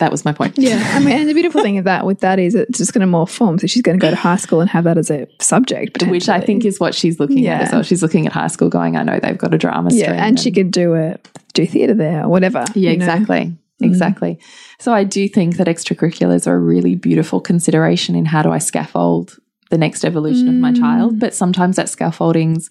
That 0.00 0.10
was 0.10 0.24
my 0.24 0.32
point. 0.32 0.58
Yeah, 0.58 0.82
I 0.94 0.98
mean, 0.98 1.14
and 1.16 1.28
the 1.28 1.34
beautiful 1.34 1.62
thing 1.62 1.76
of 1.78 1.84
that 1.84 2.06
with 2.06 2.20
that 2.20 2.38
is 2.38 2.54
it's 2.54 2.78
just 2.78 2.94
going 2.94 3.06
to 3.06 3.06
morph 3.06 3.28
form. 3.28 3.58
So 3.58 3.66
she's 3.66 3.82
going 3.82 3.98
to 3.98 4.02
go 4.02 4.10
to 4.10 4.16
high 4.16 4.36
school 4.36 4.60
and 4.60 4.68
have 4.70 4.84
that 4.84 4.96
as 4.96 5.10
a 5.10 5.28
subject, 5.40 6.02
Which 6.04 6.28
I 6.28 6.40
think 6.40 6.64
is 6.64 6.80
what 6.80 6.94
she's 6.94 7.20
looking 7.20 7.46
at 7.46 7.62
as 7.62 7.72
well. 7.72 7.82
She's 7.82 8.02
looking 8.02 8.26
at 8.26 8.32
high 8.32 8.48
school 8.48 8.70
going, 8.70 8.96
I 8.96 9.02
know 9.02 9.20
they've 9.20 9.36
got 9.36 9.54
a 9.54 9.58
drama 9.58 9.90
stream. 9.90 10.04
yeah, 10.04 10.24
and 10.24 10.40
she 10.40 10.50
could 10.50 10.70
do 10.70 10.94
a 10.94 11.18
do 11.52 11.66
theatre 11.66 11.94
there 11.94 12.24
or 12.24 12.28
whatever. 12.28 12.64
Yeah, 12.74 12.90
you 12.92 12.96
know. 12.96 13.04
exactly. 13.04 13.44
Mm. 13.82 13.86
Exactly. 13.86 14.38
So 14.78 14.92
I 14.92 15.04
do 15.04 15.28
think 15.28 15.56
that 15.58 15.66
extracurriculars 15.66 16.46
are 16.46 16.54
a 16.54 16.58
really 16.58 16.94
beautiful 16.94 17.40
consideration 17.40 18.14
in 18.14 18.24
how 18.24 18.42
do 18.42 18.50
I 18.50 18.58
scaffold 18.58 19.38
the 19.70 19.78
next 19.78 20.04
evolution 20.04 20.48
of 20.48 20.54
my 20.54 20.72
child. 20.72 21.14
Mm. 21.14 21.20
But 21.20 21.34
sometimes 21.34 21.76
that 21.76 21.88
scaffolding's 21.88 22.68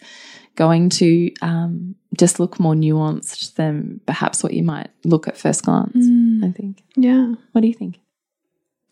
going 0.56 0.90
to 0.90 1.32
um, 1.42 1.96
just 2.18 2.40
look 2.40 2.60
more 2.60 2.74
nuanced 2.74 3.56
than 3.56 4.02
perhaps 4.06 4.44
what 4.44 4.54
you 4.54 4.64
might 4.64 4.90
look 5.06 5.28
at 5.28 5.38
first 5.38 5.64
glance. 5.64 5.96
Mm. 5.96 6.29
I 6.44 6.52
think. 6.52 6.84
Yeah, 6.96 7.36
What 7.52 7.62
do 7.62 7.68
you 7.68 7.74
think? 7.74 8.00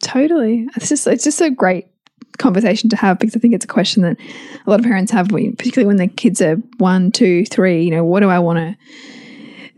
totally. 0.01 0.67
It's 0.75 0.89
just 0.89 1.07
it's 1.07 1.23
just 1.23 1.41
a 1.41 1.49
great 1.49 1.87
conversation 2.37 2.89
to 2.89 2.95
have 2.95 3.17
because 3.19 3.35
I 3.35 3.39
think 3.39 3.53
it's 3.55 3.65
a 3.65 3.67
question 3.67 4.03
that 4.03 4.17
a 4.65 4.69
lot 4.69 4.79
of 4.79 4.85
parents 4.85 5.11
have, 5.11 5.29
particularly 5.29 5.87
when 5.87 5.97
their 5.97 6.07
kids 6.07 6.41
are 6.41 6.55
one, 6.77 7.11
two, 7.11 7.45
three. 7.45 7.83
You 7.83 7.91
know, 7.91 8.03
what 8.03 8.19
do 8.21 8.29
I 8.29 8.39
want 8.39 8.59
to 8.59 8.77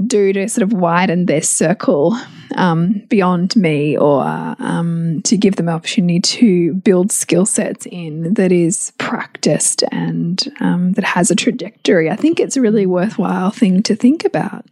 do 0.05 0.33
to 0.33 0.47
sort 0.47 0.63
of 0.63 0.73
widen 0.73 1.25
their 1.25 1.41
circle 1.41 2.17
um, 2.55 3.03
beyond 3.09 3.55
me 3.55 3.97
or 3.97 4.23
um, 4.23 5.21
to 5.23 5.37
give 5.37 5.55
them 5.55 5.65
the 5.67 5.71
opportunity 5.71 6.19
to 6.19 6.73
build 6.75 7.11
skill 7.11 7.45
sets 7.45 7.85
in 7.85 8.33
that 8.35 8.51
is 8.51 8.91
practiced 8.97 9.83
and 9.91 10.53
um, 10.59 10.93
that 10.93 11.03
has 11.03 11.31
a 11.31 11.35
trajectory. 11.35 12.09
I 12.09 12.15
think 12.15 12.39
it's 12.39 12.57
a 12.57 12.61
really 12.61 12.85
worthwhile 12.85 13.51
thing 13.51 13.83
to 13.83 13.95
think 13.95 14.25
about. 14.25 14.65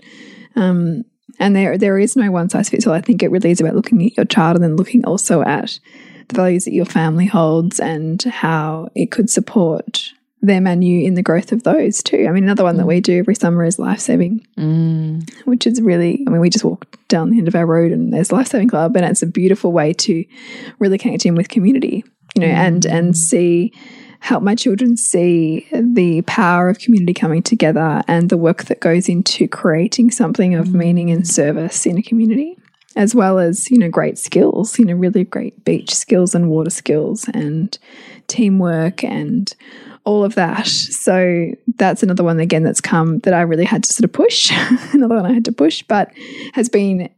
Um, 0.55 1.03
and 1.39 1.55
there, 1.55 1.77
there 1.77 1.99
is 1.99 2.15
no 2.15 2.31
one 2.31 2.49
size 2.49 2.69
fits 2.69 2.87
all. 2.87 2.93
I 2.93 3.01
think 3.01 3.21
it 3.23 3.31
really 3.31 3.51
is 3.51 3.61
about 3.61 3.75
looking 3.75 4.05
at 4.05 4.17
your 4.17 4.25
child 4.25 4.55
and 4.55 4.63
then 4.63 4.75
looking 4.75 5.05
also 5.05 5.41
at 5.43 5.79
the 6.27 6.35
values 6.35 6.65
that 6.65 6.73
your 6.73 6.85
family 6.85 7.25
holds 7.25 7.79
and 7.79 8.21
how 8.23 8.89
it 8.95 9.11
could 9.11 9.29
support 9.29 10.11
them 10.41 10.67
and 10.67 10.83
you 10.83 11.01
in 11.01 11.15
the 11.15 11.23
growth 11.23 11.51
of 11.51 11.63
those 11.63 12.03
too. 12.03 12.25
I 12.27 12.31
mean, 12.31 12.43
another 12.43 12.63
one 12.63 12.77
that 12.77 12.85
we 12.85 13.01
do 13.01 13.17
every 13.17 13.33
summer 13.35 13.65
is 13.65 13.79
life 13.79 13.99
saving 13.99 14.45
Mm. 14.57 15.27
which 15.45 15.65
is 15.65 15.81
really, 15.81 16.23
I 16.27 16.29
mean, 16.29 16.41
we 16.41 16.49
just 16.49 16.65
walk 16.65 16.85
down 17.07 17.31
the 17.31 17.39
end 17.39 17.47
of 17.47 17.55
our 17.55 17.65
road 17.65 17.91
and 17.91 18.13
there's 18.13 18.31
Life 18.31 18.47
Saving 18.47 18.67
Club, 18.67 18.95
and 18.95 19.05
it's 19.05 19.23
a 19.23 19.27
beautiful 19.27 19.71
way 19.71 19.93
to 19.93 20.23
really 20.79 20.97
connect 20.97 21.25
in 21.25 21.35
with 21.35 21.49
community, 21.49 22.03
you 22.35 22.41
know, 22.41 22.47
and 22.47 22.85
and 22.85 23.17
see 23.17 23.73
help 24.27 24.43
my 24.43 24.55
children 24.55 24.97
see 24.97 25.65
the 25.71 26.21
power 26.23 26.67
of 26.67 26.79
community 26.79 27.13
coming 27.13 27.41
together 27.41 28.03
and 28.09 28.29
the 28.29 28.35
work 28.35 28.65
that 28.65 28.81
goes 28.81 29.07
into 29.07 29.47
creating 29.47 30.11
something 30.11 30.53
of 30.53 30.67
mm. 30.67 30.73
meaning 30.73 31.09
and 31.09 31.25
service 31.25 31.85
in 31.85 31.97
a 31.97 32.01
community. 32.01 32.57
As 32.97 33.15
well 33.15 33.39
as, 33.39 33.69
you 33.71 33.77
know, 33.77 33.89
great 33.89 34.17
skills, 34.17 34.77
you 34.79 34.83
know, 34.83 34.95
really 34.95 35.23
great 35.23 35.63
beach 35.63 35.93
skills 35.93 36.33
and 36.35 36.49
water 36.49 36.71
skills 36.71 37.29
and 37.33 37.77
teamwork 38.27 39.03
and 39.03 39.55
all 40.03 40.25
of 40.25 40.35
that. 40.35 40.67
So 40.67 41.51
that's 41.75 42.03
another 42.03 42.23
one 42.23 42.39
again 42.39 42.63
that's 42.63 42.81
come 42.81 43.19
that 43.19 43.33
I 43.33 43.41
really 43.41 43.65
had 43.65 43.83
to 43.83 43.93
sort 43.93 44.03
of 44.03 44.11
push. 44.11 44.51
another 44.93 45.15
one 45.15 45.25
I 45.25 45.33
had 45.33 45.45
to 45.45 45.51
push, 45.51 45.83
but 45.83 46.11
has 46.53 46.67
been, 46.67 47.09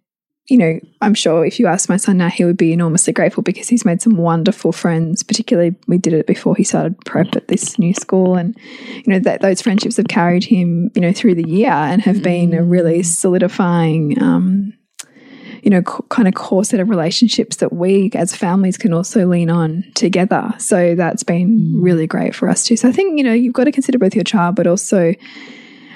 you 0.50 0.58
know, 0.58 0.80
I'm 1.02 1.14
sure 1.14 1.46
if 1.46 1.60
you 1.60 1.68
ask 1.68 1.90
my 1.90 1.98
son 1.98 2.18
now, 2.18 2.30
he 2.30 2.44
would 2.44 2.58
be 2.58 2.74
enormously 2.74 3.14
grateful 3.14 3.44
because 3.44 3.70
he's 3.70 3.86
made 3.86 4.02
some 4.02 4.18
wonderful 4.18 4.72
friends. 4.72 5.24
Particularly, 5.24 5.76
we 5.88 5.98
did 5.98 6.14
it 6.14 6.28
before 6.28 6.56
he 6.56 6.64
started 6.64 7.00
prep 7.06 7.36
at 7.36 7.48
this 7.48 7.78
new 7.78 7.94
school, 7.94 8.36
and 8.36 8.58
you 8.94 9.14
know 9.14 9.20
that 9.20 9.42
those 9.42 9.62
friendships 9.62 9.98
have 9.98 10.08
carried 10.08 10.44
him, 10.44 10.92
you 10.96 11.02
know, 11.02 11.14
through 11.14 11.36
the 11.36 11.48
year 11.48 11.72
and 11.72 12.02
have 12.02 12.24
been 12.24 12.54
a 12.54 12.64
really 12.64 13.04
solidifying. 13.04 14.22
Um, 14.22 14.74
you 15.62 15.70
know, 15.70 15.82
kind 15.82 16.26
of 16.26 16.34
core 16.36 16.64
set 16.64 16.80
of 16.80 16.90
relationships 16.90 17.58
that 17.58 17.74
we 17.74 18.10
as 18.16 18.34
families 18.34 18.78
can 18.78 18.94
also 18.94 19.28
lean 19.28 19.50
on 19.50 19.84
together. 19.94 20.54
So 20.58 20.96
that's 20.96 21.24
been 21.24 21.82
really 21.82 22.08
great 22.08 22.34
for 22.34 22.48
us 22.48 22.66
too. 22.66 22.78
So 22.78 22.88
I 22.88 22.94
think, 22.94 23.18
you 23.18 23.26
know, 23.26 23.34
you've 23.34 23.54
got 23.54 23.66
to 23.66 23.72
consider 23.74 23.98
both 23.98 24.16
your 24.16 24.24
child, 24.24 24.56
but 24.56 24.68
also 24.68 25.14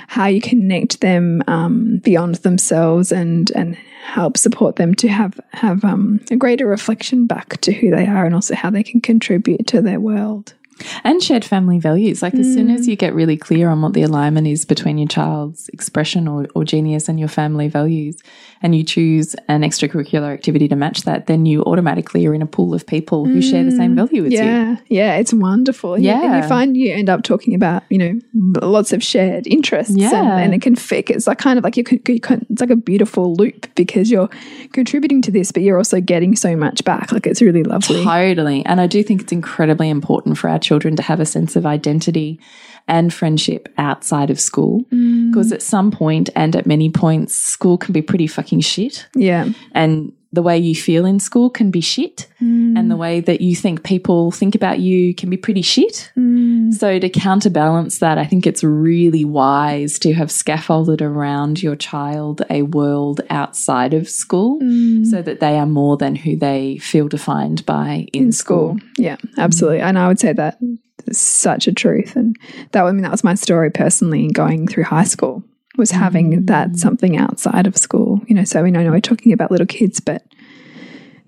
how 0.08 0.28
you 0.28 0.42
connect 0.42 1.02
them 1.02 1.44
um, 1.48 1.98
beyond 2.04 2.36
themselves 2.36 3.12
and 3.12 3.52
and 3.52 3.76
help 4.04 4.38
support 4.38 4.76
them 4.76 4.94
to 4.96 5.08
have 5.08 5.40
have 5.52 5.84
um, 5.84 6.20
a 6.30 6.36
greater 6.36 6.68
reflection 6.68 7.26
back 7.26 7.60
to 7.62 7.72
who 7.72 7.90
they 7.90 8.06
are 8.06 8.26
and 8.26 8.36
also 8.36 8.56
how 8.56 8.70
they 8.70 8.84
can 8.84 9.02
contribute 9.02 9.66
to 9.68 9.82
their 9.82 10.00
world. 10.00 10.54
And 11.04 11.22
shared 11.22 11.46
family 11.46 11.80
values. 11.80 12.22
Like 12.22 12.34
as 12.36 12.54
soon 12.54 12.70
as 12.70 12.86
mm. 12.86 12.90
you 12.90 12.96
get 12.96 13.14
really 13.14 13.38
clear 13.38 13.70
on 13.70 13.82
what 13.82 13.94
the 13.94 14.04
alignment 14.04 14.48
is 14.48 14.66
between 14.66 14.98
your 14.98 15.08
child's 15.08 15.70
expression 15.70 16.28
or, 16.28 16.48
or 16.56 16.64
genius 16.64 17.08
and 17.10 17.20
your 17.20 17.30
family 17.30 17.68
values, 17.68 18.18
and 18.62 18.76
you 18.76 18.84
choose 18.84 19.36
an 19.48 19.62
extracurricular 19.62 20.34
activity 20.34 20.68
to 20.68 20.76
match 20.76 21.04
that, 21.04 21.28
then 21.28 21.46
you 21.46 21.62
automatically 21.64 22.26
are 22.26 22.34
in 22.34 22.42
a 22.42 22.46
pool 22.46 22.74
of 22.74 22.86
people 22.88 23.26
who 23.26 23.42
share 23.42 23.64
the 23.64 23.72
same 23.72 23.94
mm. 23.94 24.08
value 24.08 24.26
as 24.26 24.32
you. 24.32 24.40
Yeah, 24.40 24.76
yeah, 24.88 25.16
it's 25.16 25.34
wonderful. 25.34 25.96
And 25.96 26.04
you- 26.04 26.12
and 26.12 26.24
Yeah. 26.24 26.42
you 26.42 26.48
find 26.48 26.78
you 26.78 26.94
end 26.94 27.10
up 27.10 27.24
talking 27.24 27.54
about 27.54 27.84
you 27.90 27.98
know 27.98 28.20
lots 28.62 28.94
of 28.94 29.04
shared 29.04 29.46
interests. 29.48 29.96
Yeah. 29.96 30.14
and, 30.14 30.46
and 30.46 30.54
it 30.54 30.62
can 30.62 30.76
fit. 30.76 31.10
It's 31.10 31.28
like 31.28 31.38
kind 31.40 31.58
of 31.58 31.64
like 31.64 31.76
you 31.78 31.84
can, 31.84 32.00
you 32.08 32.20
can. 32.20 32.46
It's 32.50 32.62
like 32.62 32.70
a 32.70 32.76
beautiful 32.76 33.36
loop 33.36 33.68
because 33.76 34.10
you're 34.10 34.30
contributing 34.72 35.22
to 35.24 35.32
this, 35.32 35.52
but 35.52 35.64
you're 35.64 35.78
also 35.78 36.00
getting 36.00 36.36
so 36.36 36.56
much 36.56 36.84
back. 36.84 37.12
Like 37.12 37.28
it's 37.28 37.42
really 37.42 37.64
lovely. 37.64 38.04
Totally. 38.04 38.66
And 38.66 38.80
I 38.80 38.88
do 38.88 39.04
think 39.04 39.22
it's 39.22 39.32
incredibly 39.32 39.90
important 39.90 40.38
for 40.38 40.50
our 40.50 40.60
children 40.64 40.96
to 40.96 41.04
have 41.04 41.20
a 41.20 41.26
sense 41.26 41.56
of 41.56 41.66
identity 41.66 42.40
and 42.88 43.14
friendship 43.14 43.70
outside 43.78 44.30
of 44.30 44.40
school. 44.40 44.84
Mm. 44.92 45.32
Because 45.32 45.52
at 45.52 45.62
some 45.62 45.92
point 45.92 46.30
and 46.36 46.56
at 46.56 46.66
many 46.66 46.90
points, 46.90 47.36
school 47.36 47.78
can 47.78 47.94
be 47.94 48.02
pretty 48.02 48.28
fucking 48.28 48.62
shit. 48.62 49.08
Yeah, 49.16 49.50
And 49.74 50.12
the 50.34 50.42
way 50.42 50.58
you 50.58 50.76
feel 50.76 51.06
in 51.06 51.20
school 51.20 51.50
can 51.50 51.70
be 51.72 51.80
shit. 51.80 52.28
Mm. 52.42 52.78
And 52.78 52.92
the 52.92 52.98
way 52.98 53.20
that 53.22 53.40
you 53.40 53.56
think 53.56 53.84
people 53.84 54.32
think 54.32 54.56
about 54.56 54.80
you 54.80 55.14
can 55.14 55.30
be 55.30 55.38
pretty 55.38 55.62
shit. 55.62 56.12
Mm. 56.18 56.74
So, 56.74 57.00
to 57.00 57.10
counterbalance 57.10 58.00
that, 58.00 58.18
I 58.18 58.26
think 58.26 58.46
it's 58.46 58.64
really 58.64 59.24
wise 59.24 60.00
to 60.00 60.14
have 60.14 60.32
scaffolded 60.32 61.02
around 61.02 61.62
your 61.62 61.76
child 61.76 62.42
a 62.50 62.64
world 62.64 63.22
outside 63.30 63.94
of 63.94 64.10
school 64.10 64.60
mm. 64.60 65.06
so 65.06 65.22
that 65.22 65.40
they 65.40 65.58
are 65.58 65.68
more 65.68 65.98
than 65.98 66.16
who 66.16 66.36
they 66.36 66.80
feel 66.80 67.08
defined 67.08 67.66
by 67.66 68.08
in, 68.12 68.26
in 68.26 68.32
school. 68.32 68.78
school. 68.80 68.90
Yeah, 68.98 69.18
absolutely. 69.38 69.82
And 69.82 70.00
I 70.00 70.08
would 70.08 70.20
say 70.20 70.34
that 70.34 70.58
is 71.06 71.20
such 71.20 71.68
a 71.68 71.74
truth. 71.74 72.16
And 72.16 72.36
that 72.72 72.84
I 72.84 72.92
mean 72.92 73.04
that 73.04 73.12
was 73.12 73.24
my 73.24 73.36
story 73.36 73.70
personally 73.70 74.30
going 74.30 74.68
through 74.68 74.86
high 74.86 75.04
school 75.04 75.44
was 75.78 75.92
having 75.92 76.46
that 76.46 76.70
mm. 76.70 76.78
something 76.78 77.18
outside 77.18 77.68
of 77.68 77.78
school. 77.78 78.22
You 78.28 78.36
know, 78.36 78.44
so 78.44 78.64
I 78.64 78.70
know 78.70 78.90
we're 78.92 79.02
talking 79.02 79.34
about 79.34 79.52
little 79.52 79.68
kids, 79.68 80.00
but 80.00 80.24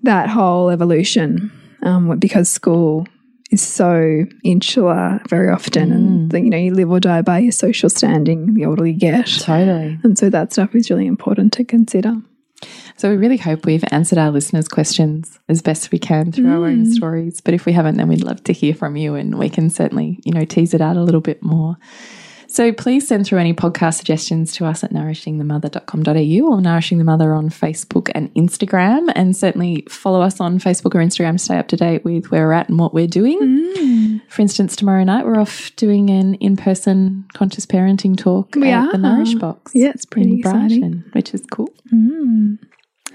that 0.02 0.28
whole 0.28 0.70
evolution, 0.70 1.50
um, 1.82 2.18
because 2.18 2.48
school 2.48 3.06
is 3.50 3.62
so 3.62 4.24
insular 4.44 5.20
very 5.28 5.50
often, 5.50 5.92
and 5.92 6.08
mm. 6.08 6.32
that 6.32 6.40
you 6.40 6.50
know 6.50 6.56
you 6.56 6.74
live 6.74 6.90
or 6.90 7.00
die 7.00 7.22
by 7.22 7.38
your 7.38 7.52
social 7.52 7.90
standing. 7.90 8.54
The 8.54 8.66
older 8.66 8.86
you 8.86 8.98
get, 8.98 9.26
Totally. 9.26 9.98
and 10.02 10.18
so 10.18 10.30
that 10.30 10.52
stuff 10.52 10.74
is 10.74 10.90
really 10.90 11.06
important 11.06 11.52
to 11.54 11.64
consider. 11.64 12.14
So 12.96 13.10
we 13.10 13.16
really 13.16 13.36
hope 13.36 13.66
we've 13.66 13.84
answered 13.90 14.18
our 14.18 14.30
listeners' 14.30 14.68
questions 14.68 15.38
as 15.48 15.60
best 15.60 15.92
we 15.92 15.98
can 15.98 16.32
through 16.32 16.50
our 16.50 16.66
own 16.66 16.86
mm. 16.86 16.92
stories. 16.92 17.42
But 17.42 17.52
if 17.52 17.66
we 17.66 17.72
haven't, 17.72 17.98
then 17.98 18.08
we'd 18.08 18.24
love 18.24 18.42
to 18.44 18.52
hear 18.54 18.74
from 18.74 18.96
you 18.96 19.14
and 19.14 19.38
we 19.38 19.50
can 19.50 19.68
certainly, 19.68 20.18
you 20.24 20.32
know, 20.32 20.46
tease 20.46 20.72
it 20.72 20.80
out 20.80 20.96
a 20.96 21.02
little 21.02 21.20
bit 21.20 21.42
more. 21.42 21.76
So 22.56 22.72
please 22.72 23.06
send 23.06 23.26
through 23.26 23.40
any 23.40 23.52
podcast 23.52 23.98
suggestions 23.98 24.54
to 24.54 24.64
us 24.64 24.82
at 24.82 24.90
nourishingthemother.com.au 24.90 26.50
or 26.50 26.60
Nourishing 26.62 26.96
the 26.96 27.04
Mother 27.04 27.34
on 27.34 27.50
Facebook 27.50 28.10
and 28.14 28.32
Instagram. 28.32 29.12
And 29.14 29.36
certainly 29.36 29.84
follow 29.90 30.22
us 30.22 30.40
on 30.40 30.58
Facebook 30.58 30.94
or 30.94 31.00
Instagram 31.00 31.32
to 31.32 31.38
stay 31.38 31.58
up 31.58 31.68
to 31.68 31.76
date 31.76 32.02
with 32.02 32.30
where 32.30 32.46
we're 32.46 32.54
at 32.54 32.70
and 32.70 32.78
what 32.78 32.94
we're 32.94 33.08
doing. 33.08 33.38
Mm. 33.76 34.22
For 34.30 34.40
instance, 34.40 34.74
tomorrow 34.74 35.04
night 35.04 35.26
we're 35.26 35.38
off 35.38 35.70
doing 35.76 36.08
an 36.08 36.36
in-person 36.36 37.26
conscious 37.34 37.66
parenting 37.66 38.16
talk 38.16 38.54
We 38.54 38.70
at 38.70 38.90
the 38.90 38.96
are. 38.96 39.00
Nourish 39.00 39.34
Box. 39.34 39.72
Yeah, 39.74 39.90
it's 39.90 40.06
pretty 40.06 40.32
in 40.32 40.38
exciting. 40.38 40.80
Brighton, 40.80 41.10
which 41.12 41.34
is 41.34 41.44
cool. 41.50 41.68
Mm. 41.92 42.56